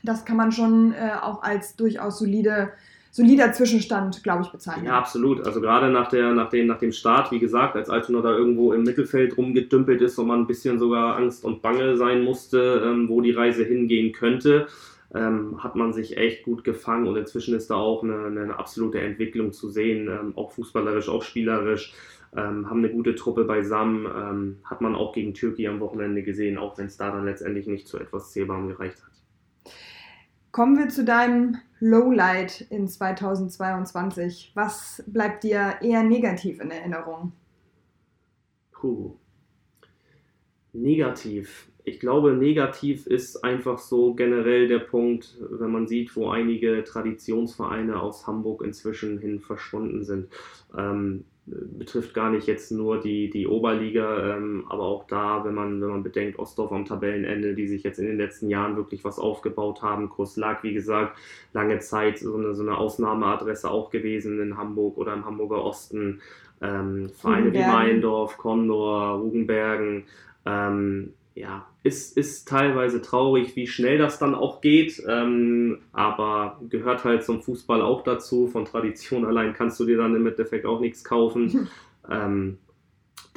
Das 0.03 0.23
kann 0.23 0.37
man 0.37 0.53
schon 0.53 0.93
äh, 0.93 1.11
auch 1.21 1.43
als 1.43 1.75
durchaus 1.75 2.19
solide 2.19 2.71
solider 3.11 3.51
Zwischenstand, 3.53 4.23
glaube 4.23 4.43
ich, 4.43 4.49
bezeichnen. 4.49 4.85
Ja, 4.85 4.97
absolut. 4.97 5.45
Also 5.45 5.61
gerade 5.61 5.89
nach, 5.89 6.09
der, 6.09 6.33
nach, 6.33 6.49
dem, 6.49 6.67
nach 6.67 6.79
dem 6.79 6.91
Start, 6.91 7.31
wie 7.31 7.39
gesagt, 7.39 7.75
als 7.75 7.89
Altona 7.89 8.21
da 8.21 8.31
irgendwo 8.31 8.73
im 8.73 8.83
Mittelfeld 8.83 9.37
rumgedümpelt 9.37 10.01
ist 10.01 10.17
und 10.19 10.27
man 10.27 10.41
ein 10.41 10.47
bisschen 10.47 10.79
sogar 10.79 11.17
Angst 11.17 11.43
und 11.43 11.61
Bange 11.61 11.97
sein 11.97 12.23
musste, 12.23 12.83
ähm, 12.85 13.09
wo 13.09 13.21
die 13.21 13.31
Reise 13.31 13.63
hingehen 13.63 14.11
könnte, 14.11 14.67
ähm, 15.13 15.63
hat 15.63 15.75
man 15.75 15.91
sich 15.93 16.17
echt 16.17 16.43
gut 16.43 16.63
gefangen 16.63 17.07
und 17.07 17.17
inzwischen 17.17 17.55
ist 17.55 17.69
da 17.69 17.75
auch 17.75 18.03
eine, 18.03 18.25
eine 18.25 18.59
absolute 18.59 18.99
Entwicklung 18.99 19.51
zu 19.53 19.69
sehen, 19.69 20.07
ähm, 20.07 20.33
auch 20.35 20.51
fußballerisch, 20.51 21.09
auch 21.09 21.23
spielerisch. 21.23 21.93
Ähm, 22.35 22.69
haben 22.69 22.77
eine 22.77 22.91
gute 22.91 23.15
Truppe 23.15 23.43
beisammen, 23.43 24.05
ähm, 24.05 24.57
hat 24.63 24.81
man 24.81 24.93
auch 24.93 25.13
gegen 25.13 25.33
Türkei 25.33 25.67
am 25.67 25.79
Wochenende 25.79 26.21
gesehen, 26.21 26.59
auch 26.59 26.77
wenn 26.77 26.85
es 26.85 26.95
da 26.95 27.09
dann 27.09 27.25
letztendlich 27.25 27.65
nicht 27.65 27.87
zu 27.87 27.97
etwas 27.97 28.31
Zählbarem 28.31 28.67
gereicht 28.67 29.01
hat. 29.03 29.18
Kommen 30.51 30.77
wir 30.77 30.89
zu 30.89 31.05
deinem 31.05 31.57
Lowlight 31.79 32.61
in 32.69 32.87
2022. 32.87 34.51
Was 34.55 35.03
bleibt 35.07 35.43
dir 35.43 35.75
eher 35.81 36.03
negativ 36.03 36.59
in 36.59 36.71
Erinnerung? 36.71 37.33
Puh. 38.71 39.15
Negativ. 40.73 41.69
Ich 41.83 41.99
glaube, 41.99 42.33
negativ 42.33 43.07
ist 43.07 43.43
einfach 43.43 43.77
so 43.77 44.13
generell 44.13 44.67
der 44.67 44.79
Punkt, 44.79 45.37
wenn 45.39 45.71
man 45.71 45.87
sieht, 45.87 46.15
wo 46.15 46.29
einige 46.29 46.83
Traditionsvereine 46.83 47.99
aus 47.99 48.27
Hamburg 48.27 48.63
inzwischen 48.63 49.19
hin 49.19 49.39
verschwunden 49.39 50.03
sind. 50.03 50.29
Ähm, 50.77 51.25
betrifft 51.49 52.13
gar 52.13 52.29
nicht 52.29 52.47
jetzt 52.47 52.71
nur 52.71 52.99
die, 52.99 53.29
die 53.29 53.47
Oberliga, 53.47 54.35
ähm, 54.35 54.65
aber 54.69 54.83
auch 54.83 55.07
da, 55.07 55.43
wenn 55.45 55.55
man, 55.55 55.81
wenn 55.81 55.89
man 55.89 56.03
bedenkt, 56.03 56.39
Ostdorf 56.39 56.71
am 56.71 56.85
Tabellenende, 56.85 57.55
die 57.55 57.67
sich 57.67 57.83
jetzt 57.83 57.99
in 57.99 58.05
den 58.05 58.17
letzten 58.17 58.49
Jahren 58.49 58.75
wirklich 58.75 59.03
was 59.03 59.19
aufgebaut 59.19 59.81
haben. 59.81 60.09
Kurs 60.09 60.37
lag, 60.37 60.63
wie 60.63 60.73
gesagt, 60.73 61.17
lange 61.53 61.79
Zeit 61.79 62.19
so 62.19 62.35
eine, 62.35 62.53
so 62.53 62.63
eine 62.63 62.77
Ausnahmeadresse 62.77 63.69
auch 63.69 63.89
gewesen 63.89 64.39
in 64.39 64.57
Hamburg 64.57 64.97
oder 64.97 65.13
im 65.13 65.25
Hamburger 65.25 65.63
Osten. 65.63 66.21
Ähm, 66.61 67.09
Vereine 67.09 67.53
wie 67.53 67.59
Meindorf, 67.59 68.37
Condor, 68.37 69.19
Rugenbergen. 69.19 70.03
Ähm, 70.45 71.13
ja, 71.39 71.65
ist, 71.83 72.17
ist 72.17 72.49
teilweise 72.49 73.01
traurig, 73.01 73.55
wie 73.55 73.65
schnell 73.65 73.97
das 73.97 74.19
dann 74.19 74.35
auch 74.35 74.59
geht, 74.59 75.01
ähm, 75.07 75.79
aber 75.93 76.59
gehört 76.67 77.05
halt 77.05 77.23
zum 77.23 77.41
Fußball 77.41 77.81
auch 77.81 78.03
dazu. 78.03 78.47
Von 78.47 78.65
Tradition 78.65 79.23
allein 79.23 79.53
kannst 79.53 79.79
du 79.79 79.85
dir 79.85 79.97
dann 79.97 80.13
im 80.15 80.27
Endeffekt 80.27 80.65
auch 80.65 80.81
nichts 80.81 81.05
kaufen. 81.05 81.69
ähm, 82.09 82.57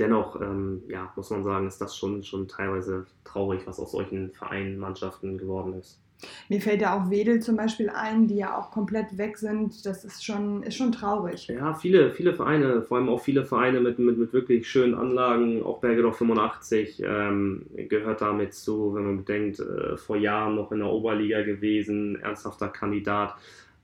dennoch, 0.00 0.40
ähm, 0.40 0.82
ja, 0.88 1.12
muss 1.14 1.30
man 1.30 1.44
sagen, 1.44 1.68
ist 1.68 1.80
das 1.80 1.96
schon, 1.96 2.24
schon 2.24 2.48
teilweise 2.48 3.06
traurig, 3.22 3.68
was 3.68 3.78
aus 3.78 3.92
solchen 3.92 4.32
Vereinen, 4.32 4.78
Mannschaften 4.78 5.38
geworden 5.38 5.74
ist. 5.74 6.01
Mir 6.48 6.60
fällt 6.60 6.80
ja 6.80 6.96
auch 6.96 7.10
Wedel 7.10 7.40
zum 7.40 7.56
Beispiel 7.56 7.90
ein, 7.90 8.26
die 8.26 8.36
ja 8.36 8.56
auch 8.56 8.70
komplett 8.70 9.18
weg 9.18 9.38
sind. 9.38 9.84
Das 9.86 10.04
ist 10.04 10.24
schon, 10.24 10.62
ist 10.62 10.76
schon 10.76 10.92
traurig. 10.92 11.48
Ja, 11.48 11.74
viele, 11.74 12.12
viele 12.12 12.34
Vereine, 12.34 12.82
vor 12.82 12.98
allem 12.98 13.08
auch 13.08 13.20
viele 13.20 13.44
Vereine 13.44 13.80
mit, 13.80 13.98
mit, 13.98 14.18
mit 14.18 14.32
wirklich 14.32 14.68
schönen 14.68 14.94
Anlagen. 14.94 15.62
Auch 15.62 15.80
Bergedorf 15.80 16.18
85 16.18 17.02
ähm, 17.04 17.66
gehört 17.88 18.20
damit 18.20 18.54
zu, 18.54 18.94
wenn 18.94 19.04
man 19.04 19.16
bedenkt, 19.18 19.60
äh, 19.60 19.96
vor 19.96 20.16
Jahren 20.16 20.54
noch 20.54 20.72
in 20.72 20.78
der 20.78 20.88
Oberliga 20.88 21.42
gewesen, 21.42 22.20
ernsthafter 22.20 22.68
Kandidat 22.68 23.36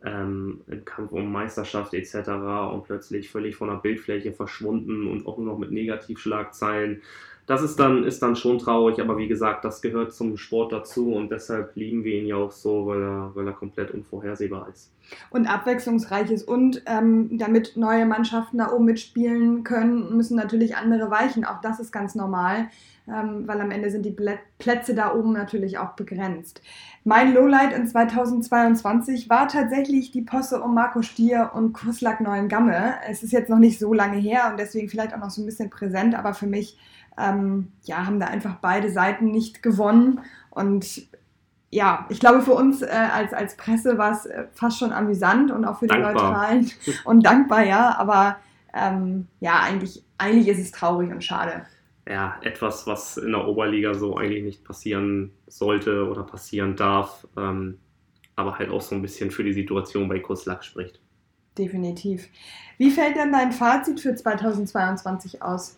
ähm, 0.04 0.60
im 0.68 0.84
Kampf 0.84 1.12
um 1.12 1.30
Meisterschaft 1.30 1.94
etc. 1.94 2.28
und 2.72 2.84
plötzlich 2.84 3.30
völlig 3.30 3.56
von 3.56 3.68
der 3.68 3.76
Bildfläche 3.76 4.32
verschwunden 4.32 5.10
und 5.10 5.26
auch 5.26 5.38
nur 5.38 5.46
noch 5.46 5.58
mit 5.58 5.72
Negativschlagzeilen 5.72 7.02
das 7.48 7.62
ist 7.62 7.80
dann, 7.80 8.04
ist 8.04 8.20
dann 8.20 8.36
schon 8.36 8.58
traurig, 8.58 9.00
aber 9.00 9.16
wie 9.16 9.26
gesagt, 9.26 9.64
das 9.64 9.80
gehört 9.80 10.12
zum 10.12 10.36
Sport 10.36 10.70
dazu 10.70 11.14
und 11.14 11.30
deshalb 11.30 11.74
lieben 11.76 12.04
wir 12.04 12.20
ihn 12.20 12.26
ja 12.26 12.36
auch 12.36 12.52
so, 12.52 12.86
weil 12.86 13.02
er, 13.02 13.30
weil 13.34 13.46
er 13.46 13.54
komplett 13.54 13.90
unvorhersehbar 13.90 14.68
ist. 14.68 14.92
Und 15.30 15.46
abwechslungsreich 15.46 16.30
ist 16.30 16.46
und 16.46 16.82
ähm, 16.84 17.38
damit 17.38 17.78
neue 17.78 18.04
Mannschaften 18.04 18.58
da 18.58 18.70
oben 18.70 18.84
mitspielen 18.84 19.64
können, 19.64 20.14
müssen 20.14 20.36
natürlich 20.36 20.76
andere 20.76 21.10
weichen. 21.10 21.46
Auch 21.46 21.62
das 21.62 21.80
ist 21.80 21.90
ganz 21.90 22.14
normal, 22.14 22.68
ähm, 23.08 23.44
weil 23.48 23.62
am 23.62 23.70
Ende 23.70 23.90
sind 23.90 24.04
die 24.04 24.14
Plätze 24.58 24.94
da 24.94 25.14
oben 25.14 25.32
natürlich 25.32 25.78
auch 25.78 25.92
begrenzt. 25.96 26.60
Mein 27.04 27.32
Lowlight 27.32 27.72
in 27.72 27.86
2022 27.86 29.30
war 29.30 29.48
tatsächlich 29.48 30.10
die 30.10 30.20
Posse 30.20 30.60
um 30.60 30.74
Marco 30.74 31.00
Stier 31.00 31.52
und 31.54 31.72
Kuslak 31.72 32.20
Neuengamme. 32.20 32.96
Es 33.08 33.22
ist 33.22 33.32
jetzt 33.32 33.48
noch 33.48 33.58
nicht 33.58 33.78
so 33.78 33.94
lange 33.94 34.18
her 34.18 34.48
und 34.50 34.60
deswegen 34.60 34.90
vielleicht 34.90 35.14
auch 35.14 35.20
noch 35.20 35.30
so 35.30 35.40
ein 35.40 35.46
bisschen 35.46 35.70
präsent, 35.70 36.14
aber 36.14 36.34
für 36.34 36.46
mich 36.46 36.76
ähm, 37.18 37.72
ja, 37.84 38.06
haben 38.06 38.20
da 38.20 38.26
einfach 38.26 38.56
beide 38.60 38.90
Seiten 38.90 39.26
nicht 39.26 39.62
gewonnen. 39.62 40.20
Und 40.50 41.08
ja, 41.70 42.06
ich 42.08 42.20
glaube, 42.20 42.42
für 42.42 42.54
uns 42.54 42.82
äh, 42.82 42.86
als, 42.86 43.32
als 43.32 43.56
Presse 43.56 43.98
war 43.98 44.12
es 44.12 44.26
äh, 44.26 44.44
fast 44.52 44.78
schon 44.78 44.92
amüsant 44.92 45.50
und 45.50 45.64
auch 45.64 45.78
für 45.78 45.86
dankbar. 45.86 46.12
die 46.12 46.18
Neutralen 46.18 46.70
und 47.04 47.26
dankbar, 47.26 47.64
ja. 47.64 47.96
Aber 47.98 48.36
ähm, 48.74 49.26
ja, 49.40 49.60
eigentlich, 49.60 50.02
eigentlich 50.16 50.48
ist 50.48 50.60
es 50.60 50.72
traurig 50.72 51.10
und 51.10 51.22
schade. 51.22 51.66
Ja, 52.08 52.36
etwas, 52.42 52.86
was 52.86 53.18
in 53.18 53.32
der 53.32 53.46
Oberliga 53.46 53.92
so 53.92 54.16
eigentlich 54.16 54.42
nicht 54.42 54.64
passieren 54.64 55.32
sollte 55.46 56.08
oder 56.08 56.22
passieren 56.22 56.74
darf, 56.74 57.26
ähm, 57.36 57.78
aber 58.34 58.58
halt 58.58 58.70
auch 58.70 58.80
so 58.80 58.94
ein 58.94 59.02
bisschen 59.02 59.30
für 59.30 59.44
die 59.44 59.52
Situation 59.52 60.08
bei 60.08 60.20
Kuslak 60.20 60.64
spricht. 60.64 61.00
Definitiv. 61.58 62.28
Wie 62.78 62.90
fällt 62.90 63.16
denn 63.16 63.32
dein 63.32 63.52
Fazit 63.52 64.00
für 64.00 64.14
2022 64.14 65.42
aus? 65.42 65.76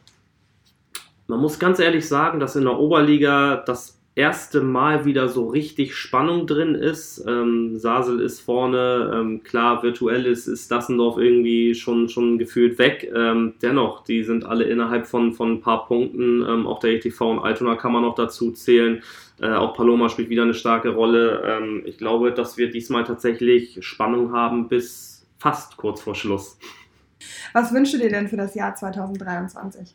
Man 1.30 1.38
muss 1.38 1.60
ganz 1.60 1.78
ehrlich 1.78 2.08
sagen, 2.08 2.40
dass 2.40 2.56
in 2.56 2.64
der 2.64 2.76
Oberliga 2.76 3.62
das 3.64 4.00
erste 4.16 4.62
Mal 4.62 5.04
wieder 5.04 5.28
so 5.28 5.46
richtig 5.46 5.94
Spannung 5.94 6.48
drin 6.48 6.74
ist. 6.74 7.24
Ähm, 7.24 7.78
Sasel 7.78 8.20
ist 8.20 8.40
vorne, 8.40 9.12
ähm, 9.14 9.44
klar, 9.44 9.84
virtuell 9.84 10.26
ist, 10.26 10.48
ist 10.48 10.72
Dassendorf 10.72 11.18
irgendwie 11.18 11.76
schon, 11.76 12.08
schon 12.08 12.36
gefühlt 12.36 12.80
weg. 12.80 13.08
Ähm, 13.14 13.54
dennoch, 13.62 14.02
die 14.02 14.24
sind 14.24 14.44
alle 14.44 14.64
innerhalb 14.64 15.06
von, 15.06 15.32
von 15.32 15.52
ein 15.52 15.60
paar 15.60 15.86
Punkten. 15.86 16.44
Ähm, 16.44 16.66
auch 16.66 16.80
der 16.80 16.94
ETV 16.94 17.20
und 17.30 17.38
Altona 17.38 17.76
kann 17.76 17.92
man 17.92 18.02
noch 18.02 18.16
dazu 18.16 18.50
zählen. 18.50 19.00
Äh, 19.40 19.52
auch 19.52 19.74
Paloma 19.74 20.08
spielt 20.08 20.30
wieder 20.30 20.42
eine 20.42 20.54
starke 20.54 20.88
Rolle. 20.88 21.44
Ähm, 21.46 21.82
ich 21.86 21.96
glaube, 21.96 22.32
dass 22.32 22.56
wir 22.56 22.72
diesmal 22.72 23.04
tatsächlich 23.04 23.78
Spannung 23.86 24.32
haben 24.32 24.66
bis 24.66 25.28
fast 25.38 25.76
kurz 25.76 26.00
vor 26.02 26.16
Schluss. 26.16 26.58
Was 27.52 27.72
wünschst 27.72 27.94
du 27.94 27.98
dir 27.98 28.10
denn 28.10 28.26
für 28.26 28.36
das 28.36 28.56
Jahr 28.56 28.74
2023? 28.74 29.94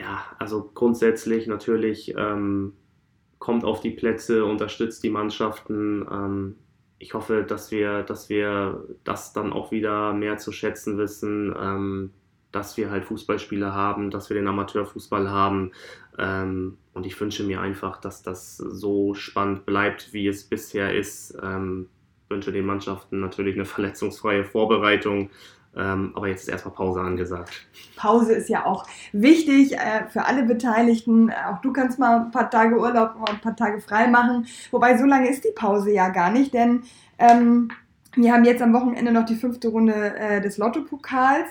Ja, 0.00 0.24
also 0.38 0.70
grundsätzlich 0.74 1.46
natürlich 1.46 2.14
ähm, 2.16 2.72
kommt 3.38 3.64
auf 3.64 3.80
die 3.80 3.90
Plätze, 3.90 4.44
unterstützt 4.44 5.02
die 5.04 5.10
Mannschaften. 5.10 6.06
Ähm, 6.10 6.56
ich 6.98 7.14
hoffe, 7.14 7.42
dass 7.42 7.70
wir, 7.70 8.02
dass 8.02 8.28
wir 8.28 8.84
das 9.04 9.32
dann 9.32 9.52
auch 9.52 9.70
wieder 9.70 10.12
mehr 10.12 10.38
zu 10.38 10.52
schätzen 10.52 10.98
wissen, 10.98 11.54
ähm, 11.58 12.10
dass 12.52 12.76
wir 12.76 12.90
halt 12.90 13.04
Fußballspiele 13.04 13.74
haben, 13.74 14.10
dass 14.10 14.30
wir 14.30 14.34
den 14.34 14.48
Amateurfußball 14.48 15.30
haben. 15.30 15.72
Ähm, 16.18 16.78
und 16.94 17.06
ich 17.06 17.18
wünsche 17.20 17.44
mir 17.44 17.60
einfach, 17.60 18.00
dass 18.00 18.22
das 18.22 18.56
so 18.56 19.14
spannend 19.14 19.66
bleibt, 19.66 20.12
wie 20.12 20.26
es 20.26 20.44
bisher 20.44 20.94
ist. 20.94 21.36
Ähm, 21.42 21.88
wünsche 22.28 22.52
den 22.52 22.66
Mannschaften 22.66 23.20
natürlich 23.20 23.54
eine 23.54 23.64
verletzungsfreie 23.64 24.44
Vorbereitung 24.44 25.30
ähm, 25.76 26.12
aber 26.14 26.28
jetzt 26.28 26.42
ist 26.42 26.48
erstmal 26.48 26.74
Pause 26.74 27.00
angesagt. 27.00 27.66
Pause 27.96 28.32
ist 28.32 28.48
ja 28.48 28.66
auch 28.66 28.86
wichtig 29.12 29.76
äh, 29.76 30.08
für 30.08 30.26
alle 30.26 30.42
Beteiligten. 30.42 31.30
Auch 31.30 31.60
du 31.60 31.72
kannst 31.72 31.98
mal 31.98 32.22
ein 32.22 32.30
paar 32.30 32.50
Tage 32.50 32.78
Urlaub, 32.78 33.16
mal 33.18 33.30
ein 33.30 33.40
paar 33.40 33.54
Tage 33.54 33.80
frei 33.80 34.08
machen. 34.08 34.46
Wobei 34.70 34.96
so 34.98 35.04
lange 35.04 35.28
ist 35.28 35.44
die 35.44 35.52
Pause 35.54 35.92
ja 35.92 36.08
gar 36.08 36.30
nicht, 36.30 36.52
denn 36.54 36.82
ähm, 37.18 37.70
wir 38.14 38.32
haben 38.32 38.44
jetzt 38.44 38.62
am 38.62 38.72
Wochenende 38.72 39.12
noch 39.12 39.24
die 39.24 39.36
fünfte 39.36 39.68
Runde 39.68 40.16
äh, 40.16 40.40
des 40.40 40.58
Lotto-Pokals 40.58 41.46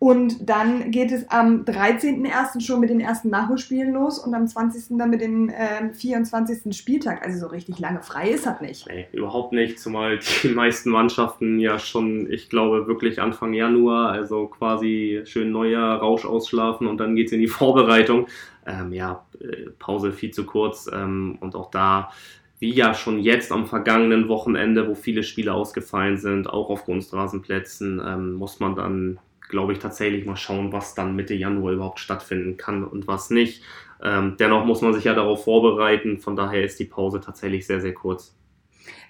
und 0.00 0.48
dann 0.48 0.90
geht 0.90 1.12
es 1.12 1.28
am 1.28 1.64
13.01. 1.64 2.62
schon 2.62 2.80
mit 2.80 2.88
den 2.88 3.00
ersten 3.00 3.28
Nachholspielen 3.28 3.92
los 3.92 4.18
und 4.18 4.32
am 4.32 4.46
20. 4.46 4.96
dann 4.96 5.10
mit 5.10 5.20
dem 5.20 5.50
äh, 5.50 5.92
24. 5.92 6.74
Spieltag. 6.74 7.22
Also 7.22 7.40
so 7.40 7.46
richtig 7.48 7.78
lange 7.78 8.00
frei 8.00 8.30
ist 8.30 8.46
das 8.46 8.62
nicht. 8.62 8.86
Nee, 8.88 9.08
überhaupt 9.12 9.52
nicht, 9.52 9.78
zumal 9.78 10.18
die 10.42 10.48
meisten 10.54 10.88
Mannschaften 10.88 11.58
ja 11.58 11.78
schon, 11.78 12.32
ich 12.32 12.48
glaube, 12.48 12.86
wirklich 12.86 13.20
Anfang 13.20 13.52
Januar, 13.52 14.10
also 14.10 14.46
quasi 14.46 15.20
schön 15.26 15.52
neuer 15.52 15.96
Rausch 15.96 16.24
ausschlafen 16.24 16.86
und 16.86 16.96
dann 16.96 17.14
geht 17.14 17.26
es 17.26 17.34
in 17.34 17.40
die 17.40 17.46
Vorbereitung. 17.48 18.26
Ähm, 18.66 18.94
ja, 18.94 19.26
äh, 19.38 19.68
Pause 19.78 20.12
viel 20.12 20.30
zu 20.30 20.46
kurz 20.46 20.88
ähm, 20.90 21.36
und 21.42 21.54
auch 21.54 21.70
da 21.70 22.10
wie 22.58 22.72
ja 22.72 22.94
schon 22.94 23.18
jetzt 23.18 23.52
am 23.52 23.66
vergangenen 23.66 24.28
Wochenende, 24.28 24.88
wo 24.88 24.94
viele 24.94 25.22
Spiele 25.22 25.52
ausgefallen 25.52 26.16
sind, 26.16 26.48
auch 26.48 26.70
auf 26.70 26.84
Kunstrasenplätzen, 26.86 28.00
ähm, 28.06 28.32
muss 28.34 28.60
man 28.60 28.74
dann 28.74 29.18
glaube 29.50 29.72
ich, 29.72 29.78
tatsächlich 29.78 30.24
mal 30.24 30.36
schauen, 30.36 30.72
was 30.72 30.94
dann 30.94 31.16
Mitte 31.16 31.34
Januar 31.34 31.72
überhaupt 31.72 32.00
stattfinden 32.00 32.56
kann 32.56 32.84
und 32.84 33.06
was 33.06 33.30
nicht. 33.30 33.62
Ähm, 34.02 34.36
dennoch 34.38 34.64
muss 34.64 34.80
man 34.80 34.94
sich 34.94 35.04
ja 35.04 35.14
darauf 35.14 35.44
vorbereiten, 35.44 36.18
von 36.18 36.36
daher 36.36 36.64
ist 36.64 36.78
die 36.78 36.86
Pause 36.86 37.20
tatsächlich 37.20 37.66
sehr, 37.66 37.80
sehr 37.80 37.94
kurz. 37.94 38.34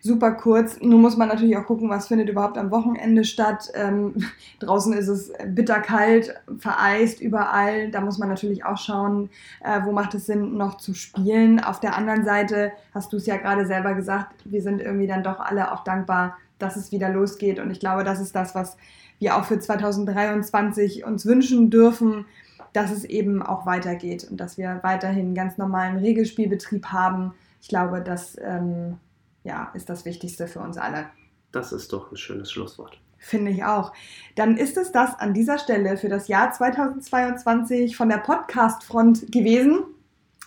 Super 0.03 0.33
kurz. 0.33 0.81
Nun 0.81 1.03
muss 1.03 1.18
man 1.18 1.29
natürlich 1.29 1.57
auch 1.59 1.66
gucken, 1.66 1.90
was 1.90 2.09
findet 2.09 2.31
überhaupt 2.31 2.57
am 2.57 2.70
Wochenende 2.70 3.22
statt. 3.24 3.70
Ähm, 3.74 4.14
draußen 4.61 4.94
ist 4.94 5.09
es 5.09 5.33
bitterkalt, 5.46 6.35
vereist 6.59 7.20
überall. 7.20 7.90
Da 7.90 8.00
muss 8.00 8.18
man 8.18 8.31
natürlich 8.31 8.64
auch 8.64 8.79
schauen, 8.79 9.29
äh, 9.62 9.81
wo 9.85 9.92
macht 9.92 10.14
es 10.14 10.26
Sinn, 10.26 10.57
noch 10.57 10.79
zu 10.79 10.94
spielen. 10.94 11.61
Auf 11.61 11.81
der 11.81 11.96
anderen 11.96 12.24
Seite 12.24 12.72
hast 12.94 13.12
du 13.12 13.18
es 13.18 13.26
ja 13.26 13.37
gerade 13.37 13.66
selber 13.66 13.94
gesagt, 13.94 14.35
wir 14.46 14.62
sind 14.62 14.81
irgendwie 14.81 15.07
dann 15.07 15.22
doch 15.22 15.38
alle 15.38 15.72
auch 15.72 15.85
dankbar, 15.85 16.38
dass 16.59 16.76
es 16.76 16.92
wieder 16.92 17.11
losgeht. 17.11 17.59
Und 17.59 17.70
ich 17.70 17.81
glaube, 17.81 18.03
das 18.03 18.20
ist 18.20 18.35
das, 18.35 18.55
was 18.55 18.79
wir 19.21 19.37
auch 19.37 19.45
für 19.45 19.59
2023 19.59 21.05
uns 21.05 21.25
wünschen 21.25 21.71
dürfen, 21.71 22.27
dass 22.73 22.91
es 22.91 23.05
eben 23.05 23.43
auch 23.43 23.67
weitergeht 23.67 24.27
und 24.29 24.39
dass 24.39 24.59
wir 24.59 24.81
weiterhin 24.83 25.27
einen 25.27 25.35
ganz 25.35 25.59
normalen 25.59 25.99
Regelspielbetrieb 25.99 26.87
haben. 26.87 27.35
Ich 27.61 27.68
glaube, 27.68 28.01
das 28.01 28.37
ähm, 28.41 28.97
ja, 29.45 29.71
ist 29.75 29.89
das 29.89 30.05
Wichtigste 30.05 30.47
für 30.47 30.61
uns 30.61 30.77
alle. 30.79 31.07
Das 31.53 31.73
ist 31.73 31.93
doch 31.93 32.11
ein 32.11 32.16
schönes 32.16 32.51
Schlusswort. 32.51 32.99
Finde 33.18 33.51
ich 33.51 33.64
auch. 33.64 33.93
Dann 34.35 34.57
ist 34.57 34.79
es 34.79 34.93
das 34.93 35.18
an 35.18 35.35
dieser 35.35 35.59
Stelle 35.59 35.99
für 35.99 36.09
das 36.09 36.29
Jahr 36.29 36.53
2022 36.53 37.97
von 37.97 38.09
der 38.09 38.18
Podcast-Front 38.18 39.31
gewesen. 39.31 39.81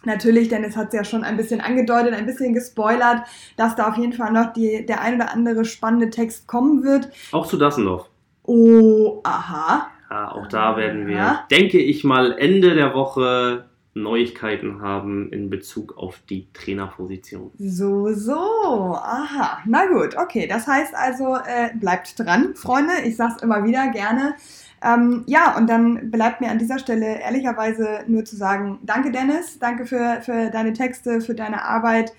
Natürlich, 0.05 0.49
denn 0.49 0.63
es 0.63 0.75
hat 0.75 0.93
ja 0.93 1.03
schon 1.03 1.23
ein 1.23 1.37
bisschen 1.37 1.61
angedeutet, 1.61 2.13
ein 2.13 2.25
bisschen 2.25 2.53
gespoilert, 2.53 3.25
dass 3.57 3.75
da 3.75 3.89
auf 3.89 3.97
jeden 3.97 4.13
Fall 4.13 4.31
noch 4.31 4.53
die, 4.53 4.85
der 4.85 5.01
ein 5.01 5.15
oder 5.15 5.31
andere 5.31 5.65
spannende 5.65 6.09
Text 6.09 6.47
kommen 6.47 6.83
wird. 6.83 7.09
Auch 7.31 7.47
zu 7.47 7.57
Dassendorf. 7.57 8.09
Oh, 8.43 9.21
aha. 9.23 9.89
Ja, 10.09 10.31
auch 10.31 10.47
da 10.47 10.77
werden 10.77 11.07
wir, 11.07 11.15
ja. 11.15 11.47
denke 11.49 11.79
ich 11.79 12.03
mal, 12.03 12.37
Ende 12.37 12.75
der 12.75 12.93
Woche 12.93 13.65
Neuigkeiten 13.95 14.81
haben 14.81 15.31
in 15.31 15.49
Bezug 15.49 15.97
auf 15.97 16.19
die 16.29 16.47
Trainerposition. 16.53 17.51
So, 17.59 18.11
so. 18.13 18.33
Aha. 18.33 19.59
Na 19.65 19.85
gut, 19.85 20.15
okay. 20.17 20.47
Das 20.47 20.67
heißt 20.67 20.95
also, 20.95 21.35
äh, 21.35 21.75
bleibt 21.75 22.19
dran, 22.19 22.55
Freunde. 22.55 22.93
Ich 23.05 23.15
sag's 23.15 23.41
immer 23.43 23.63
wieder 23.63 23.89
gerne. 23.89 24.35
Ähm, 24.83 25.23
ja, 25.27 25.55
und 25.57 25.69
dann 25.69 26.11
bleibt 26.11 26.41
mir 26.41 26.49
an 26.49 26.57
dieser 26.57 26.79
Stelle 26.79 27.21
ehrlicherweise 27.21 28.03
nur 28.07 28.25
zu 28.25 28.35
sagen, 28.35 28.79
danke 28.83 29.11
Dennis, 29.11 29.59
danke 29.59 29.85
für, 29.85 30.21
für 30.21 30.49
deine 30.49 30.73
Texte, 30.73 31.21
für 31.21 31.35
deine 31.35 31.63
Arbeit. 31.63 32.13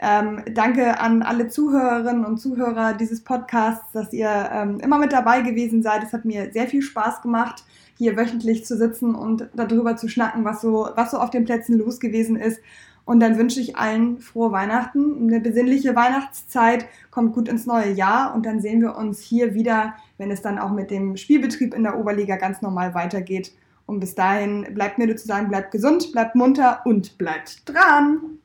Ähm, 0.00 0.42
danke 0.54 1.00
an 1.00 1.22
alle 1.22 1.48
Zuhörerinnen 1.48 2.24
und 2.24 2.38
Zuhörer 2.38 2.94
dieses 2.94 3.24
Podcasts, 3.24 3.90
dass 3.92 4.12
ihr 4.12 4.48
ähm, 4.52 4.78
immer 4.80 4.98
mit 4.98 5.12
dabei 5.12 5.40
gewesen 5.42 5.82
seid. 5.82 6.04
Es 6.04 6.12
hat 6.12 6.24
mir 6.24 6.52
sehr 6.52 6.68
viel 6.68 6.82
Spaß 6.82 7.20
gemacht, 7.20 7.64
hier 7.96 8.16
wöchentlich 8.16 8.64
zu 8.64 8.76
sitzen 8.76 9.16
und 9.16 9.48
darüber 9.54 9.96
zu 9.96 10.08
schnacken, 10.08 10.44
was 10.44 10.60
so, 10.60 10.88
was 10.94 11.10
so 11.10 11.18
auf 11.18 11.30
den 11.30 11.44
Plätzen 11.44 11.76
los 11.78 11.98
gewesen 11.98 12.36
ist. 12.36 12.60
Und 13.04 13.20
dann 13.20 13.38
wünsche 13.38 13.58
ich 13.58 13.76
allen 13.76 14.20
frohe 14.20 14.52
Weihnachten, 14.52 15.26
eine 15.26 15.40
besinnliche 15.40 15.96
Weihnachtszeit, 15.96 16.86
kommt 17.10 17.32
gut 17.32 17.48
ins 17.48 17.64
neue 17.64 17.90
Jahr 17.90 18.34
und 18.34 18.44
dann 18.44 18.60
sehen 18.60 18.82
wir 18.82 18.96
uns 18.96 19.20
hier 19.20 19.54
wieder, 19.54 19.94
wenn 20.18 20.30
es 20.30 20.42
dann 20.42 20.58
auch 20.58 20.70
mit 20.70 20.90
dem 20.90 21.16
Spielbetrieb 21.16 21.74
in 21.74 21.84
der 21.84 21.98
Oberliga 21.98 22.36
ganz 22.36 22.60
normal 22.60 22.94
weitergeht. 22.94 23.52
Und 23.86 24.00
bis 24.00 24.14
dahin 24.14 24.66
bleibt 24.74 24.98
mir 24.98 25.06
nur 25.06 25.16
zu 25.16 25.26
sagen, 25.26 25.48
bleibt 25.48 25.70
gesund, 25.70 26.12
bleibt 26.12 26.34
munter 26.34 26.82
und 26.84 27.16
bleibt 27.16 27.66
dran. 27.66 28.38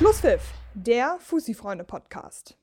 Schlusspfiff, 0.00 0.40
der 0.72 1.18
Fussi-Freunde-Podcast. 1.20 2.56